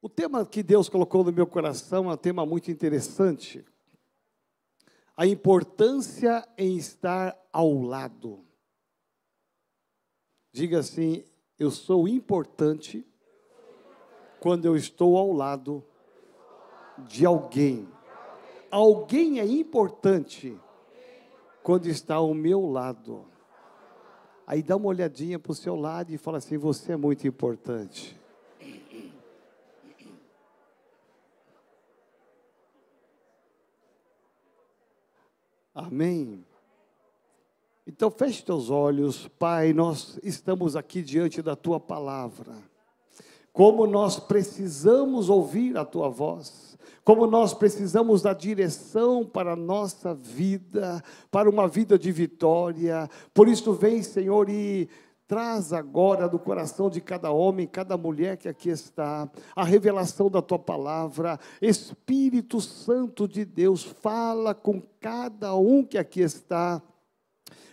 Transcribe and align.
O 0.00 0.08
tema 0.08 0.44
que 0.44 0.62
Deus 0.62 0.88
colocou 0.88 1.24
no 1.24 1.32
meu 1.32 1.46
coração 1.46 2.10
é 2.10 2.14
um 2.14 2.16
tema 2.16 2.44
muito 2.44 2.70
interessante. 2.70 3.64
A 5.16 5.26
importância 5.26 6.46
em 6.58 6.76
estar 6.76 7.36
ao 7.52 7.72
lado. 7.82 8.44
Diga 10.52 10.78
assim: 10.78 11.24
eu 11.58 11.70
sou 11.70 12.06
importante 12.06 13.06
quando 14.40 14.66
eu 14.66 14.76
estou 14.76 15.16
ao 15.16 15.32
lado 15.32 15.82
de 16.98 17.24
alguém. 17.24 17.88
Alguém 18.70 19.40
é 19.40 19.46
importante 19.46 20.58
quando 21.62 21.86
está 21.86 22.16
ao 22.16 22.34
meu 22.34 22.66
lado. 22.66 23.24
Aí 24.46 24.62
dá 24.62 24.76
uma 24.76 24.88
olhadinha 24.88 25.38
para 25.38 25.52
o 25.52 25.54
seu 25.54 25.74
lado 25.74 26.12
e 26.12 26.18
fala 26.18 26.38
assim: 26.38 26.58
você 26.58 26.92
é 26.92 26.96
muito 26.96 27.26
importante. 27.26 28.20
Amém. 35.76 36.42
Então 37.86 38.10
feche 38.10 38.42
teus 38.42 38.70
olhos, 38.70 39.28
Pai, 39.38 39.74
nós 39.74 40.18
estamos 40.22 40.74
aqui 40.74 41.02
diante 41.02 41.42
da 41.42 41.54
tua 41.54 41.78
palavra. 41.78 42.54
Como 43.52 43.86
nós 43.86 44.18
precisamos 44.18 45.28
ouvir 45.28 45.76
a 45.76 45.84
tua 45.84 46.08
voz, 46.08 46.78
como 47.04 47.26
nós 47.26 47.52
precisamos 47.52 48.22
da 48.22 48.32
direção 48.32 49.22
para 49.22 49.52
a 49.52 49.56
nossa 49.56 50.14
vida, 50.14 51.04
para 51.30 51.50
uma 51.50 51.68
vida 51.68 51.98
de 51.98 52.10
vitória. 52.10 53.06
Por 53.34 53.46
isso, 53.46 53.74
vem, 53.74 54.02
Senhor, 54.02 54.48
e 54.48 54.88
Traz 55.26 55.72
agora 55.72 56.28
do 56.28 56.38
coração 56.38 56.88
de 56.88 57.00
cada 57.00 57.32
homem, 57.32 57.66
cada 57.66 57.96
mulher 57.96 58.36
que 58.36 58.48
aqui 58.48 58.68
está, 58.68 59.28
a 59.56 59.64
revelação 59.64 60.30
da 60.30 60.40
tua 60.40 60.58
palavra. 60.58 61.38
Espírito 61.60 62.60
Santo 62.60 63.26
de 63.26 63.44
Deus, 63.44 63.82
fala 63.82 64.54
com 64.54 64.80
cada 65.00 65.56
um 65.56 65.84
que 65.84 65.98
aqui 65.98 66.20
está 66.20 66.80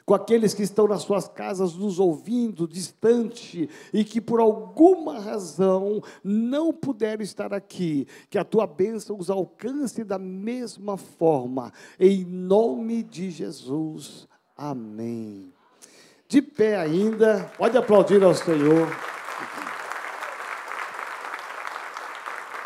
com 0.06 0.14
aqueles 0.14 0.54
que 0.54 0.64
estão 0.64 0.88
nas 0.88 1.04
suas 1.04 1.30
casas 1.30 1.76
nos 1.76 1.98
ouvindo, 1.98 2.68
distante, 2.68 3.70
e 3.94 4.04
que 4.04 4.20
por 4.20 4.42
alguma 4.42 5.18
razão 5.20 6.02
não 6.22 6.74
puderam 6.74 7.24
estar 7.24 7.54
aqui, 7.54 8.06
que 8.30 8.38
a 8.38 8.44
tua 8.44 8.68
bênção 8.68 9.18
os 9.18 9.30
alcance 9.30 10.04
da 10.04 10.20
mesma 10.20 10.98
forma, 10.98 11.72
em 11.98 12.26
nome 12.26 13.02
de 13.02 13.32
Jesus. 13.32 14.28
Amém 14.58 15.54
de 16.34 16.42
pé 16.42 16.76
ainda, 16.76 17.44
pode 17.60 17.78
aplaudir 17.78 18.24
ao 18.24 18.34
Senhor. 18.34 18.88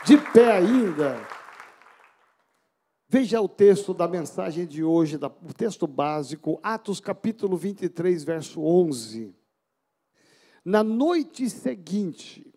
De 0.05 0.17
pé 0.31 0.49
ainda, 0.53 1.19
veja 3.09 3.41
o 3.41 3.49
texto 3.49 3.93
da 3.93 4.07
mensagem 4.07 4.65
de 4.65 4.85
hoje, 4.85 5.17
o 5.17 5.53
texto 5.53 5.85
básico, 5.85 6.61
Atos 6.63 7.01
capítulo 7.01 7.57
23, 7.57 8.23
verso 8.23 8.63
11. 8.63 9.35
Na 10.63 10.81
noite 10.81 11.49
seguinte, 11.49 12.49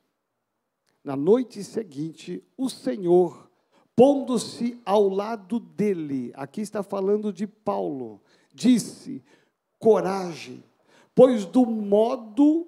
na 1.03 1.17
noite 1.17 1.65
seguinte, 1.65 2.41
o 2.57 2.71
Senhor, 2.71 3.51
pondo-se 3.97 4.81
ao 4.85 5.09
lado 5.09 5.59
dele, 5.59 6.31
aqui 6.37 6.61
está 6.61 6.85
falando 6.85 7.33
de 7.33 7.49
Paulo, 7.49 8.23
disse: 8.55 9.25
coragem, 9.77 10.63
pois 11.15 11.45
do 11.47 11.67
modo 11.67 12.67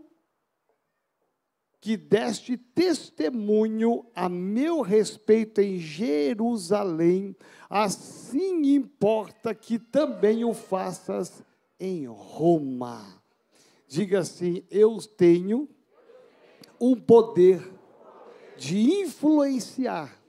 que 1.83 1.97
deste 1.97 2.57
testemunho 2.57 4.07
a 4.15 4.29
meu 4.29 4.83
respeito 4.83 5.61
em 5.61 5.79
Jerusalém, 5.81 7.35
assim 7.69 8.75
importa 8.77 9.53
que 9.53 9.81
também 9.81 10.45
o 10.45 10.55
faças 10.55 11.43
em 11.81 12.07
Roma. 12.07 13.21
Diga 13.89 14.21
assim: 14.21 14.63
eu 14.71 14.97
tenho 14.99 15.69
um 16.81 16.95
poder 16.95 17.69
de 18.57 18.79
influenciar, 19.01 20.23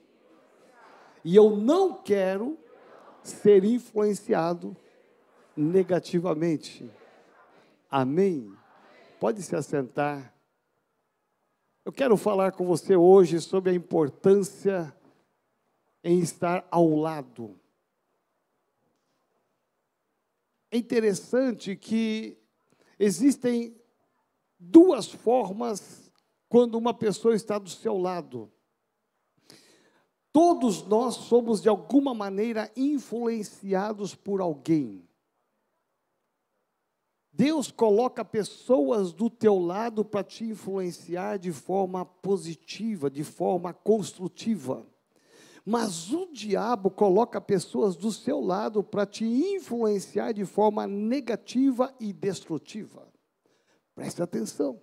e 1.24 1.36
eu 1.36 1.56
não 1.56 1.94
quero 1.94 2.58
ser 3.22 3.64
influenciado 3.64 4.76
negativamente. 5.56 6.90
Amém? 7.96 8.52
Pode 9.20 9.40
se 9.40 9.54
assentar. 9.54 10.34
Eu 11.84 11.92
quero 11.92 12.16
falar 12.16 12.50
com 12.50 12.66
você 12.66 12.96
hoje 12.96 13.40
sobre 13.40 13.70
a 13.70 13.72
importância 13.72 14.92
em 16.02 16.18
estar 16.18 16.66
ao 16.72 16.92
lado. 16.96 17.56
É 20.72 20.76
interessante 20.76 21.76
que 21.76 22.36
existem 22.98 23.80
duas 24.58 25.06
formas 25.06 26.10
quando 26.48 26.74
uma 26.74 26.92
pessoa 26.92 27.36
está 27.36 27.60
do 27.60 27.70
seu 27.70 27.96
lado. 27.96 28.52
Todos 30.32 30.82
nós 30.82 31.14
somos 31.14 31.62
de 31.62 31.68
alguma 31.68 32.12
maneira 32.12 32.68
influenciados 32.74 34.16
por 34.16 34.40
alguém. 34.40 35.08
Deus 37.36 37.68
coloca 37.68 38.24
pessoas 38.24 39.12
do 39.12 39.28
teu 39.28 39.58
lado 39.58 40.04
para 40.04 40.22
te 40.22 40.44
influenciar 40.44 41.36
de 41.36 41.50
forma 41.50 42.04
positiva, 42.06 43.10
de 43.10 43.24
forma 43.24 43.74
construtiva. 43.74 44.86
Mas 45.66 46.12
o 46.12 46.26
diabo 46.32 46.90
coloca 46.90 47.40
pessoas 47.40 47.96
do 47.96 48.12
seu 48.12 48.38
lado 48.38 48.84
para 48.84 49.04
te 49.04 49.24
influenciar 49.24 50.30
de 50.30 50.44
forma 50.44 50.86
negativa 50.86 51.92
e 51.98 52.12
destrutiva. 52.12 53.08
Preste 53.96 54.22
atenção. 54.22 54.80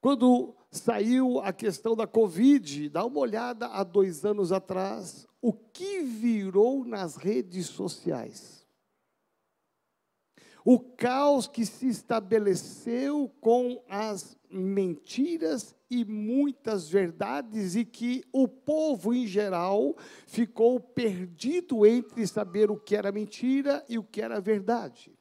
Quando 0.00 0.54
saiu 0.70 1.40
a 1.40 1.52
questão 1.52 1.96
da 1.96 2.06
Covid, 2.06 2.90
dá 2.90 3.04
uma 3.04 3.18
olhada 3.18 3.66
há 3.66 3.82
dois 3.82 4.24
anos 4.24 4.52
atrás, 4.52 5.26
o 5.42 5.52
que 5.52 6.02
virou 6.02 6.84
nas 6.84 7.16
redes 7.16 7.66
sociais 7.66 8.65
o 10.68 10.80
caos 10.80 11.46
que 11.46 11.64
se 11.64 11.86
estabeleceu 11.86 13.32
com 13.40 13.80
as 13.88 14.36
mentiras 14.50 15.76
e 15.88 16.04
muitas 16.04 16.88
verdades, 16.88 17.76
e 17.76 17.84
que 17.84 18.24
o 18.32 18.48
povo 18.48 19.14
em 19.14 19.28
geral 19.28 19.96
ficou 20.26 20.80
perdido 20.80 21.86
entre 21.86 22.26
saber 22.26 22.68
o 22.68 22.76
que 22.76 22.96
era 22.96 23.12
mentira 23.12 23.84
e 23.88 23.96
o 23.96 24.02
que 24.02 24.20
era 24.20 24.40
verdade. 24.40 25.16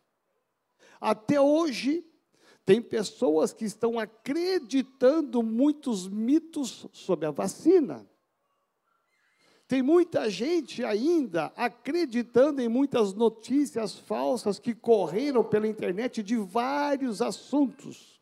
Até 1.00 1.40
hoje, 1.40 2.04
tem 2.66 2.82
pessoas 2.82 3.54
que 3.54 3.66
estão 3.66 4.00
acreditando 4.00 5.44
muitos 5.44 6.08
mitos 6.08 6.88
sobre 6.92 7.28
a 7.28 7.32
vacina. 7.32 8.04
Tem 9.68 9.81
muita 9.81 10.30
gente 10.30 10.84
ainda 10.84 11.52
acreditando 11.56 12.62
em 12.62 12.70
muitas 12.70 13.14
notícias 13.14 13.98
falsas 13.98 14.59
que 14.59 14.76
correram 14.76 15.44
pela 15.44 15.68
internet 15.68 16.22
de 16.22 16.38
vários 16.38 17.20
assuntos. 17.20 18.22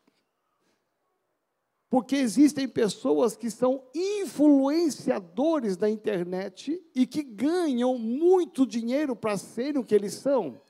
Porque 1.90 2.16
existem 2.16 2.66
pessoas 2.66 3.36
que 3.36 3.50
são 3.50 3.84
influenciadores 3.94 5.76
da 5.76 5.88
internet 5.88 6.82
e 6.94 7.06
que 7.06 7.22
ganham 7.22 7.98
muito 7.98 8.66
dinheiro 8.66 9.14
para 9.14 9.36
serem 9.36 9.80
o 9.80 9.84
que 9.84 9.94
eles 9.94 10.14
são. 10.14 10.60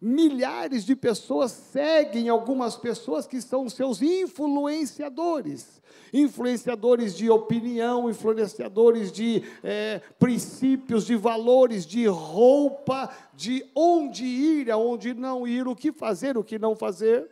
Milhares 0.00 0.84
de 0.84 0.96
pessoas 0.96 1.50
seguem 1.50 2.28
algumas 2.28 2.76
pessoas 2.76 3.26
que 3.26 3.40
são 3.40 3.68
seus 3.68 4.00
influenciadores 4.00 5.80
influenciadores 6.12 7.16
de 7.16 7.30
opinião, 7.30 8.10
influenciadores 8.10 9.12
de 9.12 9.42
é, 9.62 10.00
princípios, 10.18 11.06
de 11.06 11.16
valores, 11.16 11.86
de 11.86 12.06
roupa, 12.06 13.10
de 13.34 13.64
onde 13.74 14.24
ir, 14.24 14.70
aonde 14.70 15.14
não 15.14 15.46
ir, 15.46 15.68
o 15.68 15.76
que 15.76 15.92
fazer, 15.92 16.36
o 16.36 16.44
que 16.44 16.58
não 16.58 16.74
fazer. 16.74 17.28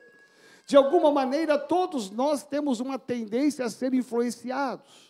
De 0.66 0.76
alguma 0.76 1.10
maneira, 1.10 1.58
todos 1.58 2.10
nós 2.10 2.42
temos 2.42 2.78
uma 2.78 2.98
tendência 2.98 3.64
a 3.64 3.70
ser 3.70 3.94
influenciados. 3.94 5.07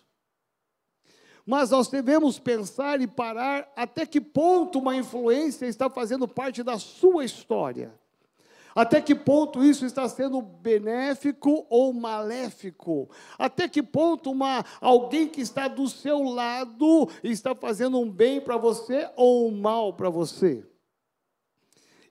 Mas 1.49 1.71
nós 1.71 1.87
devemos 1.87 2.37
pensar 2.37 3.01
e 3.01 3.07
parar 3.07 3.67
até 3.75 4.05
que 4.05 4.21
ponto 4.21 4.77
uma 4.77 4.95
influência 4.95 5.65
está 5.65 5.89
fazendo 5.89 6.27
parte 6.27 6.61
da 6.61 6.77
sua 6.77 7.25
história. 7.25 7.91
Até 8.75 9.01
que 9.01 9.15
ponto 9.15 9.63
isso 9.63 9.83
está 9.83 10.07
sendo 10.07 10.43
benéfico 10.43 11.65
ou 11.67 11.91
maléfico? 11.91 13.09
Até 13.35 13.67
que 13.67 13.81
ponto 13.81 14.29
uma, 14.29 14.63
alguém 14.79 15.27
que 15.27 15.41
está 15.41 15.67
do 15.67 15.89
seu 15.89 16.21
lado 16.21 17.09
está 17.23 17.55
fazendo 17.55 17.99
um 17.99 18.11
bem 18.11 18.39
para 18.39 18.55
você 18.55 19.09
ou 19.15 19.47
um 19.47 19.59
mal 19.59 19.93
para 19.93 20.11
você? 20.11 20.63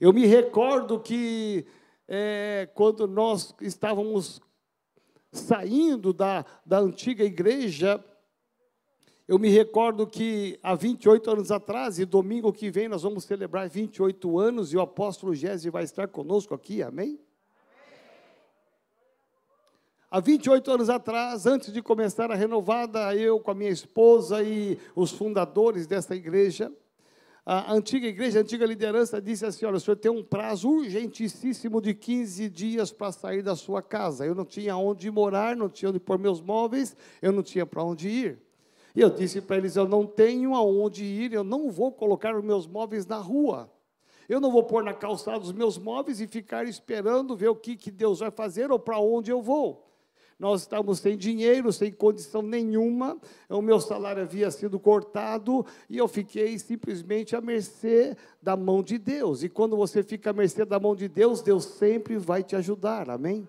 Eu 0.00 0.12
me 0.12 0.26
recordo 0.26 0.98
que 0.98 1.64
é, 2.08 2.68
quando 2.74 3.06
nós 3.06 3.54
estávamos 3.60 4.40
saindo 5.30 6.12
da, 6.12 6.44
da 6.66 6.80
antiga 6.80 7.22
igreja, 7.22 8.04
Eu 9.28 9.38
me 9.38 9.50
recordo 9.50 10.06
que 10.06 10.58
há 10.62 10.74
28 10.74 11.30
anos 11.30 11.50
atrás, 11.52 11.98
e 11.98 12.06
domingo 12.06 12.50
que 12.50 12.70
vem 12.70 12.88
nós 12.88 13.02
vamos 13.02 13.24
celebrar 13.24 13.68
28 13.68 14.38
anos, 14.38 14.72
e 14.72 14.76
o 14.78 14.80
apóstolo 14.80 15.34
Gésio 15.34 15.70
vai 15.70 15.84
estar 15.84 16.08
conosco 16.08 16.54
aqui, 16.54 16.82
amém? 16.82 17.20
Há 20.10 20.18
28 20.18 20.70
anos 20.70 20.88
atrás, 20.88 21.44
antes 21.44 21.70
de 21.70 21.82
começar 21.82 22.30
a 22.30 22.34
renovada, 22.34 23.14
eu 23.14 23.38
com 23.38 23.50
a 23.50 23.54
minha 23.54 23.68
esposa 23.68 24.42
e 24.42 24.78
os 24.96 25.10
fundadores 25.10 25.86
dessa 25.86 26.16
igreja, 26.16 26.72
a 27.44 27.74
antiga 27.74 28.06
igreja, 28.06 28.38
a 28.38 28.42
antiga 28.42 28.64
liderança 28.64 29.20
disse 29.20 29.44
assim: 29.44 29.66
olha, 29.66 29.76
o 29.76 29.80
senhor 29.80 29.96
tem 29.96 30.10
um 30.10 30.24
prazo 30.24 30.70
urgentíssimo 30.70 31.82
de 31.82 31.92
15 31.92 32.48
dias 32.48 32.90
para 32.90 33.12
sair 33.12 33.42
da 33.42 33.54
sua 33.54 33.82
casa. 33.82 34.24
Eu 34.24 34.34
não 34.34 34.46
tinha 34.46 34.74
onde 34.76 35.10
morar, 35.10 35.54
não 35.54 35.68
tinha 35.68 35.90
onde 35.90 36.00
pôr 36.00 36.18
meus 36.18 36.40
móveis, 36.40 36.96
eu 37.20 37.30
não 37.30 37.42
tinha 37.42 37.66
para 37.66 37.84
onde 37.84 38.08
ir. 38.08 38.47
E 38.98 39.00
eu 39.00 39.10
disse 39.10 39.40
para 39.40 39.58
eles: 39.58 39.76
eu 39.76 39.86
não 39.86 40.04
tenho 40.04 40.56
aonde 40.56 41.04
ir, 41.04 41.32
eu 41.32 41.44
não 41.44 41.70
vou 41.70 41.92
colocar 41.92 42.36
os 42.36 42.42
meus 42.42 42.66
móveis 42.66 43.06
na 43.06 43.18
rua. 43.18 43.72
Eu 44.28 44.40
não 44.40 44.50
vou 44.50 44.64
pôr 44.64 44.82
na 44.82 44.92
calçada 44.92 45.38
os 45.38 45.52
meus 45.52 45.78
móveis 45.78 46.20
e 46.20 46.26
ficar 46.26 46.66
esperando 46.66 47.36
ver 47.36 47.46
o 47.46 47.54
que, 47.54 47.76
que 47.76 47.92
Deus 47.92 48.18
vai 48.18 48.32
fazer 48.32 48.72
ou 48.72 48.78
para 48.80 48.98
onde 48.98 49.30
eu 49.30 49.40
vou 49.40 49.86
nós 50.38 50.60
estávamos 50.60 51.00
sem 51.00 51.16
dinheiro, 51.16 51.72
sem 51.72 51.90
condição 51.90 52.42
nenhuma, 52.42 53.18
o 53.48 53.60
meu 53.60 53.80
salário 53.80 54.22
havia 54.22 54.50
sido 54.52 54.78
cortado 54.78 55.66
e 55.90 55.98
eu 55.98 56.06
fiquei 56.06 56.56
simplesmente 56.60 57.34
à 57.34 57.40
mercê 57.40 58.16
da 58.40 58.56
mão 58.56 58.80
de 58.80 58.98
Deus. 58.98 59.42
E 59.42 59.48
quando 59.48 59.76
você 59.76 60.00
fica 60.00 60.30
à 60.30 60.32
mercê 60.32 60.64
da 60.64 60.78
mão 60.78 60.94
de 60.94 61.08
Deus, 61.08 61.42
Deus 61.42 61.64
sempre 61.64 62.16
vai 62.16 62.44
te 62.44 62.54
ajudar, 62.54 63.10
amém? 63.10 63.48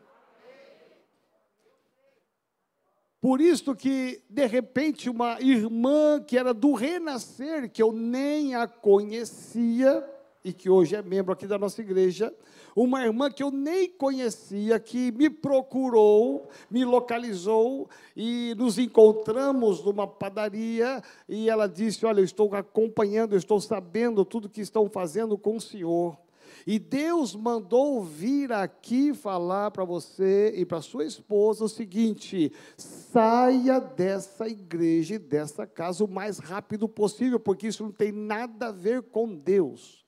Por 3.22 3.42
isso 3.42 3.76
que, 3.76 4.22
de 4.30 4.46
repente, 4.46 5.10
uma 5.10 5.42
irmã 5.42 6.22
que 6.26 6.38
era 6.38 6.54
do 6.54 6.74
renascer, 6.74 7.70
que 7.70 7.84
eu 7.84 7.92
nem 7.92 8.56
a 8.56 8.66
conhecia, 8.66 10.08
e 10.44 10.54
que 10.54 10.70
hoje 10.70 10.96
é 10.96 11.02
membro 11.02 11.34
aqui 11.34 11.46
da 11.46 11.58
nossa 11.58 11.82
igreja, 11.82 12.34
uma 12.76 13.04
irmã 13.04 13.30
que 13.30 13.44
eu 13.44 13.52
nem 13.52 13.90
conhecia, 13.90 14.80
que 14.80 15.12
me 15.12 15.30
procurou, 15.30 16.48
me 16.72 16.86
localizou 16.86 17.90
e 18.16 18.56
nos 18.58 18.80
encontramos 18.80 19.84
numa 19.84 20.08
padaria 20.08 21.02
e 21.28 21.50
ela 21.50 21.68
disse: 21.68 22.06
Olha, 22.06 22.22
eu 22.22 22.26
estou 22.26 22.56
acompanhando, 22.56 23.34
eu 23.34 23.38
estou 23.38 23.60
sabendo 23.60 24.24
tudo 24.24 24.48
que 24.48 24.62
estão 24.62 24.90
fazendo 24.90 25.38
com 25.38 25.58
o 25.58 25.62
senhor. 25.62 26.18
E 26.66 26.80
Deus 26.80 27.36
mandou 27.36 28.04
vir 28.04 28.52
aqui 28.52 29.14
falar 29.14 29.72
para 29.72 29.86
você 29.86 30.54
e 30.56 30.66
para 30.66 30.82
sua 30.82 31.06
esposa 31.06 31.66
o 31.66 31.70
seguinte: 31.70 32.52
saia 32.78 33.80
dessa 33.80 34.48
igreja 34.48 35.16
e 35.16 35.20
dessa 35.20 35.66
casa 35.66 36.04
o 36.04 36.08
mais 36.08 36.40
rápido 36.40 36.88
possível, 36.88 37.40
porque 37.40 37.68
isso 37.68 37.84
não 37.84 37.92
tem 37.92 38.12
nada 38.12 38.68
a 38.68 38.72
ver 38.72 39.04
com 39.04 39.36
Deus. 39.36 40.06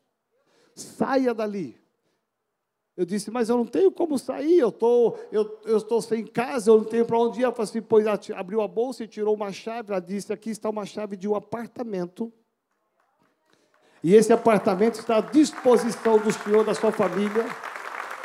Saia 0.76 1.34
dali. 1.34 1.82
Eu 2.96 3.06
disse, 3.06 3.32
mas 3.32 3.50
eu 3.50 3.58
não 3.58 3.66
tenho 3.66 3.92
como 3.92 4.20
sair, 4.20 4.60
eu, 4.60 4.72
tô, 4.72 5.18
eu, 5.32 5.60
eu 5.66 5.78
estou 5.78 6.02
sem 6.02 6.26
casa, 6.26 6.70
eu 6.70 6.78
não 6.78 6.84
tenho 6.84 7.06
para 7.06 7.18
onde 7.18 7.40
ir. 7.40 7.44
Ela 7.44 7.54
falou 7.54 7.64
assim, 7.64 7.82
pois 7.82 8.06
abriu 8.36 8.62
a 8.62 8.68
bolsa 8.68 9.04
e 9.04 9.08
tirou 9.08 9.34
uma 9.34 9.52
chave. 9.52 9.92
Ela 9.92 10.02
disse, 10.02 10.32
aqui 10.34 10.50
está 10.50 10.70
uma 10.70 10.86
chave 10.86 11.16
de 11.16 11.28
um 11.28 11.34
apartamento. 11.34 12.32
E 14.04 14.16
esse 14.16 14.34
apartamento 14.34 14.96
está 14.96 15.18
à 15.18 15.22
disposição 15.22 16.18
do 16.18 16.32
senhor, 16.32 16.64
da 16.64 16.74
sua 16.74 16.92
família. 16.92 17.46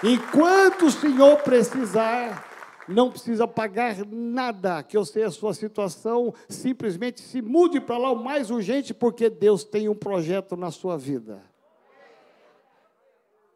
Enquanto 0.03 0.87
o 0.87 0.91
senhor 0.91 1.39
precisar, 1.39 2.47
não 2.89 3.11
precisa 3.11 3.47
pagar 3.47 3.97
nada, 4.07 4.83
que 4.83 4.97
eu 4.97 5.05
sei 5.05 5.25
a 5.25 5.31
sua 5.31 5.53
situação, 5.53 6.33
simplesmente 6.49 7.21
se 7.21 7.43
mude 7.43 7.81
para 7.81 7.99
lá 7.99 8.11
o 8.11 8.23
mais 8.23 8.51
urgente, 8.51 8.95
porque 8.95 9.29
Deus 9.29 9.65
tem 9.65 9.89
um 9.89 9.95
projeto 9.95 10.57
na 10.57 10.71
sua 10.71 10.97
vida. 10.97 11.43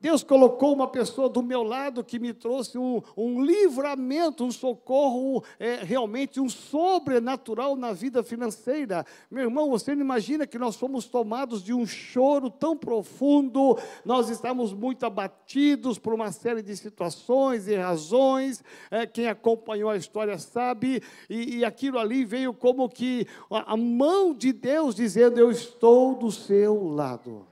Deus 0.00 0.22
colocou 0.22 0.72
uma 0.72 0.88
pessoa 0.88 1.28
do 1.28 1.42
meu 1.42 1.62
lado 1.62 2.02
que 2.02 2.18
me 2.18 2.32
trouxe 2.32 2.78
um, 2.78 3.02
um 3.14 3.44
livramento, 3.44 4.44
um 4.44 4.50
socorro, 4.50 5.44
é, 5.58 5.76
realmente 5.82 6.40
um 6.40 6.48
sobrenatural 6.48 7.76
na 7.76 7.92
vida 7.92 8.22
financeira. 8.22 9.04
Meu 9.30 9.44
irmão, 9.44 9.68
você 9.68 9.94
não 9.94 10.02
imagina 10.02 10.46
que 10.46 10.58
nós 10.58 10.76
fomos 10.76 11.04
tomados 11.04 11.62
de 11.62 11.74
um 11.74 11.86
choro 11.86 12.48
tão 12.48 12.74
profundo, 12.74 13.78
nós 14.02 14.30
estamos 14.30 14.72
muito 14.72 15.04
abatidos 15.04 15.98
por 15.98 16.14
uma 16.14 16.32
série 16.32 16.62
de 16.62 16.74
situações 16.76 17.68
e 17.68 17.74
razões. 17.74 18.64
É, 18.90 19.06
quem 19.06 19.28
acompanhou 19.28 19.90
a 19.90 19.96
história 19.96 20.38
sabe, 20.38 21.02
e, 21.28 21.58
e 21.58 21.64
aquilo 21.64 21.98
ali 21.98 22.24
veio 22.24 22.54
como 22.54 22.88
que 22.88 23.26
a, 23.50 23.74
a 23.74 23.76
mão 23.76 24.32
de 24.32 24.52
Deus 24.52 24.94
dizendo: 24.94 25.38
Eu 25.38 25.50
estou 25.50 26.14
do 26.14 26.30
seu 26.30 26.88
lado. 26.88 27.49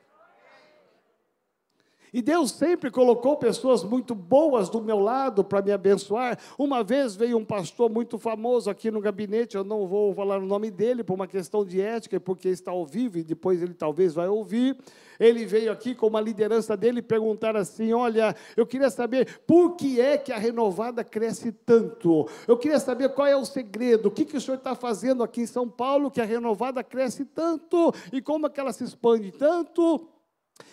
E 2.13 2.23
Deus 2.23 2.53
sempre 2.53 2.91
colocou 2.91 3.37
pessoas 3.37 3.85
muito 3.85 4.15
boas 4.15 4.69
do 4.69 4.81
meu 4.81 4.99
lado 4.99 5.45
para 5.45 5.63
me 5.63 5.73
abençoar. 5.73 6.39
Uma 6.59 6.83
vez 6.83 7.15
veio 7.15 7.37
um 7.37 7.45
pastor 7.45 7.91
muito 7.91 8.19
famoso 8.19 8.71
aqui 8.71 8.91
no 8.91 9.01
gabinete, 9.01 9.57
eu 9.57 9.65
não 9.65 9.87
vou 9.87 10.15
falar 10.15 10.39
o 10.39 10.47
nome 10.47 10.71
dele 10.71 11.05
por 11.05 11.15
uma 11.15 11.27
questão 11.27 11.65
de 11.65 11.81
ética, 11.81 12.19
porque 12.19 12.49
está 12.49 12.71
ao 12.71 12.85
vivo 12.85 13.19
e 13.19 13.25
depois 13.25 13.63
ele 13.63 13.75
talvez 13.75 14.15
vai 14.15 14.29
ouvir. 14.29 14.77
Ele 15.19 15.45
veio 15.45 15.73
aqui 15.73 15.95
com 15.95 16.07
uma 16.07 16.21
liderança 16.21 16.77
dele 16.77 17.03
perguntar 17.03 17.57
assim: 17.57 17.93
Olha, 17.93 18.37
eu 18.57 18.67
queria 18.67 18.89
saber 18.89 19.41
por 19.47 19.75
que 19.75 20.01
é 20.01 20.17
que 20.17 20.33
a 20.33 20.39
renovada 20.39 21.03
cresce 21.03 21.51
tanto? 21.51 22.29
Eu 22.47 22.57
queria 22.57 22.79
saber 22.79 23.09
qual 23.11 23.27
é 23.27 23.37
o 23.37 23.45
segredo, 23.45 24.07
o 24.07 24.11
que, 24.11 24.25
que 24.25 24.37
o 24.37 24.41
senhor 24.41 24.59
está 24.59 24.75
fazendo 24.75 25.23
aqui 25.23 25.43
em 25.43 25.47
São 25.47 25.69
Paulo 25.69 26.11
que 26.11 26.21
a 26.21 26.25
renovada 26.25 26.85
cresce 26.85 27.25
tanto 27.25 27.93
e 28.13 28.23
como 28.23 28.47
é 28.47 28.51
que 28.51 28.61
ela 28.61 28.73
se 28.73 28.85
expande 28.85 29.33
tanto? 29.33 30.09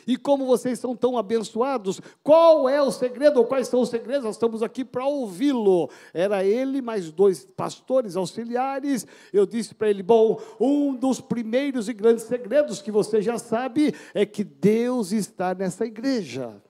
E 0.07 0.17
como 0.17 0.45
vocês 0.45 0.79
são 0.79 0.95
tão 0.95 1.17
abençoados, 1.17 1.99
qual 2.23 2.69
é 2.69 2.81
o 2.81 2.91
segredo, 2.91 3.37
ou 3.37 3.45
quais 3.45 3.67
são 3.67 3.81
os 3.81 3.89
segredos? 3.89 4.23
Nós 4.23 4.35
estamos 4.35 4.61
aqui 4.61 4.85
para 4.85 5.05
ouvi-lo. 5.05 5.89
Era 6.13 6.43
ele, 6.43 6.81
mais 6.81 7.11
dois 7.11 7.45
pastores 7.45 8.15
auxiliares. 8.15 9.07
Eu 9.33 9.45
disse 9.45 9.73
para 9.73 9.89
ele: 9.89 10.03
Bom, 10.03 10.39
um 10.59 10.93
dos 10.93 11.19
primeiros 11.19 11.89
e 11.89 11.93
grandes 11.93 12.25
segredos 12.25 12.81
que 12.81 12.91
você 12.91 13.21
já 13.21 13.39
sabe 13.39 13.95
é 14.13 14.25
que 14.25 14.43
Deus 14.43 15.11
está 15.11 15.55
nessa 15.55 15.85
igreja. 15.85 16.61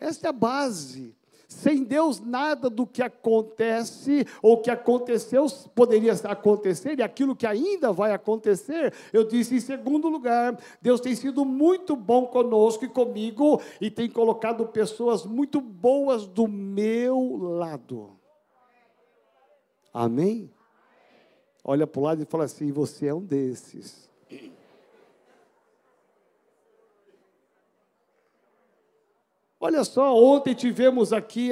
Essa 0.00 0.26
é 0.26 0.30
a 0.30 0.32
base. 0.32 1.14
Sem 1.54 1.84
Deus, 1.84 2.20
nada 2.20 2.68
do 2.68 2.84
que 2.84 3.00
acontece 3.00 4.26
ou 4.42 4.60
que 4.60 4.70
aconteceu 4.70 5.46
poderia 5.74 6.12
acontecer, 6.24 6.98
e 6.98 7.02
aquilo 7.02 7.36
que 7.36 7.46
ainda 7.46 7.92
vai 7.92 8.12
acontecer, 8.12 8.92
eu 9.12 9.24
disse 9.24 9.54
em 9.54 9.60
segundo 9.60 10.08
lugar, 10.08 10.58
Deus 10.82 11.00
tem 11.00 11.14
sido 11.14 11.44
muito 11.44 11.94
bom 11.94 12.26
conosco 12.26 12.84
e 12.84 12.88
comigo, 12.88 13.62
e 13.80 13.88
tem 13.88 14.10
colocado 14.10 14.66
pessoas 14.66 15.24
muito 15.24 15.60
boas 15.60 16.26
do 16.26 16.48
meu 16.48 17.36
lado. 17.36 18.10
Amém? 19.92 20.50
Olha 21.62 21.86
para 21.86 22.00
o 22.00 22.02
lado 22.02 22.22
e 22.22 22.26
fala 22.26 22.44
assim: 22.44 22.72
você 22.72 23.06
é 23.06 23.14
um 23.14 23.24
desses. 23.24 24.10
Olha 29.66 29.82
só, 29.82 30.14
ontem 30.14 30.52
tivemos 30.52 31.10
aqui 31.10 31.48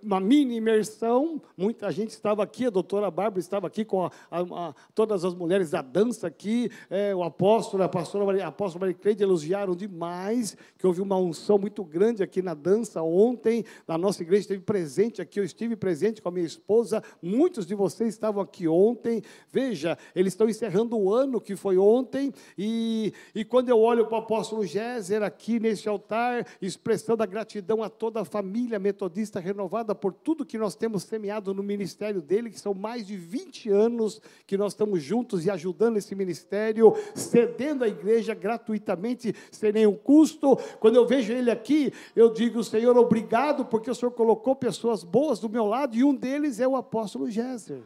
uma 0.00 0.20
mini 0.20 0.54
imersão, 0.54 1.42
muita 1.56 1.90
gente 1.90 2.10
estava 2.10 2.40
aqui, 2.40 2.66
a 2.66 2.70
doutora 2.70 3.10
Bárbara 3.10 3.40
estava 3.40 3.66
aqui 3.66 3.84
com 3.84 4.04
a, 4.04 4.10
a, 4.30 4.68
a, 4.68 4.74
todas 4.94 5.24
as 5.24 5.34
mulheres 5.34 5.72
da 5.72 5.82
dança 5.82 6.28
aqui, 6.28 6.70
é, 6.88 7.12
o 7.12 7.24
apóstolo, 7.24 7.82
a 7.82 7.88
pastora 7.88 8.44
a 8.44 8.46
apóstola 8.46 8.82
Maria 8.82 8.94
Cleide 8.94 9.24
elogiaram 9.24 9.74
demais, 9.74 10.56
que 10.78 10.86
houve 10.86 11.00
uma 11.00 11.16
unção 11.16 11.58
muito 11.58 11.82
grande 11.82 12.22
aqui 12.22 12.40
na 12.40 12.54
dança 12.54 13.02
ontem, 13.02 13.64
na 13.88 13.98
nossa 13.98 14.22
igreja 14.22 14.42
esteve 14.42 14.62
presente 14.62 15.20
aqui, 15.20 15.40
eu 15.40 15.44
estive 15.44 15.74
presente 15.74 16.22
com 16.22 16.28
a 16.28 16.32
minha 16.32 16.46
esposa, 16.46 17.02
muitos 17.20 17.66
de 17.66 17.74
vocês 17.74 18.14
estavam 18.14 18.40
aqui 18.40 18.68
ontem, 18.68 19.24
veja, 19.50 19.98
eles 20.14 20.34
estão 20.34 20.48
encerrando 20.48 20.96
o 20.96 21.12
ano 21.12 21.40
que 21.40 21.56
foi 21.56 21.76
ontem, 21.76 22.32
e, 22.56 23.12
e 23.34 23.44
quando 23.44 23.70
eu 23.70 23.80
olho 23.80 24.06
para 24.06 24.18
o 24.18 24.20
apóstolo 24.20 24.64
Géser 24.64 25.24
aqui 25.24 25.58
nesse 25.58 25.88
altar, 25.88 26.46
expressando 26.62 27.24
a 27.24 27.26
gratidão, 27.26 27.55
gratidão 27.56 27.82
a 27.82 27.88
toda 27.88 28.20
a 28.20 28.24
família 28.24 28.78
metodista 28.78 29.40
renovada 29.40 29.94
por 29.94 30.12
tudo 30.12 30.44
que 30.44 30.58
nós 30.58 30.74
temos 30.74 31.04
semeado 31.04 31.54
no 31.54 31.62
ministério 31.62 32.20
dele, 32.20 32.50
que 32.50 32.60
são 32.60 32.74
mais 32.74 33.06
de 33.06 33.16
20 33.16 33.70
anos 33.70 34.20
que 34.46 34.58
nós 34.58 34.72
estamos 34.72 35.02
juntos 35.02 35.46
e 35.46 35.50
ajudando 35.50 35.96
esse 35.96 36.14
ministério, 36.14 36.94
cedendo 37.14 37.82
a 37.82 37.88
igreja 37.88 38.34
gratuitamente, 38.34 39.34
sem 39.50 39.72
nenhum 39.72 39.94
custo. 39.94 40.56
Quando 40.78 40.96
eu 40.96 41.06
vejo 41.06 41.32
ele 41.32 41.50
aqui, 41.50 41.92
eu 42.14 42.30
digo, 42.30 42.62
Senhor, 42.62 42.96
obrigado, 42.98 43.64
porque 43.64 43.90
o 43.90 43.94
Senhor 43.94 44.10
colocou 44.10 44.54
pessoas 44.54 45.02
boas 45.02 45.38
do 45.38 45.48
meu 45.48 45.64
lado, 45.64 45.96
e 45.96 46.04
um 46.04 46.14
deles 46.14 46.60
é 46.60 46.68
o 46.68 46.76
apóstolo 46.76 47.30
Géser. 47.30 47.82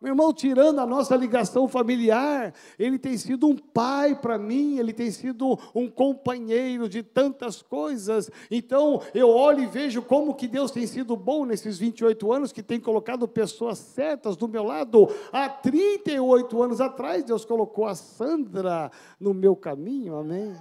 Meu 0.00 0.12
irmão, 0.12 0.32
tirando 0.32 0.78
a 0.78 0.86
nossa 0.86 1.16
ligação 1.16 1.66
familiar, 1.66 2.54
ele 2.78 3.00
tem 3.00 3.16
sido 3.16 3.48
um 3.48 3.56
pai 3.56 4.14
para 4.14 4.38
mim, 4.38 4.78
ele 4.78 4.92
tem 4.92 5.10
sido 5.10 5.58
um 5.74 5.90
companheiro 5.90 6.88
de 6.88 7.02
tantas 7.02 7.60
coisas. 7.60 8.30
Então, 8.48 9.02
eu 9.12 9.28
olho 9.28 9.60
e 9.60 9.66
vejo 9.66 10.00
como 10.00 10.36
que 10.36 10.46
Deus 10.46 10.70
tem 10.70 10.86
sido 10.86 11.16
bom 11.16 11.44
nesses 11.44 11.78
28 11.78 12.32
anos, 12.32 12.52
que 12.52 12.62
tem 12.62 12.78
colocado 12.78 13.26
pessoas 13.26 13.78
certas 13.78 14.36
do 14.36 14.46
meu 14.46 14.62
lado. 14.62 15.08
Há 15.32 15.48
38 15.48 16.62
anos 16.62 16.80
atrás, 16.80 17.24
Deus 17.24 17.44
colocou 17.44 17.84
a 17.84 17.96
Sandra 17.96 18.92
no 19.18 19.34
meu 19.34 19.56
caminho, 19.56 20.16
amém? 20.16 20.54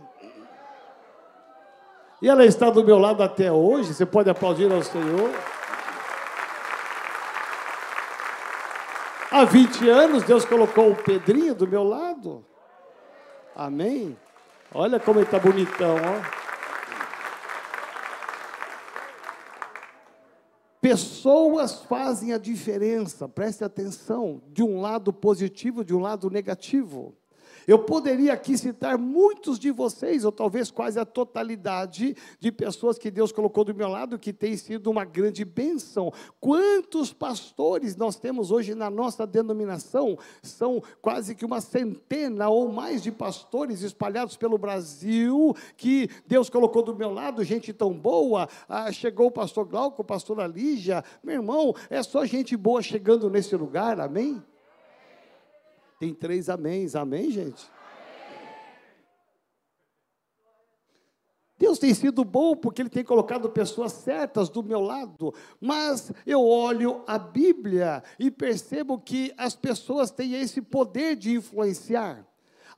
E 2.20 2.28
ela 2.28 2.44
está 2.44 2.72
do 2.72 2.84
meu 2.84 2.98
lado 2.98 3.22
até 3.22 3.52
hoje, 3.52 3.94
você 3.94 4.04
pode 4.04 4.32
aplaudir 4.32 4.72
ao 4.72 4.82
Senhor. 4.82 5.30
Há 9.30 9.44
20 9.44 9.90
anos 9.90 10.24
Deus 10.24 10.46
colocou 10.46 10.92
o 10.92 10.96
Pedrinho 10.96 11.54
do 11.54 11.68
meu 11.68 11.84
lado. 11.84 12.46
Amém? 13.56 14.18
Olha 14.74 15.00
como 15.00 15.20
ele 15.20 15.26
está 15.26 15.40
bonitão, 15.40 15.96
ó. 15.96 16.48
Pessoas 20.80 21.82
fazem 21.84 22.32
a 22.32 22.38
diferença, 22.38 23.28
preste 23.28 23.64
atenção, 23.64 24.42
de 24.48 24.64
um 24.64 24.80
lado 24.80 25.12
positivo, 25.12 25.84
de 25.84 25.94
um 25.94 26.00
lado 26.00 26.30
negativo. 26.30 27.17
Eu 27.68 27.80
poderia 27.80 28.32
aqui 28.32 28.58
citar 28.58 28.98
muitos 28.98 29.60
de 29.60 29.72
vocês, 29.72 30.24
ou 30.24 30.32
talvez 30.32 30.72
quase 30.72 30.98
a 30.98 31.06
totalidade 31.06 32.16
de 32.40 32.50
pessoas 32.50 32.98
que 32.98 33.12
Deus 33.12 33.34
colocou 33.34 33.66
do 33.66 33.76
meu 33.76 33.90
lado, 33.90 34.18
que 34.18 34.32
tem 34.32 34.56
sido 34.56 34.90
uma 34.90 35.04
grande 35.04 35.44
bênção. 35.44 36.14
Quantos 36.40 37.12
pastores 37.12 37.98
nós 37.98 38.16
temos 38.16 38.52
hoje 38.52 38.74
na 38.74 38.90
nossa 38.90 39.28
denominação? 39.28 40.18
São 40.42 40.82
quase 41.02 41.36
que 41.36 41.44
uma 41.44 41.60
centena 41.60 42.48
ou 42.48 42.72
mais 42.72 43.04
de 43.04 43.12
pastores 43.12 43.82
espalhados 43.82 44.38
pelo 44.38 44.58
Brasil, 44.58 45.54
que 45.76 46.10
Deus 46.26 46.50
colocou 46.50 46.82
do 46.82 46.96
meu 46.96 47.12
lado, 47.12 47.44
gente 47.44 47.74
tão 47.74 47.92
boa. 47.92 48.48
Ah, 48.70 48.90
chegou 48.94 49.28
o 49.28 49.32
pastor 49.32 49.66
Glauco, 49.66 50.06
pastora 50.06 50.48
Lígia. 50.48 51.04
Meu 51.22 51.36
irmão, 51.36 51.76
é 51.90 52.02
só 52.02 52.26
gente 52.26 52.56
boa 52.56 52.82
chegando 52.82 53.30
nesse 53.30 53.58
lugar, 53.58 54.00
amém? 54.00 54.42
Tem 56.00 56.14
três 56.14 56.48
améns, 56.50 56.96
amém, 56.96 57.32
gente? 57.32 57.70
Deus 61.58 61.80
tem 61.80 61.92
sido 61.94 62.24
bom 62.24 62.56
porque 62.56 62.82
Ele 62.84 62.90
tem 62.90 63.04
colocado 63.04 63.50
pessoas 63.50 63.92
certas 63.92 64.48
do 64.48 64.64
meu 64.64 64.80
lado, 64.80 65.34
mas 65.60 66.12
eu 66.26 66.46
olho 66.46 67.04
a 67.08 67.18
Bíblia 67.18 68.04
e 68.20 68.30
percebo 68.30 69.00
que 69.00 69.34
as 69.36 69.56
pessoas 69.56 70.12
têm 70.12 70.36
esse 70.36 70.62
poder 70.62 71.16
de 71.16 71.34
influenciar. 71.34 72.26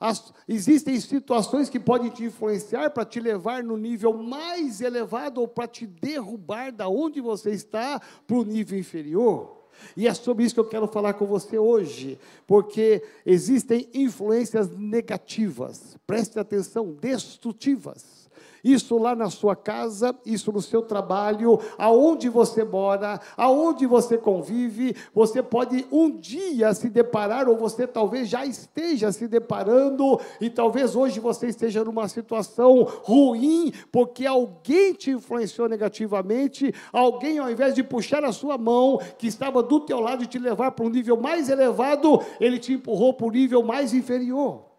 As, 0.00 0.32
existem 0.48 0.98
situações 0.98 1.68
que 1.68 1.78
podem 1.78 2.08
te 2.08 2.24
influenciar 2.24 2.88
para 2.88 3.04
te 3.04 3.20
levar 3.20 3.62
no 3.62 3.76
nível 3.76 4.14
mais 4.14 4.80
elevado 4.80 5.42
ou 5.42 5.46
para 5.46 5.68
te 5.68 5.86
derrubar 5.86 6.72
da 6.72 6.88
onde 6.88 7.20
você 7.20 7.50
está 7.50 8.00
para 8.26 8.36
o 8.36 8.44
nível 8.44 8.78
inferior. 8.78 9.59
E 9.96 10.06
é 10.06 10.14
sobre 10.14 10.44
isso 10.44 10.54
que 10.54 10.60
eu 10.60 10.68
quero 10.68 10.86
falar 10.86 11.14
com 11.14 11.26
você 11.26 11.58
hoje, 11.58 12.18
porque 12.46 13.02
existem 13.24 13.88
influências 13.94 14.70
negativas, 14.76 15.96
preste 16.06 16.38
atenção, 16.38 16.92
destrutivas 17.00 18.19
isso 18.62 18.98
lá 18.98 19.14
na 19.14 19.30
sua 19.30 19.56
casa, 19.56 20.14
isso 20.24 20.52
no 20.52 20.60
seu 20.60 20.82
trabalho, 20.82 21.58
aonde 21.78 22.28
você 22.28 22.64
mora, 22.64 23.20
aonde 23.36 23.86
você 23.86 24.16
convive, 24.18 24.94
você 25.14 25.42
pode 25.42 25.86
um 25.90 26.10
dia 26.10 26.72
se 26.74 26.88
deparar, 26.88 27.48
ou 27.48 27.56
você 27.56 27.86
talvez 27.86 28.28
já 28.28 28.44
esteja 28.44 29.12
se 29.12 29.26
deparando, 29.26 30.20
e 30.40 30.50
talvez 30.50 30.94
hoje 30.94 31.20
você 31.20 31.48
esteja 31.48 31.84
numa 31.84 32.08
situação 32.08 32.82
ruim, 33.02 33.72
porque 33.90 34.26
alguém 34.26 34.92
te 34.92 35.10
influenciou 35.10 35.68
negativamente, 35.68 36.74
alguém 36.92 37.38
ao 37.38 37.50
invés 37.50 37.74
de 37.74 37.82
puxar 37.82 38.24
a 38.24 38.32
sua 38.32 38.58
mão, 38.58 39.00
que 39.18 39.26
estava 39.26 39.62
do 39.62 39.80
teu 39.80 40.00
lado 40.00 40.22
e 40.22 40.26
te 40.26 40.38
levar 40.38 40.72
para 40.72 40.84
um 40.84 40.90
nível 40.90 41.16
mais 41.16 41.48
elevado, 41.48 42.20
ele 42.40 42.58
te 42.58 42.72
empurrou 42.72 43.14
para 43.14 43.26
um 43.26 43.30
nível 43.30 43.62
mais 43.62 43.94
inferior. 43.94 44.70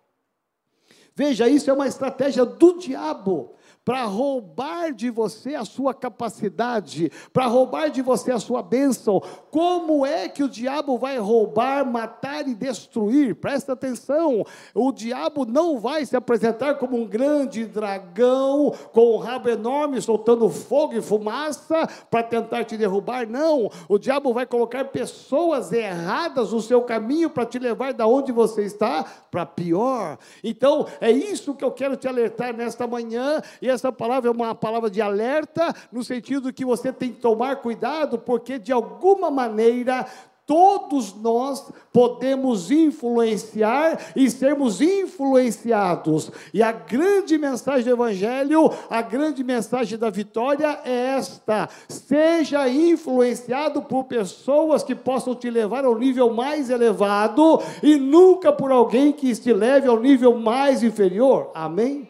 Veja, 1.13 1.47
isso 1.47 1.69
é 1.69 1.73
uma 1.73 1.87
estratégia 1.87 2.45
do 2.45 2.77
diabo 2.77 3.53
para 3.91 4.05
roubar 4.05 4.93
de 4.93 5.09
você 5.09 5.53
a 5.53 5.65
sua 5.65 5.93
capacidade, 5.93 7.11
para 7.33 7.45
roubar 7.45 7.89
de 7.89 8.01
você 8.01 8.31
a 8.31 8.39
sua 8.39 8.63
bênção. 8.63 9.21
Como 9.49 10.05
é 10.05 10.29
que 10.29 10.43
o 10.43 10.47
diabo 10.47 10.97
vai 10.97 11.17
roubar, 11.17 11.85
matar 11.85 12.47
e 12.47 12.55
destruir? 12.55 13.35
Presta 13.35 13.73
atenção: 13.73 14.45
o 14.73 14.93
diabo 14.93 15.45
não 15.45 15.77
vai 15.77 16.05
se 16.05 16.15
apresentar 16.15 16.75
como 16.75 16.95
um 16.95 17.05
grande 17.05 17.65
dragão 17.65 18.73
com 18.93 19.15
um 19.15 19.17
rabo 19.17 19.49
enorme 19.49 20.01
soltando 20.01 20.47
fogo 20.47 20.93
e 20.93 21.01
fumaça 21.01 21.85
para 22.09 22.23
tentar 22.23 22.63
te 22.63 22.77
derrubar. 22.77 23.27
Não, 23.27 23.69
o 23.89 23.99
diabo 23.99 24.33
vai 24.33 24.45
colocar 24.45 24.85
pessoas 24.85 25.73
erradas 25.73 26.53
no 26.53 26.61
seu 26.61 26.81
caminho 26.83 27.29
para 27.29 27.45
te 27.45 27.59
levar 27.59 27.93
da 27.93 28.07
onde 28.07 28.31
você 28.31 28.63
está 28.63 29.03
para 29.29 29.45
pior. 29.45 30.17
Então, 30.41 30.87
é 31.01 31.11
isso 31.11 31.53
que 31.53 31.65
eu 31.65 31.71
quero 31.71 31.97
te 31.97 32.07
alertar 32.07 32.55
nesta 32.55 32.87
manhã. 32.87 33.41
E 33.61 33.67
essa 33.67 33.80
palavra 33.89 34.29
é 34.29 34.33
uma 34.33 34.53
palavra 34.53 34.89
de 34.89 35.01
alerta, 35.01 35.73
no 35.89 36.03
sentido 36.03 36.51
que 36.51 36.65
você 36.65 36.91
tem 36.91 37.13
que 37.13 37.21
tomar 37.21 37.55
cuidado, 37.61 38.19
porque 38.19 38.59
de 38.59 38.73
alguma 38.73 39.31
maneira 39.31 40.05
todos 40.51 41.15
nós 41.15 41.71
podemos 41.93 42.69
influenciar 42.69 44.11
e 44.17 44.29
sermos 44.29 44.81
influenciados. 44.81 46.29
E 46.53 46.61
a 46.61 46.73
grande 46.73 47.37
mensagem 47.37 47.85
do 47.85 47.91
Evangelho, 47.91 48.69
a 48.89 49.01
grande 49.01 49.45
mensagem 49.45 49.97
da 49.97 50.09
vitória 50.09 50.77
é 50.83 51.15
esta: 51.15 51.69
seja 51.87 52.67
influenciado 52.67 53.81
por 53.83 54.03
pessoas 54.03 54.83
que 54.83 54.93
possam 54.93 55.33
te 55.33 55.49
levar 55.49 55.85
ao 55.85 55.97
nível 55.97 56.33
mais 56.33 56.69
elevado 56.69 57.61
e 57.81 57.95
nunca 57.95 58.51
por 58.51 58.73
alguém 58.73 59.13
que 59.13 59.33
te 59.33 59.53
leve 59.53 59.87
ao 59.87 60.01
nível 60.01 60.37
mais 60.37 60.83
inferior. 60.83 61.49
Amém? 61.53 62.09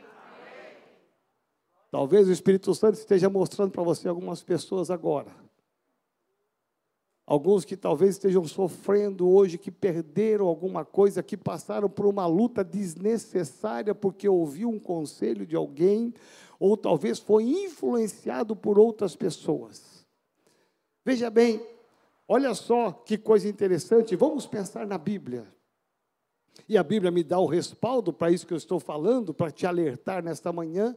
Talvez 1.92 2.30
o 2.30 2.32
Espírito 2.32 2.74
Santo 2.74 2.96
esteja 2.96 3.30
mostrando 3.30 3.72
para 3.72 3.84
você 3.84 4.08
algumas 4.08 4.42
pessoas 4.42 4.90
agora. 4.90 5.36
Alguns 7.28 7.66
que 7.66 7.76
talvez 7.76 8.12
estejam 8.12 8.46
sofrendo 8.46 9.30
hoje, 9.30 9.58
que 9.58 9.70
perderam 9.70 10.48
alguma 10.48 10.86
coisa, 10.86 11.22
que 11.22 11.36
passaram 11.36 11.90
por 11.90 12.06
uma 12.06 12.26
luta 12.26 12.64
desnecessária 12.64 13.94
porque 13.94 14.28
ouviu 14.28 14.70
um 14.70 14.80
conselho 14.80 15.46
de 15.46 15.56
alguém, 15.56 16.14
ou 16.58 16.78
talvez 16.78 17.20
foi 17.20 17.44
influenciado 17.44 18.56
por 18.56 18.80
outras 18.80 19.16
pessoas. 19.16 20.06
Veja 21.04 21.30
bem, 21.30 21.62
olha 22.28 22.54
só 22.54 22.92
que 22.92 23.18
coisa 23.18 23.50
interessante, 23.50 24.16
vamos 24.16 24.48
pensar 24.48 24.88
na 24.88 24.98
Bíblia. 24.98 25.46
E 26.70 26.78
a 26.78 26.84
Bíblia 26.84 27.12
me 27.12 27.24
dá 27.24 27.40
o 27.40 27.46
respaldo 27.46 28.14
para 28.14 28.32
isso 28.32 28.48
que 28.48 28.54
eu 28.54 28.58
estou 28.58 28.80
falando, 28.80 29.34
para 29.34 29.52
te 29.52 29.66
alertar 29.66 30.24
nesta 30.24 30.54
manhã. 30.54 30.96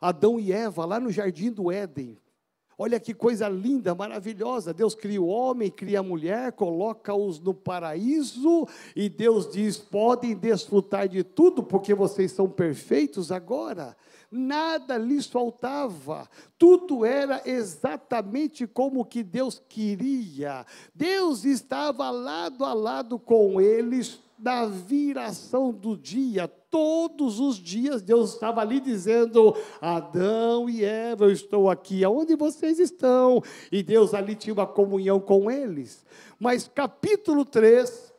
Adão 0.00 0.38
e 0.38 0.52
Eva, 0.52 0.84
lá 0.84 1.00
no 1.00 1.10
jardim 1.10 1.50
do 1.50 1.70
Éden. 1.70 2.18
Olha 2.80 3.00
que 3.00 3.12
coisa 3.12 3.48
linda, 3.48 3.92
maravilhosa. 3.92 4.72
Deus 4.72 4.94
cria 4.94 5.20
o 5.20 5.26
homem, 5.26 5.68
cria 5.68 5.98
a 5.98 6.02
mulher, 6.02 6.52
coloca-os 6.52 7.40
no 7.40 7.52
paraíso, 7.52 8.68
e 8.94 9.08
Deus 9.08 9.50
diz: 9.50 9.76
podem 9.76 10.36
desfrutar 10.36 11.08
de 11.08 11.24
tudo, 11.24 11.60
porque 11.60 11.92
vocês 11.92 12.30
são 12.30 12.48
perfeitos 12.48 13.32
agora. 13.32 13.96
Nada 14.30 14.96
lhes 14.96 15.26
faltava, 15.26 16.28
tudo 16.56 17.04
era 17.04 17.42
exatamente 17.46 18.66
como 18.66 19.04
que 19.04 19.24
Deus 19.24 19.60
queria. 19.68 20.64
Deus 20.94 21.44
estava 21.44 22.10
lado 22.10 22.64
a 22.64 22.74
lado 22.74 23.18
com 23.18 23.60
eles, 23.60 24.20
da 24.38 24.66
viração 24.66 25.72
do 25.72 25.96
dia, 25.96 26.46
todos 26.70 27.40
os 27.40 27.56
dias 27.56 28.02
Deus 28.02 28.34
estava 28.34 28.60
ali 28.60 28.80
dizendo: 28.80 29.56
Adão 29.80 30.68
e 30.68 30.84
Eva, 30.84 31.24
eu 31.24 31.32
estou 31.32 31.70
aqui, 31.70 32.04
aonde 32.04 32.36
vocês 32.36 32.78
estão? 32.78 33.42
E 33.70 33.82
Deus 33.82 34.14
ali 34.14 34.34
tinha 34.34 34.54
uma 34.54 34.66
comunhão 34.66 35.20
com 35.20 35.50
eles. 35.50 36.04
Mas 36.38 36.68
capítulo 36.68 37.44
3, 37.44 38.12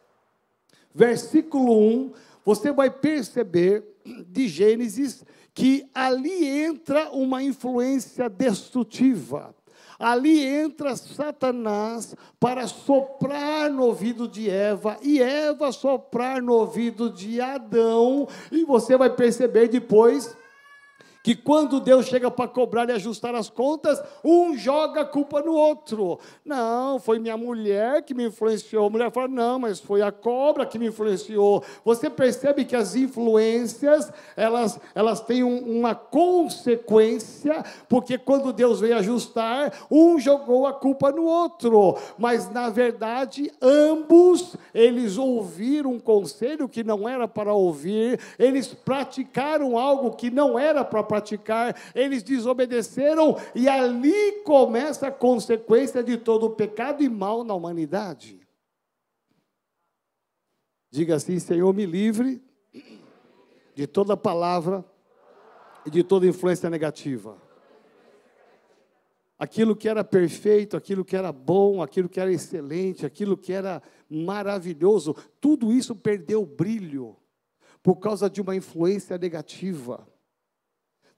versículo 0.93 1.77
1, 1.77 2.11
você 2.43 2.71
vai 2.71 2.89
perceber 2.89 3.83
de 4.27 4.47
Gênesis 4.47 5.23
que 5.53 5.89
ali 5.93 6.45
entra 6.45 7.11
uma 7.11 7.43
influência 7.43 8.29
destrutiva. 8.29 9.53
Ali 9.99 10.45
entra 10.45 10.95
Satanás 10.95 12.15
para 12.39 12.65
soprar 12.67 13.69
no 13.69 13.83
ouvido 13.83 14.29
de 14.29 14.49
Eva 14.49 14.97
e 15.01 15.21
Eva 15.21 15.73
soprar 15.73 16.41
no 16.41 16.53
ouvido 16.53 17.09
de 17.09 17.41
Adão, 17.41 18.25
e 18.49 18.63
você 18.63 18.95
vai 18.95 19.09
perceber 19.09 19.67
depois 19.67 20.33
que 21.21 21.35
quando 21.35 21.79
Deus 21.79 22.05
chega 22.05 22.31
para 22.31 22.47
cobrar 22.47 22.89
e 22.89 22.93
ajustar 22.93 23.35
as 23.35 23.49
contas, 23.49 24.01
um 24.23 24.55
joga 24.55 25.01
a 25.01 25.05
culpa 25.05 25.41
no 25.41 25.53
outro. 25.53 26.19
Não, 26.45 26.97
foi 26.99 27.19
minha 27.19 27.35
mulher 27.35 28.03
que 28.03 28.13
me 28.13 28.27
influenciou. 28.27 28.87
A 28.87 28.89
mulher 28.89 29.11
fala, 29.11 29.27
não, 29.27 29.59
mas 29.59 29.79
foi 29.79 30.01
a 30.01 30.11
cobra 30.11 30.65
que 30.65 30.79
me 30.79 30.87
influenciou. 30.87 31.63
Você 31.83 32.09
percebe 32.09 32.63
que 32.63 32.75
as 32.75 32.95
influências, 32.95 34.11
elas, 34.35 34.79
elas 34.95 35.19
têm 35.19 35.43
um, 35.43 35.79
uma 35.79 35.93
consequência, 35.93 37.63
porque 37.89 38.17
quando 38.17 38.53
Deus 38.53 38.79
veio 38.79 38.97
ajustar, 38.97 39.73
um 39.91 40.17
jogou 40.19 40.65
a 40.65 40.73
culpa 40.73 41.11
no 41.11 41.25
outro. 41.25 41.97
Mas, 42.17 42.49
na 42.49 42.69
verdade, 42.69 43.51
ambos, 43.61 44.55
eles 44.73 45.17
ouviram 45.17 45.91
um 45.91 45.99
conselho 45.99 46.69
que 46.69 46.83
não 46.83 47.09
era 47.09 47.27
para 47.27 47.53
ouvir, 47.53 48.19
eles 48.37 48.67
praticaram 48.67 49.77
algo 49.77 50.11
que 50.11 50.29
não 50.29 50.57
era 50.57 50.85
para 50.85 51.08
praticar, 51.09 51.75
eles 51.95 52.21
desobedeceram, 52.21 53.35
e 53.55 53.67
ali 53.67 54.43
começa 54.43 55.07
a 55.07 55.11
consequência 55.11 56.03
de 56.03 56.15
todo 56.15 56.45
o 56.45 56.51
pecado 56.51 57.03
e 57.03 57.09
mal 57.09 57.43
na 57.43 57.55
humanidade. 57.55 58.39
Diga 60.91 61.15
assim: 61.15 61.39
Senhor, 61.39 61.73
me 61.73 61.85
livre 61.85 62.41
de 63.75 63.87
toda 63.87 64.15
palavra 64.15 64.85
e 65.85 65.89
de 65.89 66.03
toda 66.03 66.27
influência 66.27 66.69
negativa. 66.69 67.37
Aquilo 69.37 69.75
que 69.75 69.87
era 69.87 70.03
perfeito, 70.03 70.75
aquilo 70.75 71.05
que 71.05 71.15
era 71.15 71.31
bom, 71.31 71.81
aquilo 71.81 72.09
que 72.09 72.19
era 72.19 72.31
excelente, 72.31 73.05
aquilo 73.05 73.37
que 73.37 73.53
era 73.53 73.81
maravilhoso, 74.09 75.15
tudo 75.39 75.71
isso 75.71 75.95
perdeu 75.95 76.45
brilho 76.45 77.15
por 77.81 77.95
causa 77.95 78.29
de 78.29 78.41
uma 78.41 78.55
influência 78.55 79.17
negativa. 79.17 80.05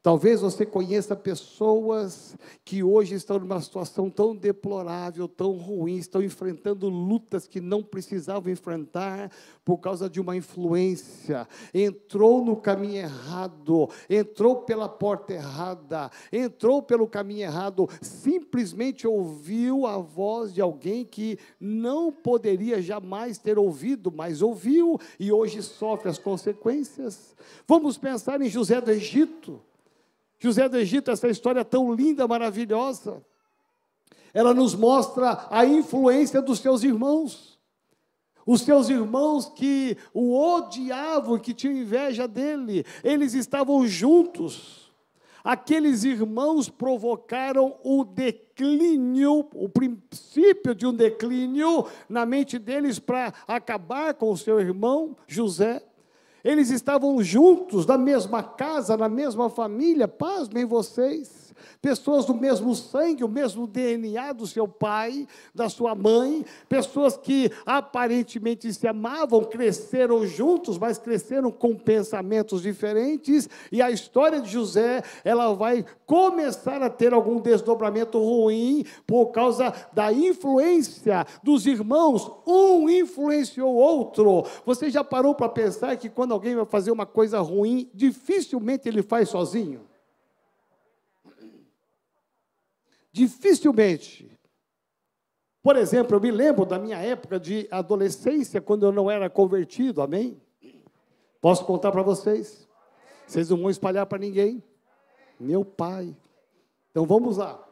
Talvez 0.03 0.41
você 0.41 0.65
conheça 0.65 1.15
pessoas 1.15 2.35
que 2.65 2.81
hoje 2.81 3.13
estão 3.13 3.37
numa 3.37 3.61
situação 3.61 4.09
tão 4.09 4.35
deplorável, 4.35 5.27
tão 5.27 5.51
ruim, 5.51 5.97
estão 5.97 6.23
enfrentando 6.23 6.89
lutas 6.89 7.47
que 7.47 7.61
não 7.61 7.83
precisavam 7.83 8.51
enfrentar 8.51 9.31
por 9.63 9.77
causa 9.77 10.09
de 10.09 10.19
uma 10.19 10.35
influência. 10.35 11.47
Entrou 11.71 12.43
no 12.43 12.55
caminho 12.55 12.95
errado, 12.95 13.87
entrou 14.09 14.63
pela 14.63 14.89
porta 14.89 15.33
errada, 15.33 16.09
entrou 16.33 16.81
pelo 16.81 17.07
caminho 17.07 17.43
errado, 17.43 17.87
simplesmente 18.01 19.05
ouviu 19.05 19.85
a 19.85 19.99
voz 19.99 20.51
de 20.51 20.61
alguém 20.61 21.05
que 21.05 21.37
não 21.59 22.11
poderia 22.11 22.81
jamais 22.81 23.37
ter 23.37 23.59
ouvido, 23.59 24.11
mas 24.11 24.41
ouviu 24.41 24.99
e 25.19 25.31
hoje 25.31 25.61
sofre 25.61 26.09
as 26.09 26.17
consequências. 26.17 27.35
Vamos 27.67 27.99
pensar 27.99 28.41
em 28.41 28.49
José 28.49 28.81
do 28.81 28.89
Egito. 28.89 29.61
José 30.41 30.67
do 30.67 30.75
Egito, 30.75 31.11
essa 31.11 31.27
história 31.27 31.63
tão 31.63 31.93
linda, 31.93 32.27
maravilhosa, 32.27 33.23
ela 34.33 34.55
nos 34.55 34.73
mostra 34.73 35.45
a 35.51 35.63
influência 35.63 36.41
dos 36.41 36.59
seus 36.59 36.83
irmãos. 36.83 37.59
Os 38.43 38.61
seus 38.61 38.89
irmãos 38.89 39.49
que 39.49 39.95
o 40.11 40.35
odiavam, 40.35 41.37
que 41.37 41.53
tinham 41.53 41.77
inveja 41.77 42.27
dele, 42.27 42.83
eles 43.03 43.35
estavam 43.35 43.85
juntos. 43.85 44.91
Aqueles 45.43 46.03
irmãos 46.03 46.69
provocaram 46.69 47.77
o 47.83 48.03
declínio, 48.03 49.47
o 49.53 49.69
princípio 49.69 50.73
de 50.73 50.87
um 50.87 50.93
declínio 50.93 51.85
na 52.09 52.25
mente 52.25 52.57
deles 52.57 52.97
para 52.97 53.31
acabar 53.47 54.15
com 54.15 54.31
o 54.31 54.37
seu 54.37 54.59
irmão 54.59 55.15
José. 55.27 55.83
Eles 56.43 56.69
estavam 56.69 57.21
juntos, 57.21 57.85
na 57.85 57.97
mesma 57.97 58.41
casa, 58.41 58.97
na 58.97 59.07
mesma 59.09 59.49
família, 59.49 60.07
pasmem 60.07 60.65
vocês 60.65 61.40
pessoas 61.81 62.25
do 62.25 62.33
mesmo 62.33 62.73
sangue, 62.75 63.23
o 63.23 63.29
mesmo 63.29 63.67
DNA 63.67 64.33
do 64.33 64.47
seu 64.47 64.67
pai, 64.67 65.27
da 65.53 65.69
sua 65.69 65.95
mãe, 65.95 66.45
pessoas 66.67 67.17
que 67.17 67.51
aparentemente 67.65 68.73
se 68.73 68.87
amavam, 68.87 69.43
cresceram 69.43 70.25
juntos, 70.25 70.77
mas 70.77 70.97
cresceram 70.97 71.51
com 71.51 71.75
pensamentos 71.75 72.61
diferentes, 72.61 73.49
e 73.71 73.81
a 73.81 73.91
história 73.91 74.41
de 74.41 74.49
José, 74.49 75.03
ela 75.23 75.53
vai 75.53 75.85
começar 76.05 76.81
a 76.81 76.89
ter 76.89 77.13
algum 77.13 77.39
desdobramento 77.39 78.19
ruim 78.19 78.85
por 79.05 79.27
causa 79.27 79.73
da 79.93 80.11
influência 80.11 81.25
dos 81.43 81.65
irmãos, 81.65 82.29
um 82.45 82.89
influenciou 82.89 83.73
o 83.73 83.77
outro. 83.77 84.45
Você 84.65 84.89
já 84.89 85.03
parou 85.03 85.35
para 85.35 85.49
pensar 85.49 85.95
que 85.97 86.09
quando 86.09 86.33
alguém 86.33 86.55
vai 86.55 86.65
fazer 86.65 86.91
uma 86.91 87.05
coisa 87.05 87.39
ruim, 87.39 87.89
dificilmente 87.93 88.87
ele 88.87 89.01
faz 89.01 89.29
sozinho? 89.29 89.90
Dificilmente. 93.11 94.31
Por 95.61 95.75
exemplo, 95.75 96.15
eu 96.15 96.21
me 96.21 96.31
lembro 96.31 96.65
da 96.65 96.79
minha 96.79 96.97
época 96.97 97.39
de 97.39 97.67
adolescência, 97.69 98.59
quando 98.59 98.85
eu 98.85 98.91
não 98.91 99.11
era 99.11 99.29
convertido, 99.29 100.01
amém? 100.01 100.41
Posso 101.39 101.65
contar 101.65 101.91
para 101.91 102.01
vocês? 102.01 102.67
Vocês 103.27 103.49
não 103.49 103.57
vão 103.57 103.69
espalhar 103.69 104.05
para 104.05 104.17
ninguém. 104.17 104.63
Meu 105.39 105.63
pai. 105.63 106.15
Então 106.89 107.05
vamos 107.05 107.37
lá. 107.37 107.67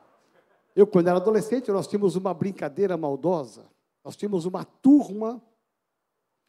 Eu, 0.76 0.88
quando 0.88 1.08
era 1.08 1.18
adolescente, 1.18 1.72
nós 1.72 1.88
tínhamos 1.88 2.16
uma 2.16 2.34
brincadeira 2.34 2.96
maldosa. 2.96 3.66
Nós 4.04 4.16
tínhamos 4.16 4.46
uma 4.46 4.64
turma 4.64 5.42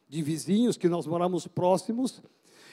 de 0.07 0.21
vizinhos 0.21 0.77
que 0.77 0.87
nós 0.87 1.07
moramos 1.07 1.47
próximos 1.47 2.21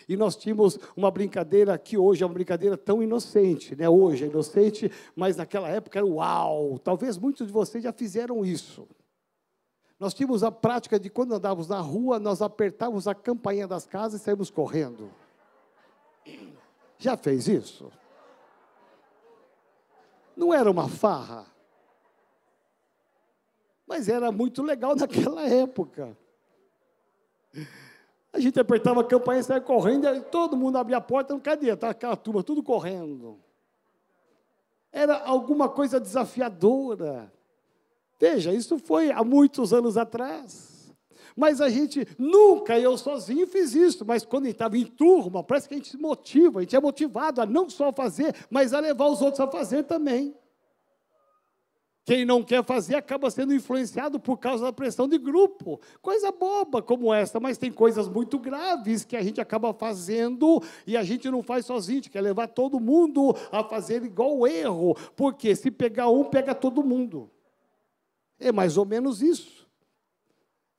e 0.09 0.17
nós 0.17 0.35
tínhamos 0.35 0.79
uma 0.97 1.11
brincadeira 1.11 1.77
que 1.77 1.99
hoje 1.99 2.23
é 2.23 2.27
uma 2.27 2.33
brincadeira 2.33 2.79
tão 2.79 3.03
inocente, 3.03 3.77
né? 3.77 3.89
Hoje 3.89 4.25
é 4.25 4.29
inocente, 4.29 4.91
mas 5.15 5.37
naquela 5.37 5.69
época 5.69 5.99
era 5.99 6.07
uau. 6.07 6.79
Talvez 6.79 7.19
muitos 7.19 7.47
de 7.47 7.53
vocês 7.53 7.85
já 7.85 7.93
fizeram 7.93 8.45
isso. 8.45 8.89
Nós 10.01 10.15
tínhamos 10.15 10.43
a 10.43 10.51
prática 10.51 10.99
de 10.99 11.11
quando 11.11 11.35
andávamos 11.35 11.69
na 11.69 11.81
rua, 11.81 12.19
nós 12.19 12.41
apertávamos 12.41 13.07
a 13.07 13.15
campainha 13.15 13.69
das 13.69 13.87
casas 13.87 14.21
e 14.21 14.25
saímos 14.25 14.51
correndo. 14.51 15.11
Já 16.97 17.17
fez 17.17 17.47
isso? 17.47 17.93
Não 20.35 20.55
era 20.55 20.71
uma 20.71 20.89
farra, 20.89 21.47
mas 23.87 24.09
era 24.09 24.33
muito 24.33 24.63
legal 24.63 24.95
naquela 24.97 25.47
época. 25.47 26.17
A 28.39 28.41
gente 28.41 28.61
apertava 28.61 29.01
a 29.01 29.05
campainha, 29.05 29.43
saia 29.43 29.61
correndo, 29.61 30.07
todo 30.31 30.57
mundo 30.57 30.79
abria 30.79 30.99
a 30.99 31.01
porta, 31.01 31.33
não 31.33 31.41
cadê? 31.41 31.73
Estava 31.73 31.91
aquela 31.91 32.17
turma, 32.17 32.41
tudo 32.41 32.63
correndo. 32.63 33.37
Era 34.93 35.25
alguma 35.25 35.69
coisa 35.69 35.99
desafiadora. 35.99 37.33
Veja, 38.17 38.53
isso 38.53 38.79
foi 38.79 39.11
há 39.11 39.25
muitos 39.25 39.73
anos 39.73 39.97
atrás. 39.97 40.95
Mas 41.35 41.61
a 41.61 41.69
gente 41.69 42.07
nunca, 42.17 42.79
eu 42.79 42.97
sozinho, 42.97 43.45
fiz 43.45 43.75
isso. 43.75 44.05
Mas 44.07 44.25
quando 44.25 44.45
a 44.45 44.47
gente 44.47 44.55
estava 44.55 44.79
em 44.79 44.87
turma, 44.87 45.43
parece 45.43 45.69
que 45.69 45.75
a 45.75 45.77
gente 45.77 45.91
se 45.91 45.99
motiva, 45.99 46.61
a 46.61 46.63
gente 46.63 46.77
é 46.77 46.81
motivado 46.81 47.41
a 47.41 47.47
não 47.47 47.69
só 47.69 47.93
fazer, 47.93 48.33
mas 48.49 48.73
a 48.73 48.79
levar 48.79 49.09
os 49.09 49.21
outros 49.21 49.41
a 49.41 49.49
fazer 49.49 49.83
também. 49.83 50.33
Quem 52.09 52.25
não 52.25 52.43
quer 52.43 52.65
fazer 52.65 52.95
acaba 52.95 53.31
sendo 53.31 53.53
influenciado 53.53 54.19
por 54.19 54.39
causa 54.39 54.65
da 54.65 54.73
pressão 54.73 55.07
de 55.07 55.19
grupo. 55.19 55.79
Coisa 56.01 56.33
boba 56.33 56.81
como 56.81 57.13
essa, 57.13 57.39
mas 57.39 57.59
tem 57.59 57.71
coisas 57.71 58.09
muito 58.09 58.39
graves 58.39 59.05
que 59.05 59.15
a 59.15 59.21
gente 59.21 59.43
acaba 59.43 59.75
fazendo 59.75 60.63
e 60.87 60.97
a 60.97 61.03
gente 61.03 61.31
não 61.31 61.43
faz 61.43 61.67
sozinho, 61.67 61.99
a 61.99 62.01
gente 62.01 62.11
quer 62.11 62.23
levar 62.23 62.49
todo 62.49 62.81
mundo 62.81 63.37
a 63.53 63.63
fazer 63.63 64.03
igual 64.03 64.39
o 64.39 64.47
erro, 64.47 64.97
porque 65.15 65.55
se 65.55 65.71
pegar 65.71 66.09
um, 66.09 66.25
pega 66.25 66.55
todo 66.55 66.83
mundo. 66.83 67.31
É 68.41 68.51
mais 68.51 68.79
ou 68.79 68.87
menos 68.87 69.21
isso. 69.21 69.69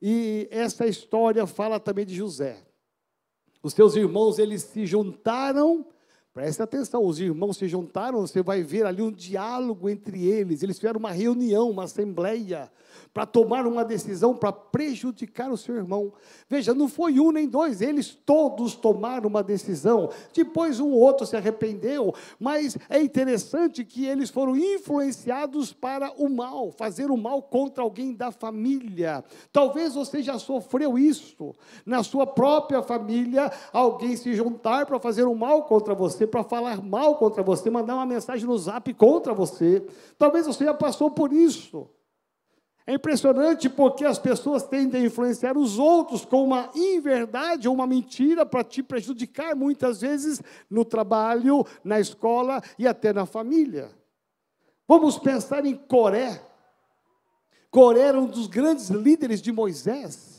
E 0.02 0.48
essa 0.50 0.84
história 0.88 1.46
fala 1.46 1.78
também 1.78 2.04
de 2.04 2.16
José. 2.16 2.60
Os 3.62 3.72
seus 3.72 3.94
irmãos, 3.94 4.40
eles 4.40 4.62
se 4.62 4.84
juntaram 4.84 5.86
Preste 6.40 6.62
atenção, 6.62 7.04
os 7.04 7.20
irmãos 7.20 7.58
se 7.58 7.68
juntaram, 7.68 8.22
você 8.22 8.42
vai 8.42 8.62
ver 8.62 8.86
ali 8.86 9.02
um 9.02 9.12
diálogo 9.12 9.90
entre 9.90 10.26
eles. 10.26 10.62
Eles 10.62 10.78
fizeram 10.78 10.98
uma 10.98 11.10
reunião, 11.10 11.68
uma 11.68 11.84
assembleia 11.84 12.70
para 13.12 13.26
tomar 13.26 13.66
uma 13.66 13.84
decisão 13.84 14.34
para 14.34 14.52
prejudicar 14.52 15.50
o 15.50 15.56
seu 15.56 15.76
irmão. 15.76 16.12
Veja, 16.48 16.72
não 16.72 16.88
foi 16.88 17.18
um 17.18 17.32
nem 17.32 17.48
dois, 17.48 17.80
eles 17.80 18.16
todos 18.24 18.74
tomaram 18.74 19.28
uma 19.28 19.42
decisão. 19.42 20.10
Depois 20.32 20.78
um 20.78 20.90
outro 20.92 21.26
se 21.26 21.36
arrependeu, 21.36 22.14
mas 22.38 22.78
é 22.88 23.00
interessante 23.00 23.84
que 23.84 24.06
eles 24.06 24.30
foram 24.30 24.56
influenciados 24.56 25.72
para 25.72 26.12
o 26.16 26.28
mal, 26.28 26.70
fazer 26.70 27.10
o 27.10 27.16
mal 27.16 27.42
contra 27.42 27.82
alguém 27.82 28.14
da 28.14 28.30
família. 28.30 29.24
Talvez 29.52 29.94
você 29.94 30.22
já 30.22 30.38
sofreu 30.38 30.98
isso 30.98 31.54
na 31.84 32.02
sua 32.02 32.26
própria 32.26 32.82
família, 32.82 33.50
alguém 33.72 34.16
se 34.16 34.34
juntar 34.34 34.86
para 34.86 35.00
fazer 35.00 35.24
o 35.24 35.34
mal 35.34 35.64
contra 35.64 35.94
você, 35.94 36.26
para 36.30 36.44
falar 36.44 36.82
mal 36.82 37.16
contra 37.16 37.42
você, 37.42 37.68
mandar 37.68 37.94
uma 37.94 38.06
mensagem 38.06 38.46
no 38.46 38.56
zap 38.56 38.92
contra 38.94 39.34
você. 39.34 39.86
Talvez 40.16 40.46
você 40.46 40.64
já 40.64 40.72
passou 40.72 41.10
por 41.10 41.32
isso. 41.32 41.90
É 42.86 42.94
impressionante 42.94 43.68
porque 43.68 44.04
as 44.04 44.18
pessoas 44.18 44.64
tendem 44.64 45.02
a 45.02 45.06
influenciar 45.06 45.56
os 45.56 45.78
outros 45.78 46.24
com 46.24 46.42
uma 46.42 46.70
inverdade 46.74 47.68
ou 47.68 47.74
uma 47.74 47.86
mentira 47.86 48.44
para 48.44 48.64
te 48.64 48.82
prejudicar, 48.82 49.54
muitas 49.54 50.00
vezes 50.00 50.42
no 50.68 50.84
trabalho, 50.84 51.64
na 51.84 52.00
escola 52.00 52.62
e 52.78 52.88
até 52.88 53.12
na 53.12 53.26
família. 53.26 53.90
Vamos 54.88 55.18
pensar 55.18 55.64
em 55.64 55.76
Coré. 55.76 56.42
Coré 57.70 58.00
era 58.00 58.18
um 58.18 58.26
dos 58.26 58.48
grandes 58.48 58.88
líderes 58.88 59.40
de 59.40 59.52
Moisés, 59.52 60.29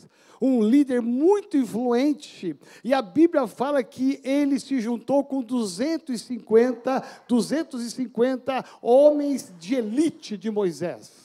um 0.42 0.60
líder 0.60 1.00
muito 1.00 1.56
influente, 1.56 2.56
e 2.82 2.92
a 2.92 3.00
Bíblia 3.00 3.46
fala 3.46 3.82
que 3.82 4.20
ele 4.24 4.58
se 4.58 4.80
juntou 4.80 5.22
com 5.22 5.40
250, 5.40 7.02
250 7.28 8.64
homens 8.82 9.52
de 9.60 9.76
elite 9.76 10.36
de 10.36 10.50
Moisés. 10.50 11.21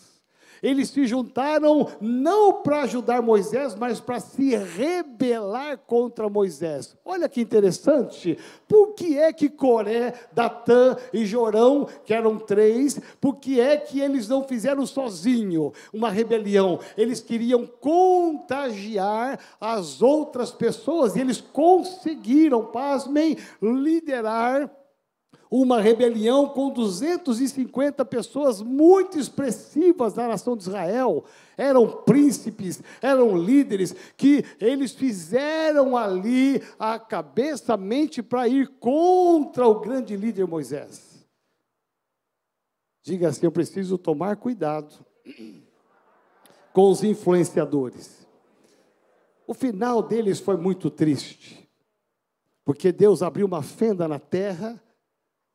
Eles 0.61 0.89
se 0.89 1.05
juntaram 1.05 1.87
não 1.99 2.61
para 2.61 2.81
ajudar 2.81 3.21
Moisés, 3.21 3.75
mas 3.75 3.99
para 3.99 4.19
se 4.19 4.55
rebelar 4.55 5.77
contra 5.79 6.29
Moisés. 6.29 6.95
Olha 7.05 7.29
que 7.29 7.41
interessante. 7.41 8.37
Por 8.67 8.93
que 8.93 9.17
é 9.17 9.31
que 9.31 9.49
Coré, 9.49 10.13
Datã 10.31 10.97
e 11.13 11.25
Jorão, 11.25 11.87
que 12.05 12.13
eram 12.13 12.37
três, 12.37 12.99
por 13.19 13.35
que 13.35 13.59
é 13.59 13.77
que 13.77 13.99
eles 13.99 14.27
não 14.27 14.43
fizeram 14.43 14.85
sozinho 14.85 15.73
uma 15.93 16.09
rebelião? 16.09 16.79
Eles 16.97 17.21
queriam 17.21 17.65
contagiar 17.65 19.39
as 19.59 20.01
outras 20.01 20.51
pessoas 20.51 21.15
e 21.15 21.19
eles 21.19 21.41
conseguiram, 21.41 22.65
pasmem, 22.65 23.37
liderar 23.61 24.69
uma 25.49 25.81
rebelião 25.81 26.49
com 26.49 26.69
250 26.69 28.03
pessoas 28.05 28.61
muito 28.61 29.17
expressivas 29.17 30.13
na 30.13 30.27
nação 30.27 30.55
de 30.55 30.63
Israel. 30.63 31.23
Eram 31.57 31.87
príncipes, 32.03 32.81
eram 33.01 33.37
líderes, 33.37 33.95
que 34.15 34.43
eles 34.59 34.91
fizeram 34.91 35.95
ali 35.95 36.61
a 36.77 36.99
cabeça, 36.99 37.73
a 37.73 37.77
mente 37.77 38.21
para 38.21 38.47
ir 38.47 38.67
contra 38.79 39.67
o 39.67 39.79
grande 39.79 40.15
líder 40.15 40.45
Moisés. 40.45 41.25
Diga 43.01 43.29
assim: 43.29 43.45
eu 43.45 43.51
preciso 43.51 43.97
tomar 43.97 44.35
cuidado 44.35 44.93
com 46.73 46.91
os 46.91 47.03
influenciadores. 47.03 48.27
O 49.47 49.53
final 49.53 50.03
deles 50.03 50.41
foi 50.41 50.57
muito 50.57 50.89
triste, 50.89 51.69
porque 52.65 52.91
Deus 52.91 53.23
abriu 53.23 53.47
uma 53.47 53.63
fenda 53.63 54.09
na 54.09 54.19
terra 54.19 54.83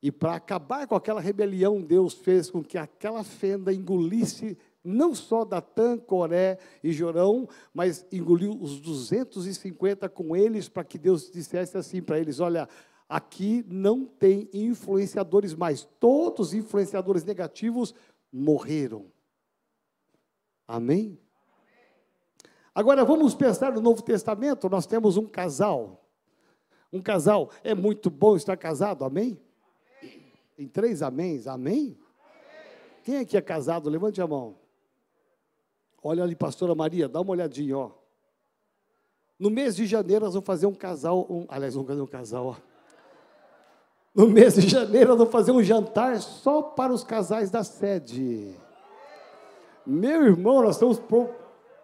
e 0.03 0.11
para 0.11 0.35
acabar 0.35 0.85
com 0.85 0.95
aquela 0.95 1.21
rebelião, 1.21 1.81
Deus 1.81 2.13
fez 2.13 2.51
com 2.51 2.61
que 2.61 2.77
aquela 2.77 3.23
fenda 3.23 3.73
engolisse 3.73 4.57
não 4.83 5.15
só 5.15 5.45
Datã, 5.45 5.97
Coré 5.97 6.59
e 6.83 6.91
Jorão, 6.91 7.47
mas 7.73 8.05
engoliu 8.11 8.51
os 8.51 8.81
250 8.81 10.09
com 10.09 10.35
eles, 10.35 10.67
para 10.67 10.83
que 10.83 10.97
Deus 10.97 11.31
dissesse 11.31 11.77
assim 11.77 12.01
para 12.01 12.19
eles: 12.19 12.41
olha, 12.41 12.67
aqui 13.07 13.63
não 13.69 14.05
tem 14.05 14.49
influenciadores 14.51 15.53
mais, 15.53 15.87
todos 16.01 16.49
os 16.49 16.53
influenciadores 16.53 17.23
negativos 17.23 17.95
morreram. 18.29 19.05
Amém? 20.67 21.17
Agora 22.75 23.05
vamos 23.05 23.33
pensar 23.33 23.71
no 23.71 23.79
Novo 23.79 24.01
Testamento, 24.01 24.67
nós 24.67 24.85
temos 24.85 25.15
um 25.15 25.25
casal. 25.25 26.05
Um 26.91 27.01
casal, 27.01 27.51
é 27.63 27.73
muito 27.73 28.09
bom 28.09 28.35
estar 28.35 28.57
casado, 28.57 29.05
amém? 29.05 29.39
Tem 30.55 30.67
três 30.67 31.01
améns, 31.01 31.47
amém? 31.47 31.97
Quem 33.03 33.17
aqui 33.17 33.35
é 33.35 33.41
casado? 33.41 33.89
Levante 33.89 34.21
a 34.21 34.27
mão. 34.27 34.55
Olha 36.01 36.23
ali, 36.23 36.35
pastora 36.35 36.75
Maria, 36.75 37.07
dá 37.07 37.21
uma 37.21 37.31
olhadinha, 37.31 37.77
ó. 37.77 37.91
No 39.39 39.49
mês 39.49 39.75
de 39.75 39.85
janeiro 39.85 40.25
nós 40.25 40.33
vamos 40.33 40.45
fazer 40.45 40.67
um 40.67 40.73
casal, 40.73 41.25
um, 41.29 41.45
aliás, 41.49 41.73
vamos 41.73 41.87
fazer 41.87 42.01
um 42.01 42.07
casal, 42.07 42.45
ó. 42.47 42.55
No 44.13 44.27
mês 44.27 44.53
de 44.55 44.67
janeiro 44.69 45.09
nós 45.09 45.17
vamos 45.17 45.31
fazer 45.31 45.51
um 45.51 45.63
jantar 45.63 46.21
só 46.21 46.61
para 46.61 46.93
os 46.93 47.03
casais 47.03 47.49
da 47.49 47.63
sede. 47.63 48.55
Meu 49.85 50.23
irmão, 50.23 50.61
nós 50.61 50.75
estamos 50.75 50.99
pro, 50.99 51.29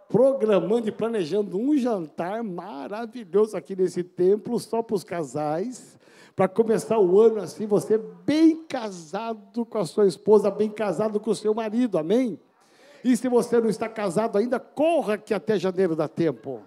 programando 0.07 0.87
e 0.87 0.91
planejando 0.91 1.57
um 1.57 1.75
jantar 1.75 2.43
maravilhoso 2.43 3.57
aqui 3.57 3.75
nesse 3.75 4.03
templo, 4.03 4.59
só 4.59 4.83
para 4.83 4.95
os 4.95 5.03
casais 5.03 5.98
para 6.39 6.47
começar 6.47 6.97
o 6.97 7.19
ano 7.19 7.41
assim, 7.41 7.67
você 7.67 7.97
bem 7.97 8.63
casado 8.63 9.65
com 9.65 9.77
a 9.77 9.85
sua 9.85 10.07
esposa, 10.07 10.49
bem 10.49 10.69
casado 10.69 11.19
com 11.19 11.31
o 11.31 11.35
seu 11.35 11.53
marido, 11.53 11.97
amém? 11.97 12.39
E 13.03 13.17
se 13.17 13.27
você 13.27 13.59
não 13.59 13.67
está 13.69 13.89
casado 13.89 14.37
ainda, 14.37 14.57
corra 14.57 15.17
que 15.17 15.33
até 15.33 15.59
janeiro 15.59 15.97
dá 15.97 16.07
tempo. 16.07 16.61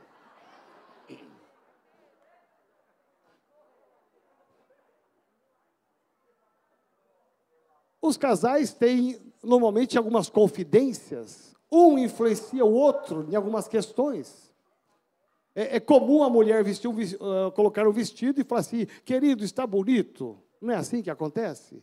Os 8.03 8.19
casais 8.19 8.75
têm 8.75 9.19
normalmente 9.43 9.97
algumas 9.97 10.29
confidências, 10.29 11.57
um 11.71 11.97
influencia 11.97 12.63
o 12.63 12.75
outro 12.75 13.27
em 13.31 13.35
algumas 13.35 13.67
questões. 13.67 14.52
É, 15.55 15.77
é 15.77 15.81
comum 15.81 16.23
a 16.23 16.31
mulher 16.31 16.63
vestir 16.65 16.89
um, 16.89 16.95
uh, 16.95 17.53
colocar 17.53 17.87
um 17.87 17.93
vestido 17.93 18.41
e 18.41 18.45
falar 18.45 18.61
assim, 18.61 18.87
querido, 19.05 19.45
está 19.45 19.67
bonito. 19.67 20.39
Não 20.61 20.73
é 20.73 20.77
assim 20.77 21.03
que 21.03 21.11
acontece? 21.11 21.83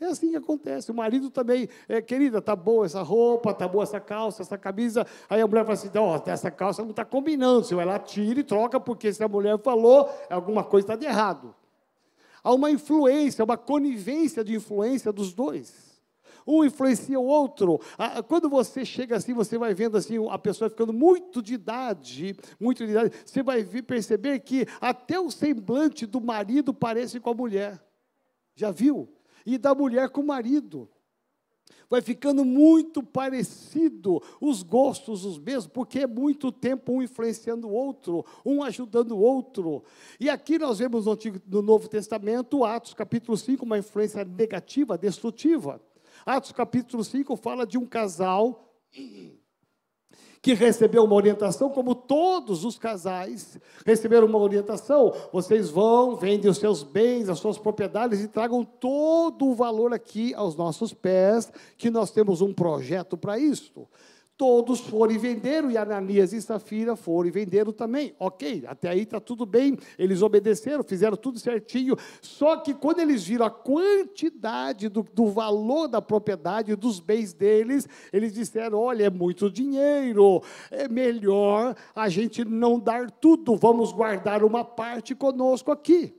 É 0.00 0.06
assim 0.06 0.30
que 0.30 0.36
acontece. 0.36 0.90
O 0.90 0.94
marido 0.94 1.30
também, 1.30 1.68
é, 1.88 2.00
querida, 2.00 2.40
tá 2.40 2.54
boa 2.54 2.86
essa 2.86 3.02
roupa, 3.02 3.52
tá 3.52 3.66
boa 3.66 3.82
essa 3.82 4.00
calça, 4.00 4.42
essa 4.42 4.56
camisa. 4.56 5.06
Aí 5.28 5.40
a 5.40 5.46
mulher 5.46 5.64
fala 5.64 5.74
assim, 5.74 5.90
oh, 5.96 6.30
essa 6.30 6.50
calça 6.50 6.82
não 6.82 6.90
está 6.90 7.04
combinando. 7.04 7.64
Você 7.64 7.74
vai 7.74 7.84
lá, 7.84 7.98
tira 7.98 8.40
e 8.40 8.44
troca, 8.44 8.78
porque 8.78 9.12
se 9.12 9.22
a 9.22 9.28
mulher 9.28 9.58
falou, 9.58 10.08
alguma 10.30 10.62
coisa 10.64 10.84
está 10.84 10.96
de 10.96 11.06
errado. 11.06 11.54
Há 12.42 12.54
uma 12.54 12.70
influência, 12.70 13.44
uma 13.44 13.56
conivência 13.56 14.44
de 14.44 14.54
influência 14.54 15.12
dos 15.12 15.32
dois 15.32 15.87
um 16.48 16.64
influencia 16.64 17.20
o 17.20 17.26
outro. 17.26 17.78
Quando 18.26 18.48
você 18.48 18.84
chega 18.84 19.16
assim, 19.16 19.34
você 19.34 19.58
vai 19.58 19.74
vendo 19.74 19.98
assim 19.98 20.16
a 20.30 20.38
pessoa 20.38 20.70
ficando 20.70 20.92
muito 20.92 21.42
de 21.42 21.54
idade, 21.54 22.34
muito 22.58 22.86
de 22.86 22.92
idade, 22.92 23.14
você 23.24 23.42
vai 23.42 23.62
perceber 23.64 24.40
que 24.40 24.66
até 24.80 25.20
o 25.20 25.30
semblante 25.30 26.06
do 26.06 26.20
marido 26.20 26.72
parece 26.72 27.20
com 27.20 27.30
a 27.30 27.34
mulher. 27.34 27.84
Já 28.54 28.70
viu? 28.70 29.08
E 29.44 29.58
da 29.58 29.74
mulher 29.74 30.08
com 30.08 30.22
o 30.22 30.26
marido 30.26 30.88
vai 31.88 32.00
ficando 32.02 32.44
muito 32.44 33.02
parecido, 33.02 34.22
os 34.40 34.62
gostos 34.62 35.24
os 35.24 35.38
mesmos, 35.38 35.66
porque 35.66 36.00
é 36.00 36.06
muito 36.06 36.52
tempo 36.52 36.92
um 36.92 37.02
influenciando 37.02 37.68
o 37.68 37.72
outro, 37.72 38.24
um 38.44 38.62
ajudando 38.62 39.12
o 39.12 39.20
outro. 39.20 39.82
E 40.20 40.28
aqui 40.28 40.58
nós 40.58 40.78
vemos 40.78 41.06
no, 41.06 41.12
Antigo, 41.12 41.40
no 41.46 41.62
Novo 41.62 41.88
Testamento, 41.88 42.64
Atos 42.64 42.94
capítulo 42.94 43.36
5, 43.36 43.64
uma 43.64 43.78
influência 43.78 44.24
negativa, 44.24 44.98
destrutiva. 44.98 45.80
Atos 46.28 46.52
capítulo 46.52 47.02
5 47.02 47.34
fala 47.36 47.66
de 47.66 47.78
um 47.78 47.86
casal 47.86 48.70
que 50.42 50.52
recebeu 50.52 51.02
uma 51.02 51.14
orientação, 51.14 51.70
como 51.70 51.94
todos 51.94 52.66
os 52.66 52.78
casais 52.78 53.58
receberam 53.86 54.26
uma 54.26 54.38
orientação. 54.38 55.14
Vocês 55.32 55.70
vão, 55.70 56.16
vendem 56.16 56.50
os 56.50 56.58
seus 56.58 56.82
bens, 56.82 57.30
as 57.30 57.38
suas 57.38 57.56
propriedades 57.56 58.20
e 58.20 58.28
tragam 58.28 58.62
todo 58.62 59.46
o 59.46 59.54
valor 59.54 59.94
aqui 59.94 60.34
aos 60.34 60.54
nossos 60.54 60.92
pés, 60.92 61.50
que 61.78 61.88
nós 61.88 62.10
temos 62.10 62.42
um 62.42 62.52
projeto 62.52 63.16
para 63.16 63.38
isso 63.38 63.88
todos 64.38 64.78
foram 64.78 65.12
e 65.12 65.18
venderam, 65.18 65.68
e 65.68 65.76
Ananias 65.76 66.32
e 66.32 66.40
Safira 66.40 66.94
foram 66.94 67.28
e 67.28 67.32
venderam 67.32 67.72
também. 67.72 68.14
Ok, 68.20 68.62
até 68.68 68.88
aí 68.88 69.02
está 69.02 69.18
tudo 69.18 69.44
bem, 69.44 69.76
eles 69.98 70.22
obedeceram, 70.22 70.84
fizeram 70.84 71.16
tudo 71.16 71.40
certinho. 71.40 71.96
Só 72.22 72.56
que 72.56 72.72
quando 72.72 73.00
eles 73.00 73.26
viram 73.26 73.44
a 73.44 73.50
quantidade 73.50 74.88
do, 74.88 75.02
do 75.02 75.26
valor 75.26 75.88
da 75.88 76.00
propriedade, 76.00 76.76
dos 76.76 77.00
bens 77.00 77.34
deles, 77.34 77.88
eles 78.12 78.32
disseram: 78.32 78.78
olha, 78.78 79.06
é 79.06 79.10
muito 79.10 79.50
dinheiro, 79.50 80.40
é 80.70 80.88
melhor 80.88 81.74
a 81.92 82.08
gente 82.08 82.44
não 82.44 82.78
dar 82.78 83.10
tudo, 83.10 83.56
vamos 83.56 83.90
guardar 83.90 84.44
uma 84.44 84.64
parte 84.64 85.16
conosco 85.16 85.72
aqui. 85.72 86.14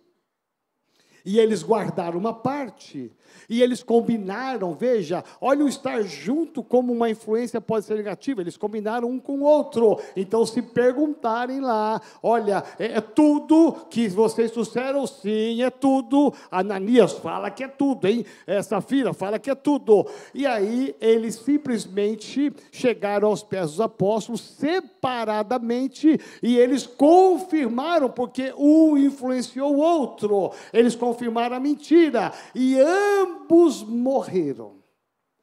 E 1.26 1.40
eles 1.40 1.64
guardaram 1.64 2.20
uma 2.20 2.34
parte. 2.34 3.12
E 3.50 3.62
eles 3.62 3.84
combinaram, 3.84 4.74
veja, 4.74 5.24
olha 5.42 5.66
o 5.66 5.70
estar 5.70 6.02
junto 6.04 6.64
como 6.64 6.94
uma 6.94 7.10
influência 7.10 7.60
pode 7.60 7.86
ser 7.86 7.96
negativa. 7.96 8.42
Eles 8.42 8.58
combinaram 8.58 9.10
um 9.10 9.20
com 9.20 9.40
o 9.40 9.44
outro. 9.44 10.00
Então, 10.16 10.46
se 10.46 10.62
perguntarem 10.62 11.60
lá, 11.60 12.02
olha, 12.22 12.64
é, 12.78 12.98
é 12.98 13.02
tudo 13.02 13.74
que 13.90 14.08
vocês 14.08 14.52
trouxeram? 14.52 15.06
Sim, 15.08 15.64
é 15.64 15.70
tudo. 15.70 16.34
Ananias 16.52 17.14
fala 17.14 17.50
que 17.50 17.64
é 17.64 17.68
tudo, 17.68 18.08
hein? 18.08 18.26
Essa 18.46 18.82
filha 18.82 19.14
fala 19.14 19.40
que 19.40 19.50
é 19.50 19.56
tudo. 19.56 20.06
E 20.34 20.46
aí, 20.46 20.96
eles 21.00 21.36
simplesmente 21.36 22.54
chegaram 22.72 23.30
aos 23.30 23.44
pés 23.44 23.72
dos 23.72 23.82
apóstolos 23.82 24.42
separadamente 24.42 26.20
e 26.42 26.58
eles 26.58 26.86
confirmaram, 26.86 28.10
porque 28.10 28.54
um 28.58 28.98
influenciou 28.98 29.76
o 29.76 29.80
outro. 29.80 30.52
Eles 30.74 30.96
confirmaram 30.96 31.56
a 31.56 31.60
mentira. 31.60 32.32
E 32.54 32.80
ambos 32.80 33.19
ambos 33.22 33.84
morreram. 33.84 34.84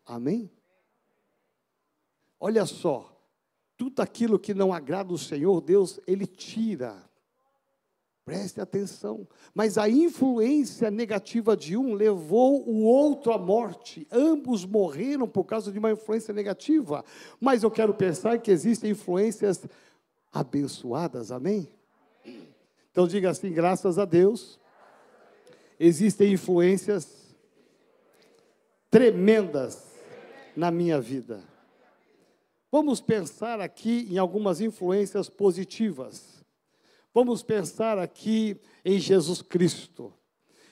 Amém? 0.05 0.51
olha 2.41 2.65
só, 2.67 3.13
tudo 3.77 4.01
aquilo 4.01 4.39
que 4.39 4.55
não 4.55 4.73
agrada 4.73 5.13
o 5.13 5.19
Senhor, 5.19 5.61
Deus, 5.61 5.99
Ele 6.07 6.27
tira. 6.27 7.05
Preste 8.25 8.61
atenção. 8.61 9.27
Mas 9.55 9.79
a 9.79 9.89
influência 9.89 10.91
negativa 10.91 11.57
de 11.57 11.77
um 11.77 11.95
levou 11.95 12.69
o 12.69 12.83
outro 12.83 13.33
à 13.33 13.39
morte. 13.39 14.07
Ambos 14.11 14.65
morreram 14.65 15.29
por 15.29 15.45
causa 15.45 15.71
de 15.71 15.79
uma 15.79 15.93
influência 15.93 16.35
negativa. 16.35 17.05
Mas 17.41 17.63
eu 17.63 17.71
quero 17.71 17.95
pensar 17.95 18.39
que 18.39 18.51
existem 18.51 18.91
influências 18.91 19.65
abençoadas, 20.33 21.31
amém? 21.31 21.69
Então 22.91 23.07
diga 23.07 23.31
assim: 23.31 23.53
graças 23.53 23.97
a 23.97 24.05
Deus, 24.05 24.59
existem 25.79 26.33
influências 26.33 27.26
tremendas 28.97 29.85
na 30.57 30.71
minha 30.71 30.99
vida. 30.99 31.45
Vamos 32.73 32.99
pensar 32.99 33.61
aqui 33.61 34.09
em 34.11 34.17
algumas 34.17 34.59
influências 34.59 35.29
positivas. 35.29 36.43
Vamos 37.13 37.43
pensar 37.43 37.99
aqui 37.99 38.59
em 38.83 38.99
Jesus 38.99 39.43
Cristo. 39.43 40.15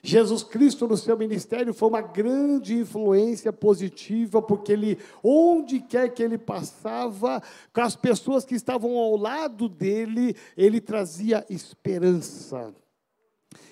Jesus 0.02 0.42
Cristo 0.42 0.88
no 0.88 0.96
seu 0.96 1.18
ministério 1.18 1.74
foi 1.74 1.86
uma 1.86 2.00
grande 2.00 2.72
influência 2.72 3.52
positiva, 3.52 4.40
porque 4.40 4.72
ele, 4.72 4.98
onde 5.22 5.80
quer 5.80 6.08
que 6.08 6.22
ele 6.22 6.38
passava, 6.38 7.42
com 7.74 7.80
as 7.82 7.94
pessoas 7.94 8.46
que 8.46 8.54
estavam 8.54 8.96
ao 8.96 9.18
lado 9.18 9.68
dele, 9.68 10.34
ele 10.56 10.80
trazia 10.80 11.44
esperança. 11.50 12.74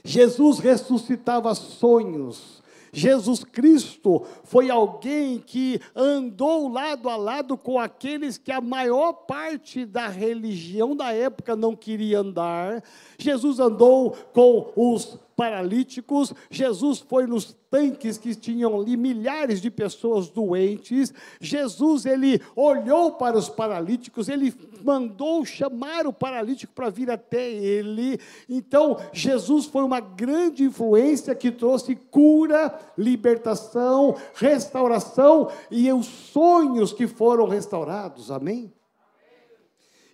Jesus 0.05 0.59
ressuscitava 0.59 1.55
sonhos, 1.55 2.62
Jesus 2.94 3.42
Cristo 3.42 4.22
foi 4.44 4.68
alguém 4.70 5.38
que 5.38 5.81
andou 5.96 6.68
lado 6.68 7.09
a 7.09 7.16
lado 7.16 7.57
com 7.57 7.78
aqueles 7.78 8.37
que 8.37 8.52
a 8.52 8.61
maior 8.61 9.14
parte 9.14 9.87
da 9.87 10.09
religião 10.09 10.94
da 10.94 11.11
época 11.11 11.57
não 11.57 11.74
queria 11.74 12.18
andar. 12.18 12.85
Jesus 13.16 13.59
andou 13.59 14.11
com 14.35 14.72
os 14.76 15.18
paralíticos, 15.37 16.33
Jesus 16.51 16.99
foi 16.99 17.27
nos 17.27 17.57
tanques 17.71 18.18
que 18.18 18.35
tinham 18.35 18.79
ali 18.79 18.97
milhares 18.97 19.61
de 19.61 19.71
pessoas 19.71 20.29
doentes. 20.29 21.12
Jesus, 21.40 22.05
ele 22.05 22.40
olhou 22.55 23.12
para 23.12 23.37
os 23.37 23.49
paralíticos, 23.49 24.29
ele 24.29 24.55
mandou 24.85 25.45
chamar 25.45 26.07
o 26.07 26.12
paralítico 26.12 26.73
para 26.75 26.90
vir 26.90 27.11
até 27.11 27.51
ele. 27.51 28.21
Então, 28.49 28.99
Jesus 29.12 29.66
foi 29.66 29.83
uma 29.83 30.01
grande 30.01 30.64
influência 30.64 31.35
que 31.35 31.51
trouxe 31.51 31.97
cura, 31.97 32.79
libertação, 32.97 34.16
restauração 34.35 35.49
e 35.71 35.90
os 35.92 36.07
sonhos 36.07 36.92
que 36.92 37.07
foram 37.07 37.49
restaurados. 37.49 38.31
Amém? 38.31 38.71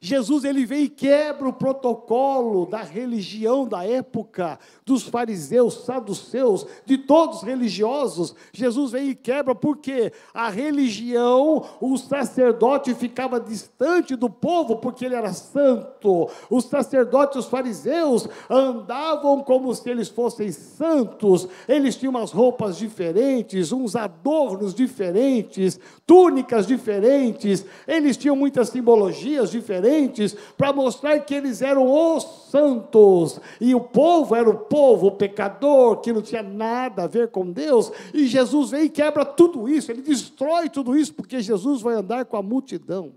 Jesus 0.01 0.45
ele 0.45 0.65
vem 0.65 0.85
e 0.85 0.89
quebra 0.89 1.49
o 1.49 1.53
protocolo 1.53 2.67
da 2.67 2.83
religião 2.83 3.67
da 3.67 3.85
época, 3.85 4.59
dos 4.87 5.03
fariseus, 5.03 5.85
saduceus, 5.85 6.67
de 6.87 6.99
todos 6.99 7.39
os 7.39 7.43
religiosos. 7.43 8.35
Jesus 8.53 8.93
vem 8.93 9.11
e 9.11 9.15
quebra 9.15 9.55
porque 9.55 10.13
a 10.33 10.49
religião, 10.51 11.65
o 11.81 11.97
sacerdote 11.97 12.95
ficava 12.95 13.41
distante 13.41 14.15
do 14.15 14.31
povo 14.31 14.77
porque 14.77 15.05
ele 15.05 15.17
era 15.17 15.33
santo. 15.33 16.29
Os 16.49 16.65
sacerdotes, 16.67 17.39
os 17.39 17.47
fariseus 17.47 18.29
andavam 18.49 19.43
como 19.43 19.75
se 19.75 19.91
eles 19.91 20.09
fossem 20.09 20.53
santos. 20.53 21.49
Eles 21.69 21.97
tinham 21.97 22.11
umas 22.11 22.31
roupas 22.31 22.77
diferentes, 22.79 23.73
uns 23.73 23.97
adornos 23.97 24.75
diferentes, 24.75 25.81
túnicas 26.07 26.67
diferentes. 26.67 27.65
Eles 27.87 28.17
tinham 28.17 28.37
muitas 28.37 28.69
simbologias 28.69 29.51
diferentes 29.51 29.88
diferentes 29.89 30.37
para 30.57 30.73
mostrar 30.73 31.19
que 31.21 31.35
eles 31.35 31.63
eram 31.63 31.91
os 31.91 32.25
santos 32.51 33.41
e 33.61 33.75
o 33.75 33.81
povo 33.81 34.35
era 34.35 34.49
o 34.49 34.59
povo 34.59 35.13
pecador 35.13 35.99
que 35.99 36.13
não 36.13 36.23
tinha 36.23 36.43
nada 36.43 37.05
a 37.05 37.07
ver 37.07 37.29
com 37.29 37.51
Deus. 37.51 37.91
E 38.13 38.27
Jesus 38.27 38.71
vem 38.71 38.85
e 38.85 38.91
quebra 38.91 39.25
tudo 39.25 39.69
isso, 39.69 39.91
ele 39.91 40.03
destrói 40.03 40.69
tudo 40.69 40.97
isso 40.97 41.15
porque 41.15 41.41
Jesus 41.41 41.81
vai 41.81 41.95
andar 41.95 42.25
com 42.27 42.37
a 42.37 42.43
multidão. 42.43 43.15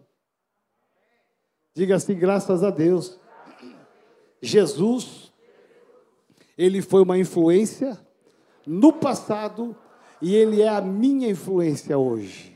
Diga 1.74 1.96
assim, 1.96 2.16
graças 2.16 2.64
a 2.64 2.70
Deus. 2.70 3.20
Jesus, 4.42 5.32
ele 6.58 6.82
foi 6.82 7.02
uma 7.04 7.18
influência 7.18 7.98
no 8.66 8.92
passado 8.92 9.76
e 10.22 10.36
ele 10.36 10.62
é 10.62 10.70
a 10.70 10.82
minha 10.82 11.30
influência 11.30 11.98
hoje. 11.98 12.52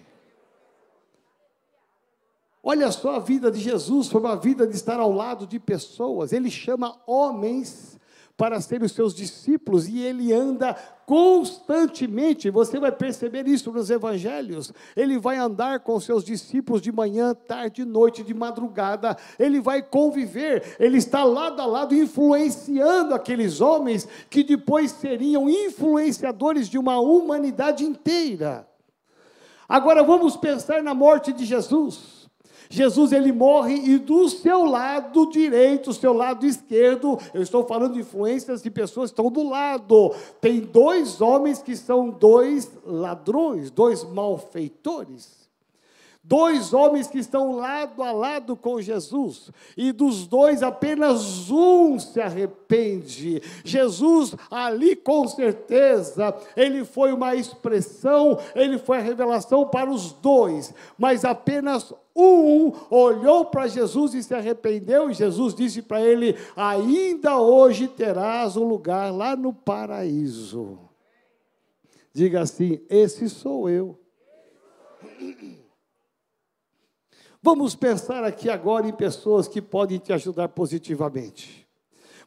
Olha 2.67 2.91
só 2.91 3.17
a 3.17 3.19
vida 3.19 3.51
de 3.51 3.59
Jesus, 3.59 4.07
foi 4.07 4.19
uma 4.19 4.35
vida 4.35 4.65
de 4.65 4.75
estar 4.75 4.99
ao 4.99 5.11
lado 5.11 5.45
de 5.45 5.59
pessoas. 5.59 6.33
Ele 6.33 6.49
chama 6.49 6.97
homens 7.05 7.99
para 8.35 8.59
serem 8.59 8.87
os 8.87 8.91
seus 8.91 9.13
discípulos 9.13 9.87
e 9.87 10.01
ele 10.01 10.33
anda 10.33 10.73
constantemente. 11.05 12.49
Você 12.49 12.79
vai 12.79 12.91
perceber 12.91 13.47
isso 13.47 13.71
nos 13.71 13.91
evangelhos. 13.91 14.73
Ele 14.97 15.19
vai 15.19 15.37
andar 15.37 15.81
com 15.81 15.99
seus 15.99 16.23
discípulos 16.23 16.81
de 16.81 16.91
manhã, 16.91 17.35
tarde, 17.35 17.85
noite, 17.85 18.23
de 18.23 18.33
madrugada. 18.33 19.15
Ele 19.37 19.61
vai 19.61 19.83
conviver. 19.83 20.75
Ele 20.79 20.97
está 20.97 21.23
lado 21.23 21.61
a 21.61 21.67
lado 21.67 21.93
influenciando 21.93 23.13
aqueles 23.13 23.61
homens 23.61 24.07
que 24.27 24.43
depois 24.43 24.89
seriam 24.89 25.47
influenciadores 25.47 26.67
de 26.67 26.79
uma 26.79 26.99
humanidade 26.99 27.85
inteira. 27.85 28.67
Agora 29.69 30.01
vamos 30.01 30.35
pensar 30.35 30.81
na 30.81 30.95
morte 30.95 31.31
de 31.31 31.45
Jesus. 31.45 32.14
Jesus 32.69 33.11
ele 33.11 33.31
morre 33.31 33.75
e 33.75 33.97
do 33.97 34.27
seu 34.29 34.65
lado 34.65 35.29
direito, 35.29 35.93
seu 35.93 36.13
lado 36.13 36.45
esquerdo, 36.45 37.17
eu 37.33 37.41
estou 37.41 37.65
falando 37.65 37.93
de 37.93 37.99
influências 37.99 38.61
de 38.61 38.69
pessoas 38.69 39.11
que 39.11 39.13
estão 39.13 39.31
do 39.31 39.47
lado. 39.47 40.13
Tem 40.41 40.59
dois 40.59 41.21
homens 41.21 41.61
que 41.61 41.75
são 41.75 42.09
dois 42.09 42.71
ladrões, 42.85 43.69
dois 43.71 44.03
malfeitores. 44.03 45.45
Dois 46.27 46.73
homens 46.73 47.05
que 47.05 47.19
estão 47.19 47.55
lado 47.55 48.01
a 48.01 48.11
lado 48.11 48.55
com 48.55 48.81
Jesus, 48.81 49.51
e 49.77 49.91
dos 49.91 50.25
dois 50.25 50.63
apenas 50.63 51.51
um 51.51 51.99
se 51.99 52.19
arrepende. 52.19 53.43
Jesus, 53.63 54.35
ali 54.49 54.95
com 54.95 55.27
certeza, 55.27 56.35
ele 56.57 56.83
foi 56.83 57.13
uma 57.13 57.35
expressão, 57.35 58.39
ele 58.55 58.79
foi 58.79 58.97
a 58.97 59.01
revelação 59.01 59.67
para 59.67 59.91
os 59.91 60.13
dois, 60.13 60.73
mas 60.97 61.23
apenas 61.23 61.93
um 62.15 62.71
olhou 62.89 63.45
para 63.45 63.67
Jesus 63.67 64.13
e 64.13 64.23
se 64.23 64.33
arrependeu, 64.33 65.09
e 65.09 65.13
Jesus 65.13 65.53
disse 65.53 65.81
para 65.81 66.01
ele: 66.01 66.35
Ainda 66.55 67.39
hoje 67.39 67.87
terás 67.87 68.55
um 68.55 68.63
lugar 68.63 69.11
lá 69.11 69.35
no 69.35 69.53
paraíso. 69.53 70.79
Diga 72.13 72.41
assim: 72.41 72.79
Esse 72.89 73.29
sou 73.29 73.69
eu. 73.69 73.99
Vamos 77.41 77.75
pensar 77.75 78.23
aqui 78.23 78.49
agora 78.49 78.87
em 78.87 78.93
pessoas 78.93 79.47
que 79.47 79.61
podem 79.61 79.99
te 79.99 80.13
ajudar 80.13 80.49
positivamente. 80.49 81.64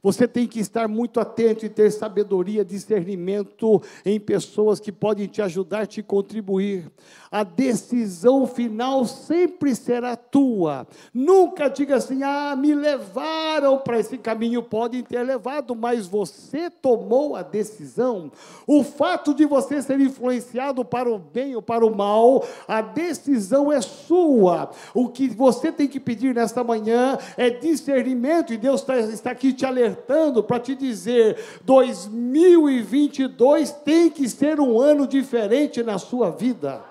Você 0.03 0.29
tem 0.29 0.47
que 0.47 0.61
estar 0.61 0.87
muito 0.87 1.19
atento 1.19 1.67
e 1.67 1.69
ter 1.69 1.91
sabedoria, 1.91 2.65
discernimento 2.65 3.83
em 4.05 4.19
pessoas 4.21 4.79
que 4.79 4.93
podem 4.93 5.27
te 5.27 5.43
ajudar, 5.43 5.87
te 5.87 6.03
contribuir. 6.03 6.91
A 7.31 7.43
decisão 7.43 8.47
final 8.47 9.05
sempre 9.05 9.75
será 9.75 10.17
tua. 10.17 10.87
Nunca 11.13 11.69
diga 11.69 11.97
assim: 11.97 12.23
ah, 12.23 12.55
me 12.57 12.75
levaram 12.75 13.79
para 13.79 13.99
esse 13.99 14.17
caminho. 14.17 14.63
Podem 14.63 15.03
ter 15.03 15.23
levado, 15.23 15.75
mas 15.75 16.07
você 16.07 16.71
tomou 16.71 17.35
a 17.37 17.43
decisão. 17.43 18.31
O 18.67 18.83
fato 18.83 19.35
de 19.35 19.45
você 19.45 19.83
ser 19.83 20.01
influenciado 20.01 20.85
para 20.85 21.11
o 21.11 21.19
bem 21.19 21.55
ou 21.55 21.63
para 21.63 21.85
o 21.85 21.95
mal, 21.95 22.47
a 22.67 22.81
decisão 22.81 23.71
é 23.73 23.81
sua. 23.81 24.71
O 24.95 25.09
que 25.09 25.29
você 25.29 25.73
tem 25.73 25.89
que 25.89 26.01
pedir 26.01 26.35
nesta 26.35 26.63
manhã 26.63 27.19
é 27.37 27.51
discernimento, 27.51 28.53
e 28.53 28.57
Deus 28.57 28.85
está, 29.13 29.31
aqui 29.31 29.53
te 29.53 29.67
alertando 29.67 29.88
alertando 29.89 30.43
para 30.43 30.61
te 30.61 30.75
dizer: 30.75 31.37
2022 31.65 33.71
tem 33.85 34.11
que 34.11 34.29
ser 34.29 34.61
um 34.61 34.79
ano 34.81 35.07
diferente 35.07 35.83
na 35.83 35.99
sua 35.99 36.31
vida. 36.31 36.83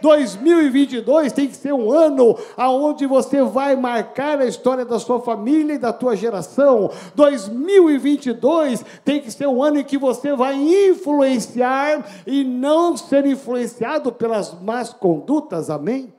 2022 0.00 1.32
tem 1.32 1.48
que 1.48 1.56
ser 1.56 1.72
um 1.72 1.90
ano 1.90 2.36
aonde 2.58 3.06
você 3.06 3.42
vai 3.42 3.74
marcar 3.74 4.38
a 4.38 4.44
história 4.44 4.84
da 4.84 4.98
sua 4.98 5.18
família 5.20 5.74
e 5.74 5.78
da 5.78 5.94
tua 5.94 6.14
geração. 6.14 6.90
2022 7.14 8.84
tem 9.02 9.18
que 9.20 9.30
ser 9.30 9.46
um 9.46 9.62
ano 9.62 9.78
em 9.78 9.84
que 9.84 9.96
você 9.96 10.34
vai 10.34 10.56
influenciar 10.56 12.04
e 12.26 12.44
não 12.44 12.98
ser 12.98 13.24
influenciado 13.24 14.12
pelas 14.12 14.52
más 14.60 14.92
condutas. 14.92 15.70
Amém? 15.70 16.12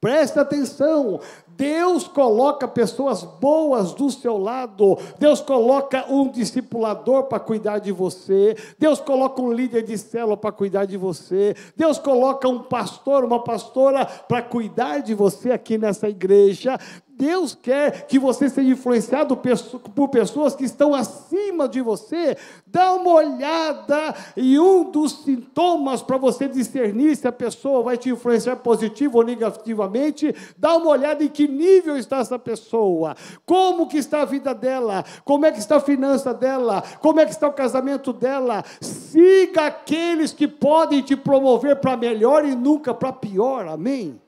Presta 0.00 0.42
atenção, 0.42 1.18
Deus 1.48 2.06
coloca 2.06 2.68
pessoas 2.68 3.24
boas 3.24 3.92
do 3.94 4.08
seu 4.12 4.38
lado, 4.38 4.96
Deus 5.18 5.40
coloca 5.40 6.06
um 6.08 6.30
discipulador 6.30 7.24
para 7.24 7.40
cuidar 7.40 7.80
de 7.80 7.90
você, 7.90 8.56
Deus 8.78 9.00
coloca 9.00 9.42
um 9.42 9.52
líder 9.52 9.82
de 9.82 9.98
célula 9.98 10.36
para 10.36 10.52
cuidar 10.52 10.84
de 10.84 10.96
você, 10.96 11.56
Deus 11.76 11.98
coloca 11.98 12.46
um 12.48 12.62
pastor, 12.62 13.24
uma 13.24 13.42
pastora 13.42 14.06
para 14.06 14.40
cuidar 14.40 15.00
de 15.00 15.14
você 15.14 15.50
aqui 15.50 15.76
nessa 15.76 16.08
igreja, 16.08 16.78
Deus 17.18 17.52
quer 17.52 18.06
que 18.06 18.16
você 18.16 18.48
seja 18.48 18.70
influenciado 18.70 19.36
por 19.36 20.08
pessoas 20.08 20.54
que 20.54 20.64
estão 20.64 20.94
acima 20.94 21.68
de 21.68 21.80
você. 21.80 22.36
Dá 22.64 22.94
uma 22.94 23.10
olhada 23.10 24.14
e 24.36 24.56
um 24.56 24.88
dos 24.88 25.24
sintomas 25.24 26.00
para 26.00 26.16
você 26.16 26.46
discernir 26.46 27.16
se 27.16 27.26
a 27.26 27.32
pessoa 27.32 27.82
vai 27.82 27.96
te 27.96 28.08
influenciar 28.08 28.56
positivo 28.56 29.18
ou 29.18 29.24
negativamente, 29.24 30.32
dá 30.56 30.76
uma 30.76 30.90
olhada 30.90 31.24
em 31.24 31.28
que 31.28 31.48
nível 31.48 31.98
está 31.98 32.18
essa 32.18 32.38
pessoa, 32.38 33.16
como 33.44 33.88
que 33.88 33.98
está 33.98 34.22
a 34.22 34.24
vida 34.24 34.54
dela, 34.54 35.04
como 35.24 35.44
é 35.44 35.50
que 35.50 35.58
está 35.58 35.76
a 35.76 35.80
finança 35.80 36.32
dela, 36.32 36.84
como 37.00 37.18
é 37.18 37.24
que 37.24 37.32
está 37.32 37.48
o 37.48 37.52
casamento 37.52 38.12
dela. 38.12 38.64
Siga 38.80 39.66
aqueles 39.66 40.32
que 40.32 40.46
podem 40.46 41.02
te 41.02 41.16
promover 41.16 41.76
para 41.76 41.96
melhor 41.96 42.44
e 42.44 42.54
nunca 42.54 42.94
para 42.94 43.12
pior. 43.12 43.66
Amém. 43.66 44.20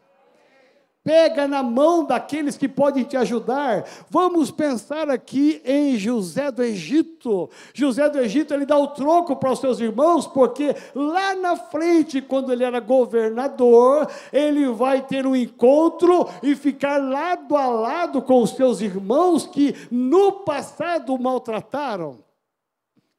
Pega 1.03 1.49
na 1.49 1.63
mão 1.63 2.05
daqueles 2.05 2.59
que 2.59 2.69
podem 2.69 3.05
te 3.05 3.17
ajudar. 3.17 3.87
Vamos 4.11 4.51
pensar 4.51 5.09
aqui 5.09 5.63
em 5.65 5.97
José 5.97 6.51
do 6.51 6.63
Egito. 6.63 7.49
José 7.73 8.11
do 8.11 8.19
Egito, 8.19 8.53
ele 8.53 8.67
dá 8.67 8.77
o 8.77 8.89
troco 8.89 9.35
para 9.35 9.51
os 9.51 9.61
seus 9.61 9.81
irmãos, 9.81 10.27
porque 10.27 10.77
lá 10.95 11.35
na 11.35 11.57
frente, 11.57 12.21
quando 12.21 12.53
ele 12.53 12.65
era 12.65 12.81
governador, 12.81 14.11
ele 14.31 14.67
vai 14.69 15.01
ter 15.01 15.27
um 15.27 15.35
encontro 15.35 16.29
e 16.43 16.55
ficar 16.55 16.99
lado 16.99 17.57
a 17.57 17.67
lado 17.67 18.21
com 18.21 18.43
os 18.43 18.51
seus 18.51 18.83
irmãos 18.83 19.47
que 19.47 19.75
no 19.91 20.33
passado 20.33 21.15
o 21.15 21.23
maltrataram. 21.23 22.19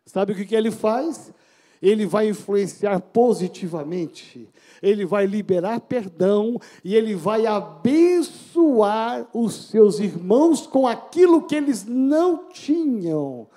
Sabe 0.05 0.33
o 0.33 0.35
que, 0.35 0.45
que 0.45 0.55
ele 0.55 0.69
faz? 0.69 1.33
Ele 1.81 2.05
vai 2.05 2.29
influenciar 2.29 2.99
positivamente 2.99 4.49
ele 4.81 5.05
vai 5.05 5.25
liberar 5.25 5.79
perdão 5.81 6.59
e 6.83 6.95
ele 6.95 7.13
vai 7.13 7.45
abençoar 7.45 9.27
os 9.33 9.69
seus 9.69 9.99
irmãos 9.99 10.65
com 10.65 10.87
aquilo 10.87 11.43
que 11.43 11.55
eles 11.55 11.85
não 11.85 12.49
tinham. 12.49 13.47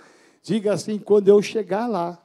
Diga 0.42 0.74
assim: 0.74 0.98
quando 0.98 1.28
eu 1.28 1.40
chegar 1.40 1.86
lá, 1.86 2.22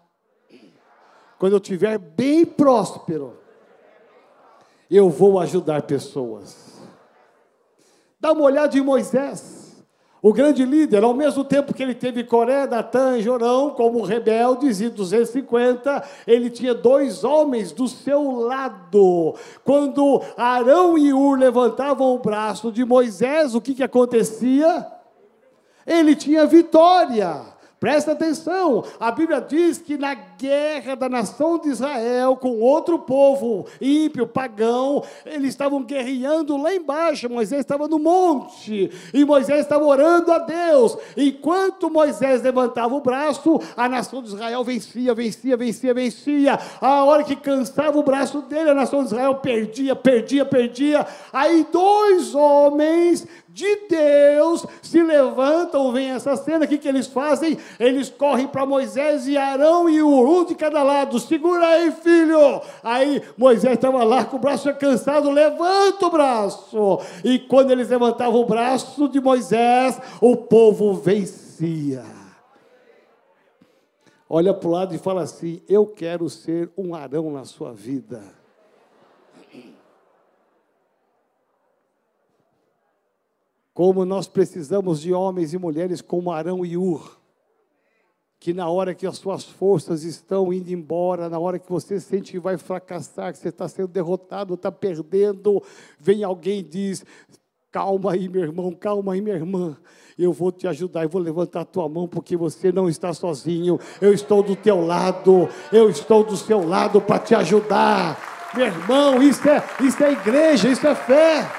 quando 1.38 1.54
eu 1.54 1.60
estiver 1.60 1.98
bem 1.98 2.46
próspero, 2.46 3.38
eu 4.92 5.10
vou 5.10 5.40
ajudar 5.40 5.84
pessoas. 5.84 6.78
Dá 8.20 8.34
uma 8.34 8.44
olhada 8.44 8.78
em 8.78 8.82
Moisés. 8.82 9.69
O 10.22 10.34
grande 10.34 10.66
líder, 10.66 11.02
ao 11.04 11.14
mesmo 11.14 11.46
tempo 11.46 11.74
que 11.74 11.82
ele 11.82 11.96
teve 11.96 12.26
Coré, 12.26 12.68
Datã 12.68 13.18
e 13.18 13.22
Jorão 13.22 13.70
como 13.70 14.02
rebeldes 14.02 14.82
e 14.82 14.90
250, 14.90 16.04
ele 16.28 16.50
tinha 16.50 16.74
dois 16.74 17.24
homens 17.24 17.72
do 17.72 17.88
seu 17.88 18.32
lado. 18.42 19.34
Quando 19.64 20.22
Arão 20.36 20.98
e 20.98 21.14
Ur 21.14 21.38
levantavam 21.38 22.14
o 22.14 22.20
braço 22.20 22.70
de 22.70 22.84
Moisés, 22.84 23.56
o 23.56 23.62
que, 23.62 23.74
que 23.74 23.84
acontecia? 23.84 24.86
Ele 25.88 26.14
tinha 26.16 26.46
vitória. 26.46 27.42
Presta 27.80 28.12
atenção, 28.12 28.84
a 29.00 29.10
Bíblia 29.12 29.40
diz 29.40 29.78
que 29.78 29.98
na 29.98 30.14
guerra 30.40 30.96
da 30.96 31.10
nação 31.10 31.60
de 31.60 31.68
Israel 31.68 32.38
com 32.38 32.62
outro 32.62 32.98
povo 33.00 33.66
ímpio, 33.82 34.26
pagão, 34.26 35.04
eles 35.26 35.50
estavam 35.50 35.84
guerreando 35.84 36.56
lá 36.56 36.74
embaixo. 36.74 37.30
Moisés 37.30 37.60
estava 37.60 37.90
no 37.90 38.00
monte 38.00 38.90
e 39.14 39.26
Moisés 39.26 39.60
estava 39.60 39.84
orando 39.84 40.32
a 40.32 40.40
Deus. 40.40 40.98
Enquanto 41.18 41.90
Moisés 41.90 42.42
levantava 42.42 42.96
o 42.96 43.02
braço, 43.02 43.60
a 43.76 43.90
nação 43.90 44.24
de 44.24 44.30
Israel 44.30 44.64
vencia, 44.64 45.14
vencia, 45.14 45.58
vencia, 45.58 45.94
vencia. 45.94 46.60
A 46.80 47.04
hora 47.04 47.24
que 47.24 47.36
cansava 47.36 48.00
o 48.00 48.04
braço 48.04 48.42
dele, 48.44 48.70
a 48.70 48.76
nação 48.76 49.02
de 49.02 49.08
Israel 49.08 49.36
perdia, 49.36 49.94
perdia, 49.96 50.46
perdia. 50.46 51.06
Aí 51.34 51.68
dois 51.70 52.34
homens 52.34 53.28
de 53.60 53.88
Deus 53.90 54.66
se 54.82 55.02
levantam, 55.02 55.92
vem 55.92 56.12
essa 56.12 56.36
cena, 56.38 56.66
o 56.66 56.68
que, 56.68 56.78
que 56.78 56.88
eles 56.88 57.08
fazem? 57.08 57.58
Eles 57.80 58.10
correm 58.10 58.48
para 58.48 58.66
Moisés 58.66 59.28
e 59.28 59.38
Arão 59.38 59.90
e 59.90 60.02
o 60.02 60.29
um 60.30 60.46
de 60.46 60.56
cada 60.56 60.84
lado, 60.84 61.20
segura 61.20 61.66
aí, 61.66 61.92
filho. 61.92 62.62
Aí 62.84 63.22
Moisés 63.38 63.74
estava 63.74 64.04
lá 64.04 64.24
com 64.26 64.38
o 64.38 64.40
braço 64.40 64.74
cansado, 64.76 65.30
levanta 65.30 66.06
o 66.06 66.12
braço. 66.12 67.00
E 67.24 67.40
quando 67.40 67.72
eles 67.72 67.90
levantavam 67.90 68.42
o 68.42 68.46
braço 68.46 69.08
de 69.10 69.20
Moisés, 69.20 70.00
o 70.22 70.38
povo 70.38 70.94
vencia. 70.94 72.04
Olha 74.30 74.54
para 74.54 74.70
o 74.70 74.72
lado 74.72 74.94
e 74.94 75.00
fala 75.00 75.24
assim: 75.24 75.62
Eu 75.68 75.88
quero 75.88 76.30
ser 76.30 76.70
um 76.78 76.94
Arão 76.94 77.32
na 77.32 77.46
sua 77.46 77.74
vida. 77.74 78.22
Como 83.74 84.04
nós 84.04 84.28
precisamos 84.28 85.00
de 85.00 85.14
homens 85.14 85.54
e 85.54 85.58
mulheres 85.58 86.02
como 86.02 86.32
Arão 86.32 86.66
e 86.66 86.76
Ur, 86.76 87.19
que 88.50 88.54
na 88.54 88.68
hora 88.68 88.96
que 88.96 89.06
as 89.06 89.20
suas 89.20 89.44
forças 89.44 90.04
estão 90.04 90.52
indo 90.52 90.72
embora, 90.72 91.30
na 91.30 91.38
hora 91.38 91.60
que 91.60 91.70
você 91.70 92.00
sente 92.00 92.32
que 92.32 92.40
vai 92.40 92.58
fracassar, 92.58 93.32
que 93.32 93.38
você 93.38 93.50
está 93.50 93.68
sendo 93.68 93.90
derrotado, 93.90 94.56
está 94.56 94.72
perdendo, 94.72 95.62
vem 96.00 96.24
alguém 96.24 96.60
e 96.60 96.64
diz: 96.64 97.06
Calma 97.72 98.14
aí, 98.14 98.28
meu 98.28 98.42
irmão, 98.42 98.72
calma 98.72 99.14
aí, 99.14 99.22
minha 99.22 99.36
irmã. 99.36 99.78
Eu 100.18 100.34
vou 100.34 100.52
te 100.52 100.68
ajudar, 100.68 101.04
eu 101.04 101.10
vou 101.10 101.22
levantar 101.22 101.62
a 101.62 101.66
tua 101.66 101.88
mão, 101.88 102.08
porque 102.08 102.36
você 102.36 102.72
não 102.72 102.90
está 102.90 103.14
sozinho. 103.14 103.80
Eu 104.02 104.12
estou 104.12 104.42
do 104.42 104.56
teu 104.56 104.84
lado, 104.84 105.48
eu 105.72 105.88
estou 105.88 106.24
do 106.24 106.36
seu 106.36 106.68
lado 106.68 107.00
para 107.00 107.20
te 107.20 107.36
ajudar. 107.36 108.50
Meu 108.56 108.66
irmão, 108.66 109.22
isso 109.22 109.48
é, 109.48 109.64
isso 109.80 110.04
é 110.04 110.12
igreja, 110.12 110.70
isso 110.70 110.88
é 110.88 110.96
fé. 110.96 111.59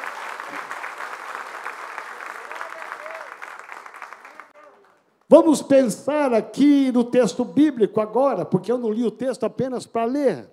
Vamos 5.32 5.62
pensar 5.62 6.34
aqui 6.34 6.90
no 6.90 7.04
texto 7.04 7.44
bíblico 7.44 8.00
agora, 8.00 8.44
porque 8.44 8.72
eu 8.72 8.76
não 8.76 8.90
li 8.90 9.04
o 9.04 9.12
texto 9.12 9.44
apenas 9.44 9.86
para 9.86 10.04
ler. 10.04 10.50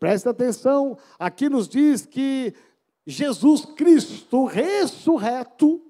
Presta 0.00 0.30
atenção, 0.30 0.96
aqui 1.18 1.50
nos 1.50 1.68
diz 1.68 2.06
que 2.06 2.54
Jesus 3.06 3.66
Cristo 3.66 4.46
ressurreto, 4.46 5.82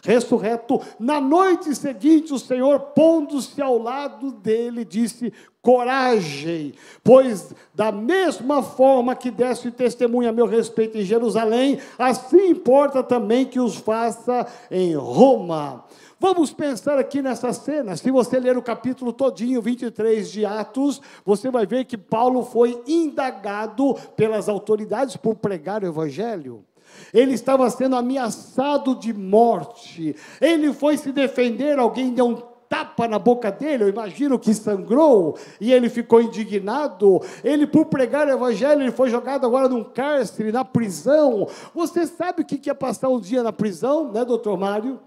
ressurreto, 0.00 0.80
na 0.96 1.20
noite 1.20 1.74
seguinte 1.74 2.32
o 2.32 2.38
Senhor, 2.38 2.78
pondo-se 2.94 3.60
ao 3.60 3.76
lado 3.78 4.30
dele, 4.30 4.84
disse: 4.84 5.32
coragem, 5.60 6.74
pois 7.02 7.52
da 7.74 7.90
mesma 7.90 8.62
forma 8.62 9.16
que 9.16 9.28
desse 9.28 9.72
testemunho 9.72 10.28
a 10.28 10.32
meu 10.32 10.46
respeito 10.46 10.98
em 10.98 11.04
Jerusalém, 11.04 11.80
assim 11.98 12.50
importa 12.50 13.02
também 13.02 13.44
que 13.44 13.58
os 13.58 13.74
faça 13.74 14.46
em 14.70 14.94
Roma. 14.94 15.84
Vamos 16.22 16.52
pensar 16.52 17.00
aqui 17.00 17.20
nessa 17.20 17.52
cena. 17.52 17.96
Se 17.96 18.08
você 18.08 18.38
ler 18.38 18.56
o 18.56 18.62
capítulo 18.62 19.12
todinho, 19.12 19.60
23 19.60 20.30
de 20.30 20.46
Atos, 20.46 21.02
você 21.24 21.50
vai 21.50 21.66
ver 21.66 21.84
que 21.84 21.98
Paulo 21.98 22.44
foi 22.44 22.80
indagado 22.86 23.96
pelas 24.14 24.48
autoridades 24.48 25.16
por 25.16 25.34
pregar 25.34 25.82
o 25.82 25.86
evangelho. 25.88 26.64
Ele 27.12 27.34
estava 27.34 27.68
sendo 27.70 27.96
ameaçado 27.96 28.94
de 28.94 29.12
morte. 29.12 30.14
Ele 30.40 30.72
foi 30.72 30.96
se 30.96 31.10
defender, 31.10 31.76
alguém 31.76 32.14
deu 32.14 32.28
um 32.28 32.40
tapa 32.68 33.08
na 33.08 33.18
boca 33.18 33.50
dele, 33.50 33.82
eu 33.82 33.88
imagino 33.88 34.38
que 34.38 34.54
sangrou, 34.54 35.36
e 35.60 35.72
ele 35.72 35.88
ficou 35.88 36.22
indignado. 36.22 37.20
Ele, 37.42 37.66
por 37.66 37.86
pregar 37.86 38.28
o 38.28 38.30
evangelho, 38.30 38.82
ele 38.82 38.92
foi 38.92 39.10
jogado 39.10 39.44
agora 39.44 39.68
num 39.68 39.82
cárcere, 39.82 40.52
na 40.52 40.64
prisão. 40.64 41.48
Você 41.74 42.06
sabe 42.06 42.42
o 42.42 42.46
que 42.46 42.70
é 42.70 42.74
passar 42.74 43.08
um 43.08 43.18
dia 43.18 43.42
na 43.42 43.52
prisão, 43.52 44.12
né, 44.12 44.24
doutor 44.24 44.56
Mário? 44.56 45.00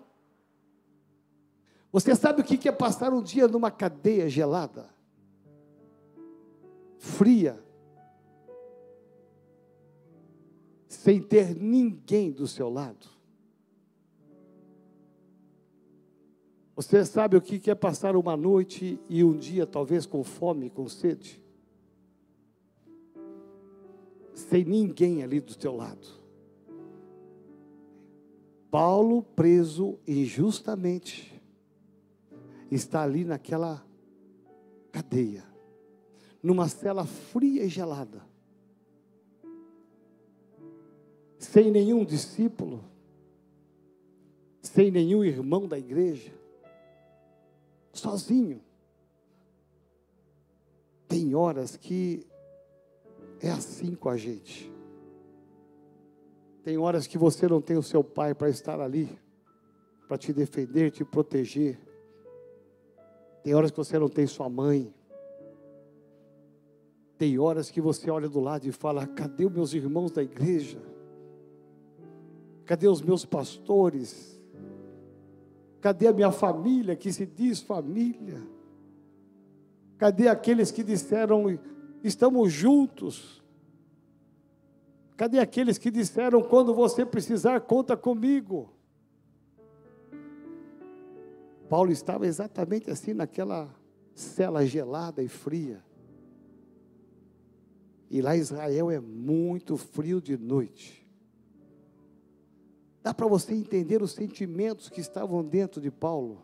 Você 1.96 2.14
sabe 2.14 2.42
o 2.42 2.44
que 2.44 2.68
é 2.68 2.74
passar 2.74 3.14
um 3.14 3.24
dia 3.24 3.48
numa 3.48 3.72
cadeia 3.72 4.28
gelada? 4.28 4.90
Fria. 6.98 7.58
Sem 10.90 11.22
ter 11.22 11.56
ninguém 11.56 12.34
do 12.34 12.50
seu 12.50 12.70
lado. 12.70 13.08
Você 16.76 17.06
sabe 17.06 17.38
o 17.38 17.42
que 17.42 17.72
é 17.72 17.76
passar 17.76 18.18
uma 18.18 18.36
noite 18.36 19.00
e 19.08 19.24
um 19.24 19.38
dia, 19.38 19.66
talvez 19.66 20.06
com 20.06 20.22
fome, 20.22 20.70
com 20.70 20.90
sede? 20.90 21.42
Sem 24.34 24.66
ninguém 24.66 25.24
ali 25.24 25.40
do 25.40 25.54
seu 25.54 25.74
lado. 25.74 26.10
Paulo 28.70 29.24
preso 29.24 29.98
injustamente 30.06 31.35
está 32.72 33.04
ali 33.04 33.24
naquela 33.24 33.86
cadeia, 34.92 35.44
numa 36.42 36.68
cela 36.68 37.06
fria 37.06 37.64
e 37.64 37.70
gelada, 37.70 38.22
sem 41.38 41.72
nenhum 41.72 42.04
discípulo, 42.04 42.84
sem 44.62 44.90
nenhum 44.90 45.24
irmão 45.24 45.68
da 45.68 45.78
igreja, 45.78 46.34
sozinho. 47.94 48.62
Tem 51.08 51.36
horas 51.36 51.78
que 51.78 52.26
é 53.40 53.50
assim 53.50 53.96
com 53.96 54.10
a 54.10 54.18
gente. 54.18 54.72
Tem 56.64 56.78
horas 56.78 57.06
que 57.06 57.18
você 57.18 57.48
não 57.48 57.62
tem 57.62 57.78
o 57.78 57.84
seu 57.84 58.04
pai 58.04 58.34
para 58.34 58.50
estar 58.50 58.82
ali, 58.82 59.08
para 60.08 60.18
te 60.18 60.34
defender, 60.34 60.90
te 60.90 61.06
proteger. 61.06 61.85
Tem 63.46 63.54
horas 63.54 63.70
que 63.70 63.78
você 63.78 64.00
não 64.00 64.10
tem 64.10 64.26
sua 64.26 64.50
mãe. 64.50 64.92
Tem 67.16 67.38
horas 67.38 67.70
que 67.70 67.80
você 67.80 68.10
olha 68.10 68.28
do 68.28 68.40
lado 68.40 68.66
e 68.66 68.72
fala: 68.72 69.06
cadê 69.06 69.46
os 69.46 69.52
meus 69.52 69.72
irmãos 69.72 70.10
da 70.10 70.24
igreja? 70.24 70.82
Cadê 72.66 72.88
os 72.88 73.04
meus 73.04 73.24
pastores? 73.24 74.42
Cadê 75.80 76.08
a 76.08 76.14
minha 76.14 76.32
família 76.32 76.96
que 76.96 77.14
se 77.14 77.24
diz 77.24 77.60
família? 77.60 78.42
Cadê 80.00 80.28
aqueles 80.28 80.72
que 80.72 80.84
disseram 80.84 81.60
estamos 82.04 82.52
juntos? 82.52 83.44
Cadê 85.16 85.38
aqueles 85.38 85.78
que 85.78 85.92
disseram 85.92 86.42
quando 86.42 86.74
você 86.74 87.06
precisar, 87.06 87.62
conta 87.62 87.96
comigo? 87.96 88.74
Paulo 91.70 91.92
estava 91.92 92.28
exatamente 92.28 92.90
assim 92.90 93.14
naquela 93.14 93.74
cela 94.14 94.66
gelada 94.66 95.22
e 95.22 95.28
fria. 95.28 95.84
E 98.10 98.22
lá 98.22 98.36
Israel 98.36 98.92
é 98.92 99.00
muito 99.00 99.76
frio 99.76 100.22
de 100.22 100.38
noite. 100.38 101.06
Dá 103.04 103.14
para 103.14 103.28
você 103.28 103.54
entender 103.54 104.02
os 104.02 104.12
sentimentos 104.12 104.90
que 104.90 105.02
estavam 105.02 105.44
dentro 105.44 105.82
de 105.82 105.92
Paulo. 105.92 106.44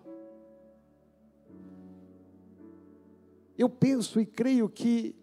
Eu 3.57 3.69
penso 3.69 4.19
e 4.19 4.25
creio 4.25 4.67
que 4.67 5.15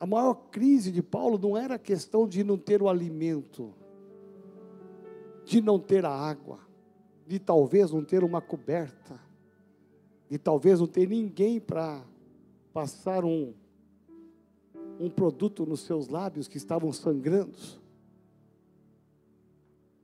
a 0.00 0.06
maior 0.06 0.34
crise 0.50 0.90
de 0.90 1.02
Paulo 1.02 1.38
não 1.38 1.56
era 1.56 1.76
a 1.76 1.78
questão 1.78 2.26
de 2.26 2.42
não 2.42 2.58
ter 2.58 2.82
o 2.82 2.88
alimento, 2.88 3.74
de 5.44 5.60
não 5.60 5.78
ter 5.78 6.04
a 6.04 6.10
água, 6.10 6.60
de 7.26 7.38
talvez 7.38 7.90
não 7.90 8.04
ter 8.04 8.22
uma 8.22 8.40
coberta, 8.40 9.18
de 10.28 10.38
talvez 10.38 10.80
não 10.80 10.86
ter 10.86 11.08
ninguém 11.08 11.60
para 11.60 12.04
passar 12.72 13.24
um, 13.24 13.54
um 14.98 15.08
produto 15.08 15.64
nos 15.64 15.80
seus 15.80 16.08
lábios 16.08 16.48
que 16.48 16.56
estavam 16.56 16.92
sangrando. 16.92 17.56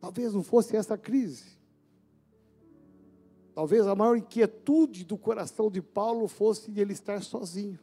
Talvez 0.01 0.33
não 0.33 0.43
fosse 0.43 0.77
essa 0.77 0.97
crise. 0.97 1.59
Talvez 3.55 3.87
a 3.87 3.95
maior 3.95 4.17
inquietude 4.17 5.05
do 5.05 5.19
coração 5.19 5.71
de 5.71 5.83
Paulo 5.83 6.27
fosse 6.27 6.71
de 6.71 6.81
ele 6.81 6.93
estar 6.93 7.23
sozinho. 7.23 7.79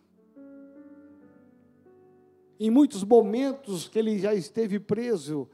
Em 2.60 2.72
muitos 2.72 3.04
momentos 3.04 3.88
que 3.88 4.00
ele 4.00 4.18
já 4.18 4.34
esteve 4.34 4.80
preso, 4.80 5.48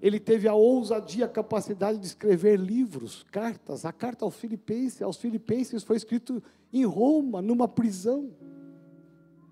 ele 0.00 0.20
teve 0.20 0.46
a 0.46 0.54
ousadia, 0.54 1.24
a 1.24 1.28
capacidade 1.28 1.98
de 1.98 2.06
escrever 2.06 2.58
livros, 2.58 3.24
cartas. 3.30 3.84
A 3.84 3.92
carta 3.92 4.24
aos 4.24 4.36
Filipenses, 4.36 5.02
aos 5.02 5.16
Filipenses 5.16 5.82
foi 5.82 5.96
escrito 5.96 6.42
em 6.72 6.84
Roma, 6.84 7.40
numa 7.40 7.66
prisão. 7.66 8.30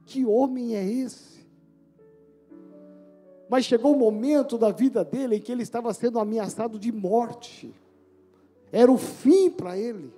Que 0.04 0.24
homem 0.24 0.76
é 0.76 0.84
esse? 0.84 1.46
Mas 3.48 3.64
chegou 3.64 3.92
o 3.92 3.96
um 3.96 3.98
momento 3.98 4.58
da 4.58 4.70
vida 4.70 5.04
dele 5.04 5.36
em 5.36 5.40
que 5.40 5.50
ele 5.50 5.62
estava 5.62 5.92
sendo 5.94 6.18
ameaçado 6.18 6.78
de 6.78 6.92
morte. 6.92 7.74
Era 8.70 8.90
o 8.90 8.98
fim 8.98 9.50
para 9.50 9.78
ele. 9.78 10.12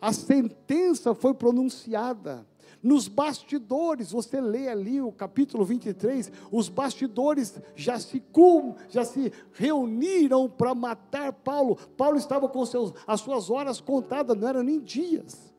A 0.00 0.12
sentença 0.12 1.14
foi 1.14 1.34
pronunciada. 1.34 2.46
Nos 2.82 3.08
bastidores, 3.08 4.10
você 4.10 4.40
lê 4.40 4.68
ali 4.68 5.02
o 5.02 5.12
capítulo 5.12 5.64
23, 5.64 6.32
os 6.50 6.68
bastidores 6.70 7.60
já 7.76 7.98
se 7.98 8.20
cum, 8.20 8.74
já 8.88 9.04
se 9.04 9.30
reuniram 9.52 10.48
para 10.48 10.74
matar 10.74 11.32
Paulo. 11.32 11.76
Paulo 11.96 12.16
estava 12.16 12.48
com 12.48 12.64
seus, 12.64 12.94
as 13.06 13.20
suas 13.20 13.50
horas 13.50 13.80
contadas, 13.80 14.34
não 14.36 14.48
eram 14.48 14.62
nem 14.62 14.80
dias. 14.80 15.52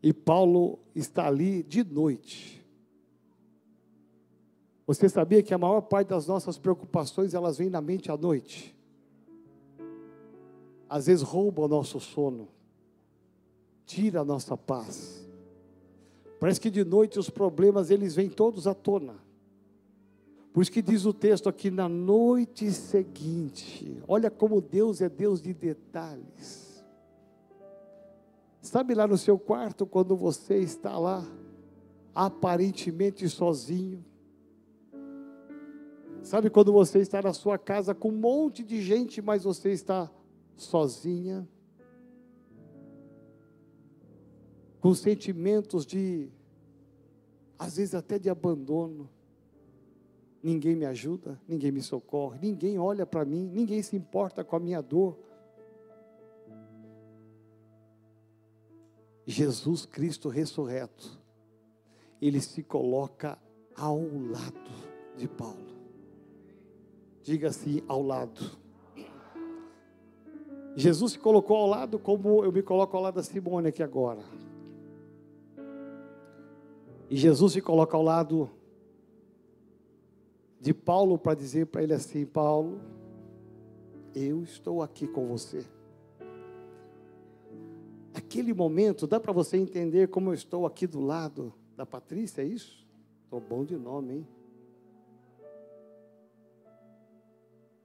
E 0.00 0.12
Paulo 0.12 0.78
está 0.94 1.26
ali 1.26 1.64
de 1.64 1.82
noite. 1.82 2.64
Você 4.86 5.08
sabia 5.08 5.42
que 5.42 5.52
a 5.52 5.58
maior 5.58 5.80
parte 5.80 6.08
das 6.08 6.28
nossas 6.28 6.56
preocupações 6.56 7.34
elas 7.34 7.58
vêm 7.58 7.68
na 7.68 7.80
mente 7.80 8.12
à 8.12 8.16
noite? 8.16 8.77
Às 10.88 11.06
vezes 11.06 11.22
rouba 11.22 11.62
o 11.62 11.68
nosso 11.68 12.00
sono, 12.00 12.48
tira 13.84 14.20
a 14.20 14.24
nossa 14.24 14.56
paz. 14.56 15.26
Parece 16.40 16.60
que 16.60 16.70
de 16.70 16.84
noite 16.84 17.18
os 17.18 17.28
problemas 17.28 17.90
eles 17.90 18.14
vêm 18.14 18.28
todos 18.28 18.66
à 18.66 18.74
tona. 18.74 19.16
Por 20.52 20.62
isso 20.62 20.72
que 20.72 20.82
diz 20.82 21.04
o 21.04 21.12
texto 21.12 21.48
aqui 21.48 21.70
na 21.70 21.88
noite 21.88 22.70
seguinte. 22.72 24.02
Olha 24.08 24.30
como 24.30 24.60
Deus 24.60 25.00
é 25.00 25.08
Deus 25.08 25.42
de 25.42 25.52
detalhes. 25.52 26.84
Sabe 28.60 28.94
lá 28.94 29.06
no 29.06 29.16
seu 29.16 29.38
quarto, 29.38 29.86
quando 29.86 30.16
você 30.16 30.58
está 30.58 30.98
lá, 30.98 31.24
aparentemente 32.14 33.28
sozinho? 33.28 34.04
Sabe 36.22 36.50
quando 36.50 36.72
você 36.72 36.98
está 36.98 37.22
na 37.22 37.32
sua 37.32 37.56
casa 37.56 37.94
com 37.94 38.08
um 38.08 38.18
monte 38.18 38.62
de 38.62 38.82
gente, 38.82 39.22
mas 39.22 39.44
você 39.44 39.70
está 39.70 40.10
sozinha? 40.58 41.48
Com 44.80 44.94
sentimentos 44.94 45.86
de, 45.86 46.30
às 47.58 47.76
vezes 47.76 47.94
até 47.94 48.18
de 48.18 48.28
abandono. 48.28 49.08
Ninguém 50.42 50.76
me 50.76 50.84
ajuda, 50.84 51.40
ninguém 51.48 51.72
me 51.72 51.82
socorre, 51.82 52.38
ninguém 52.40 52.78
olha 52.78 53.04
para 53.04 53.24
mim, 53.24 53.50
ninguém 53.52 53.82
se 53.82 53.96
importa 53.96 54.44
com 54.44 54.54
a 54.54 54.60
minha 54.60 54.80
dor. 54.80 55.18
Jesus 59.26 59.84
Cristo 59.84 60.28
ressurreto, 60.28 61.20
ele 62.20 62.40
se 62.40 62.62
coloca 62.62 63.38
ao 63.76 63.98
lado 63.98 64.70
de 65.16 65.28
Paulo. 65.28 65.76
Diga 67.22 67.48
assim, 67.48 67.82
ao 67.86 68.02
lado. 68.02 68.67
Jesus 70.76 71.12
se 71.12 71.18
colocou 71.18 71.56
ao 71.56 71.66
lado 71.66 71.98
como 71.98 72.44
eu 72.44 72.52
me 72.52 72.62
coloco 72.62 72.96
ao 72.96 73.02
lado 73.02 73.14
da 73.14 73.22
Simone 73.22 73.68
aqui 73.68 73.82
agora. 73.82 74.22
E 77.10 77.16
Jesus 77.16 77.54
se 77.54 77.60
coloca 77.60 77.96
ao 77.96 78.02
lado 78.02 78.50
de 80.60 80.74
Paulo 80.74 81.18
para 81.18 81.34
dizer 81.34 81.66
para 81.66 81.82
ele 81.82 81.94
assim: 81.94 82.26
Paulo, 82.26 82.80
eu 84.14 84.42
estou 84.42 84.82
aqui 84.82 85.06
com 85.06 85.26
você. 85.26 85.64
Aquele 88.12 88.52
momento, 88.52 89.06
dá 89.06 89.20
para 89.20 89.32
você 89.32 89.56
entender 89.56 90.08
como 90.08 90.30
eu 90.30 90.34
estou 90.34 90.66
aqui 90.66 90.86
do 90.86 91.00
lado 91.00 91.54
da 91.76 91.86
Patrícia, 91.86 92.42
é 92.42 92.44
isso? 92.44 92.86
Estou 93.24 93.40
bom 93.40 93.64
de 93.64 93.76
nome, 93.76 94.14
hein? 94.14 94.28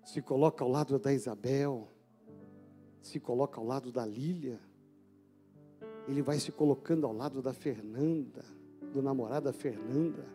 Se 0.04 0.22
coloca 0.22 0.64
ao 0.64 0.70
lado 0.70 0.98
da 0.98 1.14
Isabel, 1.14 1.88
se 3.04 3.20
coloca 3.20 3.60
ao 3.60 3.68
lado 3.68 3.91
da 3.91 4.06
Lília, 4.06 4.60
ele 6.08 6.22
vai 6.22 6.39
se 6.39 6.54
colocando 6.54 7.06
ao 7.06 7.14
lado 7.14 7.41
da 7.41 7.54
Fernanda, 7.54 8.45
do 8.93 9.01
namorado 9.01 9.45
da 9.45 9.54
Fernanda. 9.54 10.26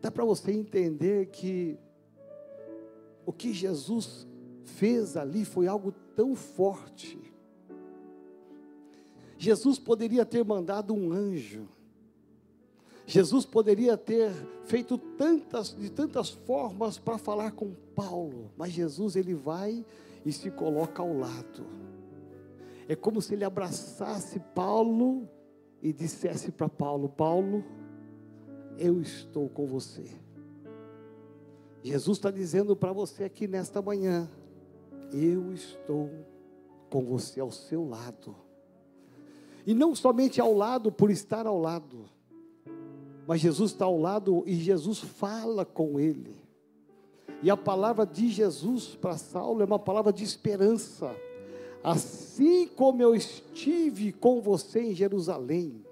Dá 0.00 0.10
para 0.10 0.24
você 0.24 0.52
entender 0.52 1.26
que 1.26 1.78
o 3.26 3.32
que 3.32 3.52
Jesus 3.52 4.26
fez 4.64 5.18
ali 5.18 5.44
foi 5.44 5.66
algo 5.66 5.92
tão 6.16 6.34
forte. 6.34 7.20
Jesus 9.36 9.78
poderia 9.78 10.24
ter 10.24 10.42
mandado 10.44 10.94
um 10.94 11.12
anjo. 11.12 11.68
Jesus 13.06 13.44
poderia 13.44 13.96
ter 13.96 14.30
feito 14.64 14.96
tantas 14.96 15.76
de 15.76 15.90
tantas 15.90 16.30
formas 16.30 16.98
para 16.98 17.18
falar 17.18 17.52
com 17.52 17.74
Paulo, 17.94 18.50
mas 18.56 18.72
Jesus 18.72 19.16
ele 19.16 19.34
vai 19.34 19.84
e 20.24 20.32
se 20.32 20.50
coloca 20.50 21.02
ao 21.02 21.12
lado. 21.12 21.66
É 22.88 22.94
como 22.94 23.20
se 23.20 23.34
ele 23.34 23.44
abraçasse 23.44 24.38
Paulo 24.54 25.28
e 25.82 25.92
dissesse 25.92 26.52
para 26.52 26.68
Paulo: 26.68 27.08
Paulo, 27.08 27.64
eu 28.78 29.00
estou 29.00 29.48
com 29.48 29.66
você. 29.66 30.04
Jesus 31.82 32.18
está 32.18 32.30
dizendo 32.30 32.76
para 32.76 32.92
você 32.92 33.24
aqui 33.24 33.48
nesta 33.48 33.82
manhã: 33.82 34.30
eu 35.12 35.52
estou 35.52 36.10
com 36.88 37.04
você 37.04 37.40
ao 37.40 37.50
seu 37.50 37.84
lado. 37.84 38.34
E 39.66 39.74
não 39.74 39.94
somente 39.94 40.40
ao 40.40 40.54
lado 40.54 40.90
por 40.90 41.10
estar 41.10 41.46
ao 41.46 41.58
lado, 41.58 42.04
Mas 43.26 43.40
Jesus 43.40 43.72
está 43.72 43.84
ao 43.84 43.98
lado 43.98 44.42
e 44.46 44.54
Jesus 44.54 44.98
fala 44.98 45.64
com 45.64 45.98
ele. 45.98 46.34
E 47.42 47.50
a 47.50 47.56
palavra 47.56 48.06
de 48.06 48.28
Jesus 48.28 48.96
para 49.00 49.16
Saulo 49.16 49.62
é 49.62 49.64
uma 49.64 49.78
palavra 49.78 50.12
de 50.12 50.22
esperança. 50.22 51.14
Assim 51.82 52.68
como 52.68 53.02
eu 53.02 53.14
estive 53.14 54.12
com 54.12 54.40
você 54.40 54.80
em 54.80 54.94
Jerusalém, 54.94 55.84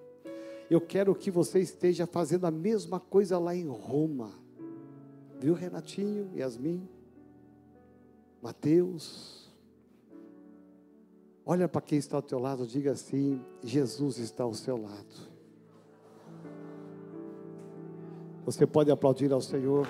eu 0.70 0.80
quero 0.80 1.14
que 1.14 1.30
você 1.30 1.58
esteja 1.58 2.06
fazendo 2.06 2.46
a 2.46 2.50
mesma 2.50 3.00
coisa 3.00 3.38
lá 3.38 3.54
em 3.54 3.66
Roma. 3.66 4.30
Viu, 5.40 5.54
Renatinho, 5.54 6.30
Yasmin, 6.36 6.88
Mateus? 8.40 9.50
Olha 11.44 11.68
para 11.68 11.80
quem 11.80 11.98
está 11.98 12.16
ao 12.16 12.22
teu 12.22 12.38
lado, 12.38 12.64
diga 12.64 12.92
assim: 12.92 13.40
Jesus 13.64 14.18
está 14.18 14.44
ao 14.44 14.54
seu 14.54 14.80
lado. 14.80 15.29
Você 18.44 18.66
pode 18.66 18.90
aplaudir 18.90 19.32
ao 19.32 19.40
Senhor. 19.40 19.86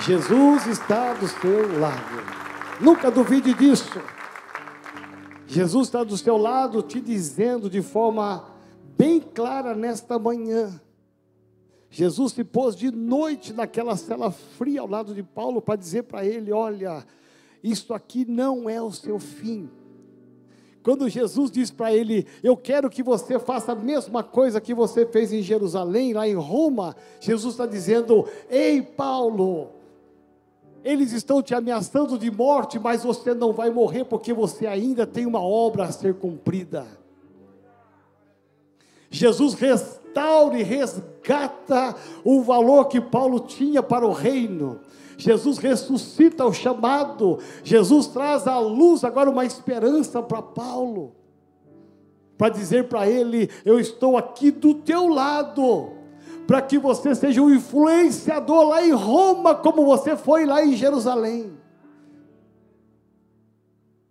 Jesus 0.00 0.66
está 0.66 1.12
do 1.14 1.28
seu 1.28 1.78
lado. 1.78 2.22
Nunca 2.80 3.10
duvide 3.10 3.52
disso. 3.54 4.00
Jesus 5.46 5.88
está 5.88 6.04
do 6.04 6.16
seu 6.16 6.36
lado, 6.36 6.82
te 6.82 7.00
dizendo 7.00 7.68
de 7.68 7.82
forma 7.82 8.44
bem 8.96 9.20
clara 9.20 9.74
nesta 9.74 10.18
manhã. 10.18 10.80
Jesus 11.90 12.32
se 12.32 12.44
pôs 12.44 12.76
de 12.76 12.90
noite 12.90 13.52
naquela 13.52 13.96
cela 13.96 14.30
fria 14.30 14.80
ao 14.80 14.88
lado 14.88 15.14
de 15.14 15.22
Paulo 15.22 15.60
para 15.60 15.76
dizer 15.76 16.04
para 16.04 16.24
ele: 16.24 16.52
Olha, 16.52 17.04
isto 17.62 17.94
aqui 17.94 18.24
não 18.24 18.68
é 18.68 18.80
o 18.80 18.92
seu 18.92 19.18
fim. 19.18 19.70
Quando 20.88 21.06
Jesus 21.06 21.50
diz 21.50 21.70
para 21.70 21.92
ele: 21.92 22.26
Eu 22.42 22.56
quero 22.56 22.88
que 22.88 23.02
você 23.02 23.38
faça 23.38 23.72
a 23.72 23.74
mesma 23.74 24.22
coisa 24.22 24.58
que 24.58 24.72
você 24.72 25.04
fez 25.04 25.34
em 25.34 25.42
Jerusalém, 25.42 26.14
lá 26.14 26.26
em 26.26 26.32
Roma, 26.32 26.96
Jesus 27.20 27.52
está 27.52 27.66
dizendo: 27.66 28.26
Ei, 28.48 28.80
Paulo, 28.80 29.68
eles 30.82 31.12
estão 31.12 31.42
te 31.42 31.54
ameaçando 31.54 32.16
de 32.16 32.30
morte, 32.30 32.78
mas 32.78 33.04
você 33.04 33.34
não 33.34 33.52
vai 33.52 33.68
morrer 33.68 34.06
porque 34.06 34.32
você 34.32 34.66
ainda 34.66 35.06
tem 35.06 35.26
uma 35.26 35.42
obra 35.42 35.84
a 35.84 35.92
ser 35.92 36.14
cumprida. 36.14 36.86
Jesus 39.10 39.52
restaura 39.52 40.58
e 40.58 40.62
resgata 40.62 41.94
o 42.24 42.40
valor 42.40 42.86
que 42.86 42.98
Paulo 42.98 43.40
tinha 43.40 43.82
para 43.82 44.06
o 44.06 44.12
reino. 44.12 44.80
Jesus 45.18 45.58
ressuscita 45.58 46.46
o 46.46 46.52
chamado. 46.52 47.40
Jesus 47.64 48.06
traz 48.06 48.46
à 48.46 48.58
luz 48.60 49.02
agora 49.02 49.28
uma 49.28 49.44
esperança 49.44 50.22
para 50.22 50.40
Paulo. 50.40 51.12
Para 52.38 52.50
dizer 52.50 52.88
para 52.88 53.08
ele: 53.08 53.50
Eu 53.64 53.80
estou 53.80 54.16
aqui 54.16 54.52
do 54.52 54.74
teu 54.74 55.08
lado 55.08 55.90
para 56.46 56.62
que 56.62 56.78
você 56.78 57.16
seja 57.16 57.42
um 57.42 57.52
influenciador 57.52 58.68
lá 58.68 58.82
em 58.82 58.92
Roma, 58.92 59.56
como 59.56 59.84
você 59.84 60.16
foi 60.16 60.46
lá 60.46 60.64
em 60.64 60.76
Jerusalém. 60.76 61.58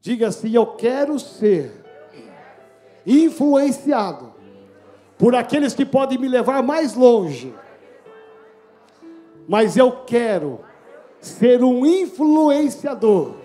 Diga 0.01 0.27
assim: 0.27 0.53
Eu 0.53 0.65
quero 0.75 1.17
ser 1.17 1.85
influenciado 3.05 4.33
por 5.17 5.33
aqueles 5.33 5.73
que 5.73 5.85
podem 5.85 6.17
me 6.17 6.27
levar 6.27 6.61
mais 6.61 6.95
longe, 6.95 7.55
mas 9.47 9.77
eu 9.77 10.03
quero 10.03 10.66
ser 11.27 11.63
um 11.63 11.85
influenciador 11.85 13.35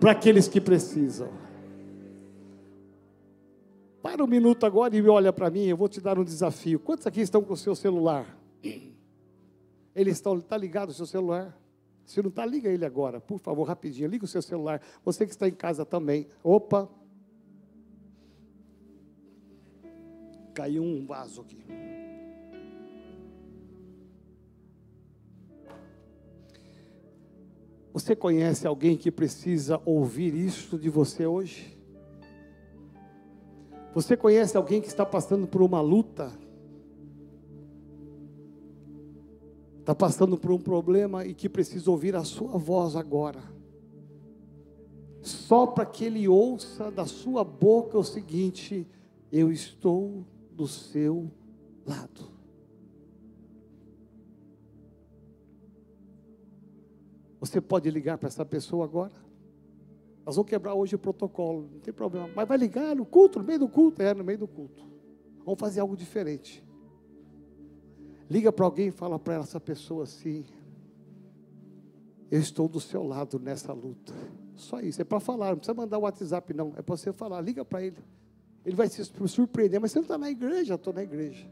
para 0.00 0.12
aqueles 0.12 0.48
que 0.48 0.60
precisam. 0.60 1.28
Para 4.02 4.22
um 4.22 4.26
minuto 4.26 4.66
agora 4.66 4.94
e 4.94 5.08
olha 5.08 5.32
para 5.32 5.48
mim, 5.48 5.64
eu 5.64 5.76
vou 5.76 5.88
te 5.88 6.00
dar 6.00 6.18
um 6.18 6.24
desafio. 6.24 6.78
Quantos 6.78 7.06
aqui 7.06 7.20
estão 7.20 7.42
com 7.42 7.54
o 7.54 7.56
seu 7.56 7.74
celular? 7.74 8.38
Ele 9.94 10.10
está, 10.10 10.32
está 10.34 10.56
ligado 10.56 10.90
o 10.90 10.92
seu 10.92 11.06
celular? 11.06 11.58
Se 12.04 12.20
não 12.20 12.28
está, 12.28 12.44
liga 12.44 12.68
ele 12.68 12.84
agora, 12.84 13.20
por 13.20 13.38
favor, 13.38 13.64
rapidinho. 13.64 14.08
Liga 14.08 14.24
o 14.24 14.28
seu 14.28 14.42
celular. 14.42 14.80
Você 15.04 15.24
que 15.24 15.32
está 15.32 15.48
em 15.48 15.54
casa 15.54 15.86
também. 15.86 16.26
Opa! 16.42 16.88
Caiu 20.52 20.82
um 20.82 21.06
vaso 21.06 21.40
aqui. 21.40 21.64
Você 27.94 28.16
conhece 28.16 28.66
alguém 28.66 28.96
que 28.96 29.08
precisa 29.08 29.80
ouvir 29.84 30.34
isso 30.34 30.76
de 30.76 30.90
você 30.90 31.24
hoje? 31.24 31.78
Você 33.94 34.16
conhece 34.16 34.56
alguém 34.56 34.80
que 34.80 34.88
está 34.88 35.06
passando 35.06 35.46
por 35.46 35.62
uma 35.62 35.80
luta? 35.80 36.32
Está 39.78 39.94
passando 39.94 40.36
por 40.36 40.50
um 40.50 40.58
problema 40.58 41.24
e 41.24 41.32
que 41.34 41.48
precisa 41.48 41.88
ouvir 41.88 42.16
a 42.16 42.24
sua 42.24 42.58
voz 42.58 42.96
agora. 42.96 43.44
Só 45.22 45.64
para 45.64 45.86
que 45.86 46.04
ele 46.04 46.26
ouça 46.26 46.90
da 46.90 47.06
sua 47.06 47.44
boca 47.44 47.96
o 47.96 48.02
seguinte: 48.02 48.88
Eu 49.30 49.52
estou 49.52 50.24
do 50.50 50.66
seu 50.66 51.30
lado. 51.86 52.33
Você 57.44 57.60
pode 57.60 57.90
ligar 57.90 58.16
para 58.16 58.28
essa 58.28 58.42
pessoa 58.42 58.86
agora? 58.86 59.12
Nós 60.24 60.36
vamos 60.36 60.48
quebrar 60.48 60.72
hoje 60.72 60.94
o 60.94 60.98
protocolo, 60.98 61.68
não 61.70 61.80
tem 61.80 61.92
problema. 61.92 62.30
Mas 62.34 62.48
vai 62.48 62.56
ligar 62.56 62.96
no 62.96 63.04
culto, 63.04 63.38
no 63.38 63.44
meio 63.44 63.58
do 63.58 63.68
culto? 63.68 64.00
É, 64.00 64.14
no 64.14 64.24
meio 64.24 64.38
do 64.38 64.48
culto. 64.48 64.82
Vamos 65.44 65.60
fazer 65.60 65.80
algo 65.80 65.94
diferente. 65.94 66.64
Liga 68.30 68.50
para 68.50 68.64
alguém 68.64 68.88
e 68.88 68.90
fala 68.90 69.18
para 69.18 69.34
essa 69.34 69.60
pessoa 69.60 70.04
assim: 70.04 70.46
Eu 72.30 72.40
estou 72.40 72.66
do 72.66 72.80
seu 72.80 73.02
lado 73.02 73.38
nessa 73.38 73.74
luta. 73.74 74.14
Só 74.56 74.80
isso, 74.80 75.02
é 75.02 75.04
para 75.04 75.20
falar, 75.20 75.50
não 75.50 75.58
precisa 75.58 75.74
mandar 75.74 75.98
o 75.98 76.02
WhatsApp, 76.02 76.54
não. 76.54 76.72
É 76.78 76.80
para 76.80 76.96
você 76.96 77.12
falar, 77.12 77.42
liga 77.42 77.62
para 77.62 77.82
ele. 77.82 77.98
Ele 78.64 78.74
vai 78.74 78.88
se 78.88 79.04
surpreender, 79.04 79.78
mas 79.78 79.92
você 79.92 79.98
não 79.98 80.04
está 80.04 80.16
na 80.16 80.30
igreja, 80.30 80.76
estou 80.76 80.94
na 80.94 81.02
igreja. 81.02 81.46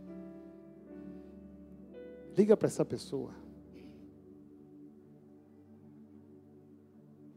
Liga 2.35 2.57
para 2.57 2.69
essa 2.69 2.83
pessoa. 2.83 3.43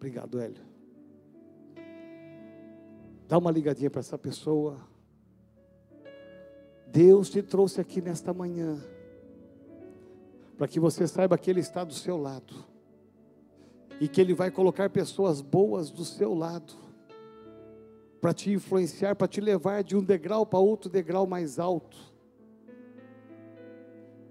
Obrigado, 0.05 0.39
Hélio. 0.39 0.61
Dá 3.27 3.39
uma 3.39 3.49
ligadinha 3.49 3.89
para 3.89 4.01
essa 4.01 4.19
pessoa. 4.19 4.77
Deus 6.85 7.27
te 7.27 7.41
trouxe 7.41 7.81
aqui 7.81 8.01
nesta 8.01 8.31
manhã 8.31 8.79
para 10.59 10.67
que 10.67 10.79
você 10.79 11.07
saiba 11.07 11.39
que 11.39 11.49
Ele 11.49 11.59
está 11.59 11.83
do 11.83 11.95
seu 11.95 12.17
lado 12.17 12.53
e 13.99 14.07
que 14.07 14.21
Ele 14.21 14.35
vai 14.35 14.51
colocar 14.51 14.91
pessoas 14.91 15.41
boas 15.41 15.89
do 15.89 16.05
seu 16.05 16.35
lado 16.35 16.75
para 18.21 18.31
te 18.31 18.51
influenciar, 18.51 19.15
para 19.15 19.27
te 19.27 19.41
levar 19.41 19.83
de 19.83 19.97
um 19.97 20.03
degrau 20.03 20.45
para 20.45 20.59
outro 20.59 20.87
degrau 20.87 21.25
mais 21.25 21.57
alto, 21.57 21.97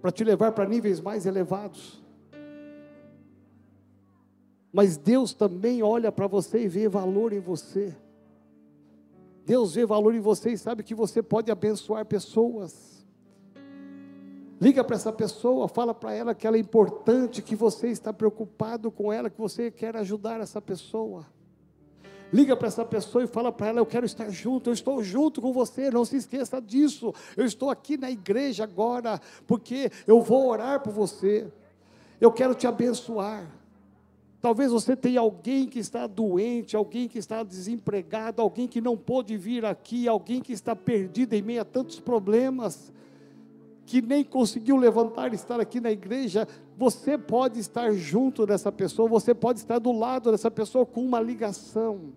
para 0.01 0.13
te 0.13 0.23
levar 0.23 0.53
para 0.53 0.69
níveis 0.69 1.01
mais 1.01 1.27
elevados. 1.27 2.04
Mas 4.75 4.97
Deus 4.97 5.33
também 5.33 5.85
olha 5.85 6.11
para 6.11 6.27
você 6.27 6.65
e 6.65 6.69
vê 6.69 6.89
valor 6.89 7.33
em 7.33 7.39
você. 7.39 7.95
Deus 9.47 9.77
vê 9.77 9.87
valor 9.87 10.13
em 10.17 10.19
você 10.19 10.51
e 10.51 10.59
sabe 10.59 10.83
que 10.83 10.97
você 10.97 11.23
pode 11.23 11.49
abençoar 11.49 12.05
pessoas. 12.05 13.07
Liga 14.61 14.83
para 14.83 14.97
essa 14.97 15.13
pessoa, 15.13 15.69
fala 15.69 15.95
para 15.95 16.13
ela 16.13 16.35
que 16.35 16.45
ela 16.45 16.57
é 16.57 16.59
importante, 16.59 17.41
que 17.41 17.55
você 17.55 17.87
está 17.87 18.13
preocupado 18.13 18.91
com 18.91 19.13
ela, 19.13 19.31
que 19.31 19.39
você 19.39 19.71
quer 19.71 19.95
ajudar 19.95 20.41
essa 20.41 20.61
pessoa. 20.61 21.25
Liga 22.33 22.57
para 22.57 22.67
essa 22.67 22.85
pessoa 22.85 23.23
e 23.23 23.29
fala 23.29 23.53
para 23.53 23.69
ela: 23.69 23.79
Eu 23.79 23.87
quero 23.87 24.07
estar 24.07 24.29
junto, 24.29 24.71
eu 24.71 24.75
estou 24.75 25.05
junto 25.05 25.41
com 25.41 25.53
você, 25.53 25.89
não 25.89 26.05
se 26.05 26.17
esqueça 26.17 26.61
disso. 26.61 27.15
Eu 27.37 27.45
estou 27.45 27.71
aqui 27.71 27.97
na 27.97 28.11
igreja 28.11 28.65
agora, 28.65 29.21
porque 29.47 29.93
eu 30.05 30.21
vou 30.21 30.49
orar 30.49 30.83
por 30.83 30.93
você. 30.93 31.47
Eu 32.21 32.33
quero 32.33 32.57
te 32.57 32.67
abençoar. 32.67 33.63
Talvez 34.45 34.71
você 34.71 34.95
tenha 34.95 35.21
alguém 35.21 35.67
que 35.67 35.79
está 35.79 36.07
doente, 36.07 36.77
alguém 36.77 37.09
que 37.09 37.19
está 37.19 37.43
desempregado, 37.43 38.43
alguém 38.43 38.69
que 38.69 38.79
não 38.79 38.95
pôde 38.95 39.39
vir 39.39 39.65
aqui, 39.65 40.07
alguém 40.07 40.43
que 40.43 40.53
está 40.53 40.77
perdido 40.77 41.33
em 41.33 41.41
meio 41.41 41.63
a 41.63 41.65
tantos 41.65 41.99
problemas, 41.99 42.93
que 43.87 44.03
nem 44.03 44.23
conseguiu 44.23 44.77
levantar 44.77 45.33
e 45.33 45.35
estar 45.35 45.59
aqui 45.59 45.81
na 45.81 45.91
igreja. 45.91 46.47
Você 46.77 47.17
pode 47.17 47.59
estar 47.59 47.91
junto 47.93 48.45
dessa 48.45 48.71
pessoa, 48.71 49.09
você 49.09 49.33
pode 49.35 49.61
estar 49.61 49.79
do 49.79 49.93
lado 49.93 50.31
dessa 50.31 50.51
pessoa 50.51 50.85
com 50.85 51.03
uma 51.03 51.21
ligação. 51.23 52.13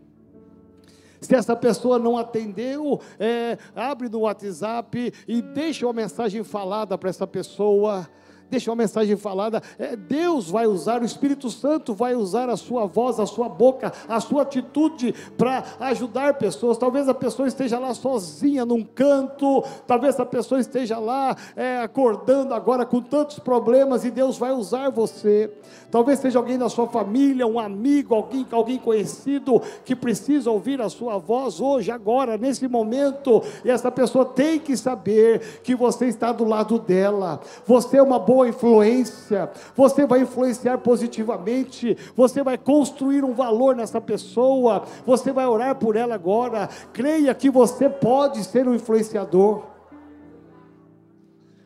Se 1.21 1.33
essa 1.33 1.55
pessoa 1.55 1.97
não 1.97 2.17
atendeu, 2.17 2.99
é, 3.17 3.57
abre 3.73 4.09
no 4.09 4.19
WhatsApp 4.19 5.13
e 5.25 5.41
deixa 5.41 5.85
uma 5.85 5.93
mensagem 5.93 6.43
falada 6.43 6.97
para 6.97 7.09
essa 7.09 7.25
pessoa 7.25 8.05
Deixa 8.49 8.71
uma 8.71 8.77
mensagem 8.77 9.17
falada. 9.17 9.61
É, 9.77 9.95
Deus 9.95 10.49
vai 10.49 10.65
usar, 10.67 11.01
o 11.01 11.05
Espírito 11.05 11.49
Santo 11.49 11.93
vai 11.93 12.15
usar 12.15 12.49
a 12.49 12.55
sua 12.55 12.85
voz, 12.85 13.19
a 13.19 13.25
sua 13.25 13.49
boca, 13.49 13.91
a 14.07 14.21
sua 14.21 14.43
atitude 14.43 15.13
para 15.37 15.63
ajudar 15.81 16.35
pessoas. 16.35 16.77
Talvez 16.77 17.09
a 17.09 17.13
pessoa 17.13 17.47
esteja 17.47 17.77
lá 17.77 17.93
sozinha 17.93 18.65
num 18.65 18.83
canto, 18.83 19.63
talvez 19.85 20.17
a 20.17 20.25
pessoa 20.25 20.61
esteja 20.61 20.97
lá 20.97 21.35
é, 21.57 21.81
acordando 21.81 22.53
agora 22.53 22.85
com 22.85 23.01
tantos 23.01 23.37
problemas 23.39 24.05
e 24.05 24.11
Deus 24.11 24.37
vai 24.37 24.53
usar 24.53 24.89
você. 24.89 25.51
Talvez 25.91 26.19
seja 26.19 26.39
alguém 26.39 26.57
da 26.57 26.69
sua 26.69 26.87
família, 26.87 27.45
um 27.45 27.59
amigo, 27.59 28.15
alguém, 28.15 28.45
alguém 28.51 28.77
conhecido 28.77 29.61
que 29.83 29.95
precisa 29.95 30.49
ouvir 30.51 30.81
a 30.81 30.89
sua 30.89 31.17
voz 31.17 31.59
hoje, 31.59 31.91
agora, 31.91 32.37
nesse 32.37 32.67
momento. 32.67 33.41
E 33.63 33.69
essa 33.69 33.91
pessoa 33.91 34.25
tem 34.25 34.59
que 34.59 34.75
saber 34.77 35.61
que 35.63 35.75
você 35.75 36.05
está 36.05 36.31
do 36.31 36.45
lado 36.45 36.79
dela. 36.79 37.39
Você 37.65 37.97
é 37.97 38.03
uma 38.03 38.19
boa 38.19 38.36
influência. 38.45 39.49
Você 39.75 40.05
vai 40.05 40.21
influenciar 40.21 40.77
positivamente. 40.79 41.97
Você 42.15 42.43
vai 42.43 42.57
construir 42.57 43.23
um 43.23 43.33
valor 43.33 43.75
nessa 43.75 44.01
pessoa. 44.01 44.83
Você 45.05 45.31
vai 45.31 45.45
orar 45.45 45.75
por 45.75 45.95
ela 45.95 46.15
agora. 46.15 46.69
Creia 46.91 47.33
que 47.33 47.49
você 47.49 47.89
pode 47.89 48.43
ser 48.43 48.67
um 48.67 48.75
influenciador 48.75 49.63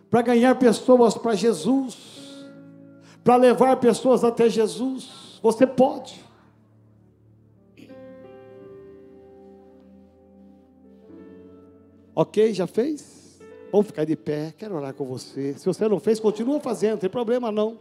para 0.10 0.22
ganhar 0.22 0.56
pessoas 0.56 1.16
para 1.16 1.34
Jesus 1.34 2.22
para 3.24 3.36
levar 3.36 3.78
pessoas 3.78 4.24
até 4.24 4.50
Jesus. 4.50 5.40
Você 5.42 5.66
pode. 5.66 6.24
Ok, 12.14 12.54
já 12.54 12.68
fez? 12.68 13.11
Vamos 13.72 13.88
ficar 13.88 14.04
de 14.04 14.16
pé, 14.16 14.54
quero 14.58 14.76
orar 14.76 14.94
com 14.94 15.06
você. 15.06 15.54
Se 15.54 15.66
você 15.66 15.88
não 15.88 16.00
fez, 16.00 16.20
continua 16.20 16.60
fazendo, 16.60 16.92
não 16.92 16.98
tem 16.98 17.10
problema 17.10 17.52
não. 17.52 17.80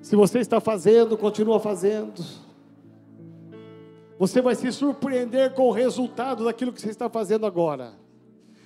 Se 0.00 0.14
você 0.14 0.38
está 0.38 0.60
fazendo, 0.60 1.18
continua 1.18 1.58
fazendo. 1.58 2.22
Você 4.18 4.40
vai 4.40 4.54
se 4.54 4.70
surpreender 4.70 5.52
com 5.54 5.68
o 5.68 5.72
resultado 5.72 6.44
daquilo 6.44 6.72
que 6.72 6.80
você 6.80 6.90
está 6.90 7.08
fazendo 7.08 7.44
agora. 7.44 7.94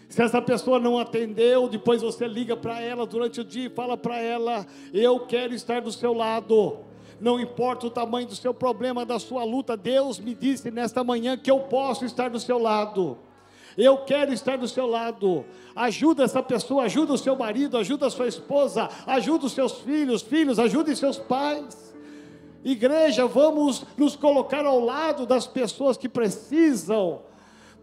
Se 0.08 0.22
essa 0.22 0.42
pessoa 0.42 0.78
não 0.78 0.98
atendeu, 0.98 1.68
depois 1.68 2.02
você 2.02 2.28
liga 2.28 2.56
para 2.56 2.80
ela 2.80 3.06
durante 3.06 3.40
o 3.40 3.44
dia 3.44 3.66
e 3.66 3.70
fala 3.70 3.96
para 3.96 4.18
ela: 4.18 4.66
Eu 4.92 5.20
quero 5.20 5.54
estar 5.54 5.80
do 5.80 5.90
seu 5.90 6.12
lado. 6.12 6.78
Não 7.20 7.40
importa 7.40 7.86
o 7.86 7.90
tamanho 7.90 8.26
do 8.26 8.36
seu 8.36 8.52
problema, 8.52 9.06
da 9.06 9.18
sua 9.18 9.44
luta, 9.44 9.76
Deus 9.76 10.18
me 10.18 10.34
disse 10.34 10.70
nesta 10.70 11.02
manhã 11.02 11.36
que 11.36 11.50
eu 11.50 11.60
posso 11.60 12.04
estar 12.04 12.28
do 12.28 12.38
seu 12.38 12.58
lado. 12.58 13.16
Eu 13.76 13.98
quero 13.98 14.32
estar 14.32 14.56
do 14.56 14.68
seu 14.68 14.86
lado. 14.86 15.44
Ajuda 15.74 16.24
essa 16.24 16.42
pessoa, 16.42 16.84
ajuda 16.84 17.14
o 17.14 17.18
seu 17.18 17.36
marido, 17.36 17.76
ajuda 17.76 18.06
a 18.06 18.10
sua 18.10 18.28
esposa, 18.28 18.88
ajuda 19.06 19.46
os 19.46 19.52
seus 19.52 19.80
filhos, 19.80 20.22
filhos, 20.22 20.58
ajude 20.58 20.94
seus 20.96 21.18
pais. 21.18 21.94
Igreja, 22.64 23.26
vamos 23.26 23.84
nos 23.96 24.16
colocar 24.16 24.64
ao 24.64 24.80
lado 24.80 25.26
das 25.26 25.46
pessoas 25.46 25.96
que 25.96 26.08
precisam 26.08 27.20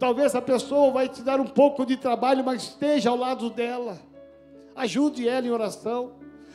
Talvez 0.02 0.34
a 0.34 0.42
pessoa 0.42 0.90
vai 0.90 1.08
te 1.08 1.22
dar 1.22 1.38
um 1.38 1.46
pouco 1.46 1.86
de 1.86 1.96
trabalho, 1.96 2.44
mas 2.44 2.64
esteja 2.64 3.10
ao 3.10 3.16
lado 3.16 3.48
dela. 3.48 4.00
Ajude 4.74 5.28
ela 5.28 5.46
em 5.46 5.50
oração. 5.50 6.10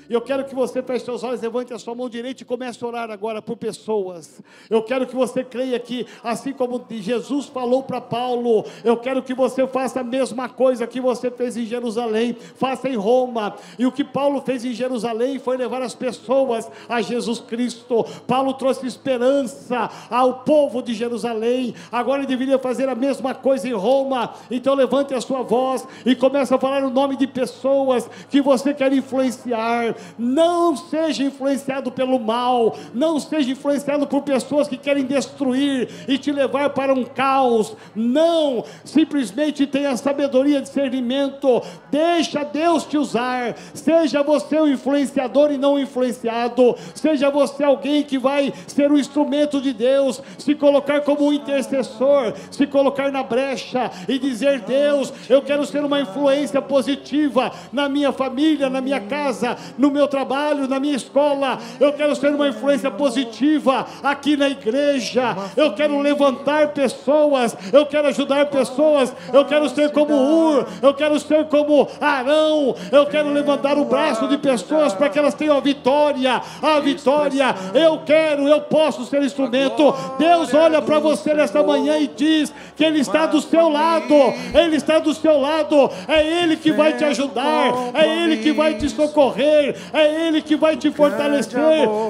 Eu 0.09 0.21
quero 0.21 0.45
que 0.45 0.55
você 0.55 0.81
feche 0.81 1.05
seus 1.05 1.23
olhos, 1.23 1.41
levante 1.41 1.73
a 1.73 1.79
sua 1.79 1.93
mão 1.93 2.09
direita 2.09 2.43
e 2.43 2.45
comece 2.45 2.83
a 2.83 2.87
orar 2.87 3.11
agora 3.11 3.41
por 3.41 3.57
pessoas. 3.57 4.41
Eu 4.69 4.81
quero 4.81 5.05
que 5.05 5.15
você 5.15 5.43
creia 5.43 5.77
que, 5.79 6.05
assim 6.23 6.53
como 6.53 6.85
Jesus 6.89 7.47
falou 7.47 7.83
para 7.83 7.99
Paulo, 7.99 8.65
eu 8.83 8.95
quero 8.97 9.21
que 9.21 9.33
você 9.33 9.67
faça 9.67 9.99
a 9.99 10.03
mesma 10.03 10.47
coisa 10.47 10.87
que 10.87 11.01
você 11.01 11.29
fez 11.29 11.57
em 11.57 11.65
Jerusalém, 11.65 12.35
faça 12.55 12.87
em 12.87 12.95
Roma. 12.95 13.55
E 13.77 13.85
o 13.85 13.91
que 13.91 14.03
Paulo 14.03 14.41
fez 14.41 14.63
em 14.63 14.73
Jerusalém 14.73 15.39
foi 15.39 15.57
levar 15.57 15.81
as 15.81 15.93
pessoas 15.93 16.69
a 16.87 17.01
Jesus 17.01 17.39
Cristo. 17.39 18.05
Paulo 18.25 18.53
trouxe 18.53 18.87
esperança 18.87 19.89
ao 20.09 20.39
povo 20.39 20.81
de 20.81 20.93
Jerusalém. 20.93 21.75
Agora 21.91 22.19
ele 22.19 22.27
deveria 22.27 22.57
fazer 22.57 22.87
a 22.87 22.95
mesma 22.95 23.33
coisa 23.33 23.67
em 23.67 23.73
Roma. 23.73 24.33
Então 24.49 24.73
levante 24.73 25.13
a 25.13 25.21
sua 25.21 25.41
voz 25.41 25.85
e 26.05 26.15
comece 26.15 26.53
a 26.53 26.57
falar 26.57 26.83
o 26.83 26.89
nome 26.89 27.17
de 27.17 27.27
pessoas 27.27 28.09
que 28.29 28.41
você 28.41 28.73
quer 28.73 28.93
influenciar 28.93 29.96
não 30.17 30.75
seja 30.75 31.23
influenciado 31.23 31.91
pelo 31.91 32.19
mal, 32.19 32.77
não 32.93 33.19
seja 33.19 33.51
influenciado 33.51 34.07
por 34.07 34.21
pessoas 34.21 34.67
que 34.67 34.77
querem 34.77 35.03
destruir 35.03 35.89
e 36.07 36.17
te 36.17 36.31
levar 36.31 36.71
para 36.71 36.93
um 36.93 37.03
caos. 37.03 37.75
Não, 37.95 38.63
simplesmente 38.83 39.67
tenha 39.67 39.95
sabedoria, 39.97 40.61
discernimento, 40.61 41.61
deixa 41.91 42.43
Deus 42.43 42.85
te 42.85 42.97
usar. 42.97 43.55
Seja 43.73 44.23
você 44.23 44.59
um 44.59 44.67
influenciador 44.67 45.51
e 45.51 45.57
não 45.57 45.79
influenciado, 45.79 46.75
seja 46.93 47.29
você 47.29 47.63
alguém 47.63 48.03
que 48.03 48.17
vai 48.17 48.53
ser 48.67 48.91
um 48.91 48.97
instrumento 48.97 49.61
de 49.61 49.73
Deus, 49.73 50.21
se 50.37 50.55
colocar 50.55 51.01
como 51.01 51.27
um 51.27 51.33
intercessor, 51.33 52.33
se 52.51 52.67
colocar 52.67 53.11
na 53.11 53.23
brecha 53.23 53.91
e 54.07 54.19
dizer: 54.19 54.61
Deus, 54.61 55.13
eu 55.29 55.41
quero 55.41 55.65
ser 55.65 55.83
uma 55.83 56.01
influência 56.01 56.61
positiva 56.61 57.51
na 57.71 57.89
minha 57.89 58.11
família, 58.11 58.69
na 58.69 58.81
minha 58.81 58.99
casa, 58.99 59.57
no 59.77 59.86
no 59.87 59.93
meu 59.93 60.07
trabalho, 60.07 60.67
na 60.67 60.79
minha 60.79 60.95
escola. 60.95 61.57
Eu 61.79 61.93
quero 61.93 62.15
ser 62.15 62.29
uma 62.29 62.47
influência 62.47 62.91
positiva 62.91 63.85
aqui 64.03 64.35
na 64.35 64.49
igreja. 64.49 65.35
Eu 65.55 65.73
quero 65.73 65.99
levantar 65.99 66.69
pessoas. 66.69 67.57
Eu 67.71 67.85
quero 67.85 68.07
ajudar 68.09 68.45
pessoas. 68.47 69.13
Eu 69.33 69.45
quero 69.45 69.69
ser 69.69 69.91
como 69.91 70.13
Ur. 70.13 70.67
Eu 70.81 70.93
quero 70.93 71.19
ser 71.19 71.45
como 71.45 71.87
Arão. 71.99 72.75
Eu 72.91 73.05
quero 73.05 73.31
levantar 73.31 73.77
o 73.77 73.85
braço 73.85 74.27
de 74.27 74.37
pessoas 74.37 74.93
para 74.93 75.09
que 75.09 75.17
elas 75.17 75.33
tenham 75.33 75.57
a 75.57 75.61
vitória. 75.61 76.41
A 76.61 76.79
vitória. 76.79 77.55
Eu 77.73 78.01
quero, 78.05 78.47
eu 78.47 78.61
posso 78.61 79.05
ser 79.05 79.23
instrumento. 79.23 79.95
Deus 80.19 80.53
olha 80.53 80.81
para 80.81 80.99
você 80.99 81.33
nesta 81.33 81.63
manhã 81.63 81.97
e 81.97 82.07
diz 82.07 82.53
que 82.75 82.83
Ele 82.83 82.99
está 82.99 83.25
do 83.25 83.41
seu 83.41 83.69
lado. 83.69 84.15
Ele 84.53 84.75
está 84.75 84.99
do 84.99 85.13
seu 85.13 85.39
lado. 85.39 85.89
É 86.07 86.43
Ele 86.43 86.57
que 86.57 86.73
vai 86.73 86.93
te 86.93 87.05
ajudar. 87.05 87.73
É 87.93 88.23
Ele 88.23 88.37
que 88.37 88.51
vai 88.51 88.75
te 88.75 88.89
socorrer 88.89 89.76
é 89.93 90.27
Ele 90.27 90.41
que 90.41 90.55
vai 90.55 90.75
te 90.77 90.91
fortalecer, 90.91 91.59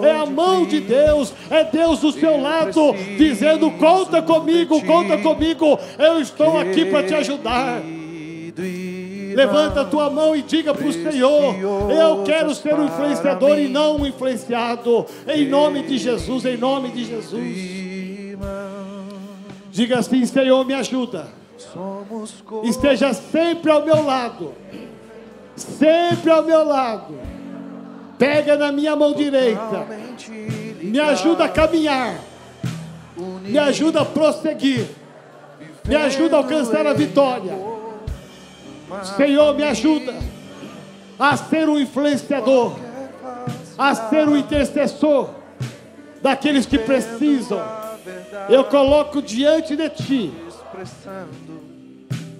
é 0.03 0.11
a 0.11 0.25
mão 0.25 0.65
de 0.65 0.79
Deus, 0.79 1.33
é 1.49 1.63
Deus 1.63 1.99
do 1.99 2.11
seu 2.11 2.39
lado, 2.39 2.93
dizendo: 3.17 3.71
conta 3.71 4.21
comigo, 4.21 4.83
conta 4.85 5.17
comigo, 5.17 5.79
eu 5.97 6.21
estou 6.21 6.59
aqui 6.59 6.85
para 6.85 7.03
te 7.03 7.13
ajudar. 7.13 7.81
Levanta 9.37 9.81
a 9.81 9.85
tua 9.85 10.09
mão 10.09 10.35
e 10.35 10.41
diga 10.41 10.73
para 10.73 10.87
o 10.87 10.91
Senhor: 10.91 11.55
Eu 11.91 12.23
quero 12.23 12.55
ser 12.55 12.73
um 12.73 12.85
influenciador 12.85 13.59
e 13.59 13.67
não 13.67 13.97
um 13.97 14.07
influenciado. 14.07 15.05
Em 15.27 15.47
nome 15.47 15.83
de 15.83 15.99
Jesus, 15.99 16.43
em 16.43 16.57
nome 16.57 16.89
de 16.89 17.05
Jesus. 17.05 17.77
Diga 19.69 19.99
assim: 19.99 20.25
Senhor, 20.25 20.65
me 20.65 20.73
ajuda. 20.73 21.27
Esteja 22.63 23.13
sempre 23.13 23.69
ao 23.69 23.85
meu 23.85 24.03
lado. 24.03 24.55
Sempre 25.55 26.31
ao 26.31 26.41
meu 26.41 26.65
lado 26.65 27.36
Pega 28.17 28.55
na 28.55 28.71
minha 28.71 28.95
mão 28.95 29.13
direita. 29.13 29.85
Me 30.81 30.99
ajuda 30.99 31.45
a 31.45 31.49
caminhar. 31.49 32.15
Me 33.43 33.57
ajuda 33.57 34.01
a 34.01 34.05
prosseguir. 34.05 34.87
Me 35.85 35.95
ajuda 35.95 36.35
a 36.35 36.39
alcançar 36.39 36.85
a 36.85 36.93
vitória. 36.93 37.53
Senhor, 39.15 39.55
me 39.55 39.63
ajuda 39.63 40.13
a 41.19 41.35
ser 41.35 41.67
um 41.67 41.79
influenciador, 41.79 42.77
a 43.77 43.95
ser 43.95 44.27
um 44.27 44.37
intercessor 44.37 45.29
daqueles 46.21 46.65
que 46.65 46.77
precisam. 46.79 47.61
Eu 48.49 48.63
coloco 48.65 49.21
diante 49.21 49.75
de 49.75 49.89
ti 49.89 50.33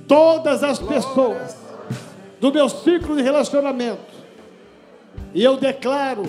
todas 0.07 0.63
as 0.63 0.79
pessoas 0.79 1.55
do 2.39 2.51
meu 2.51 2.69
ciclo 2.69 3.15
de 3.15 3.21
relacionamento 3.21 4.16
e 5.37 5.43
eu 5.43 5.55
declaro 5.55 6.23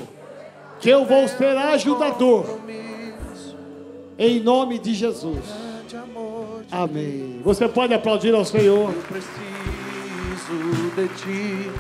que 0.78 0.90
eu 0.90 1.06
vou 1.06 1.26
ser 1.26 1.56
ajudador. 1.56 2.59
Em 4.18 4.38
nome 4.38 4.78
de 4.78 4.92
Jesus. 4.92 5.46
Amém. 6.70 7.40
Você 7.42 7.66
pode 7.66 7.94
aplaudir 7.94 8.34
ao 8.34 8.44
Senhor. 8.44 8.92
Eu 8.92 9.02
preciso 9.04 9.32
de 10.94 11.09
ti. 11.16 11.70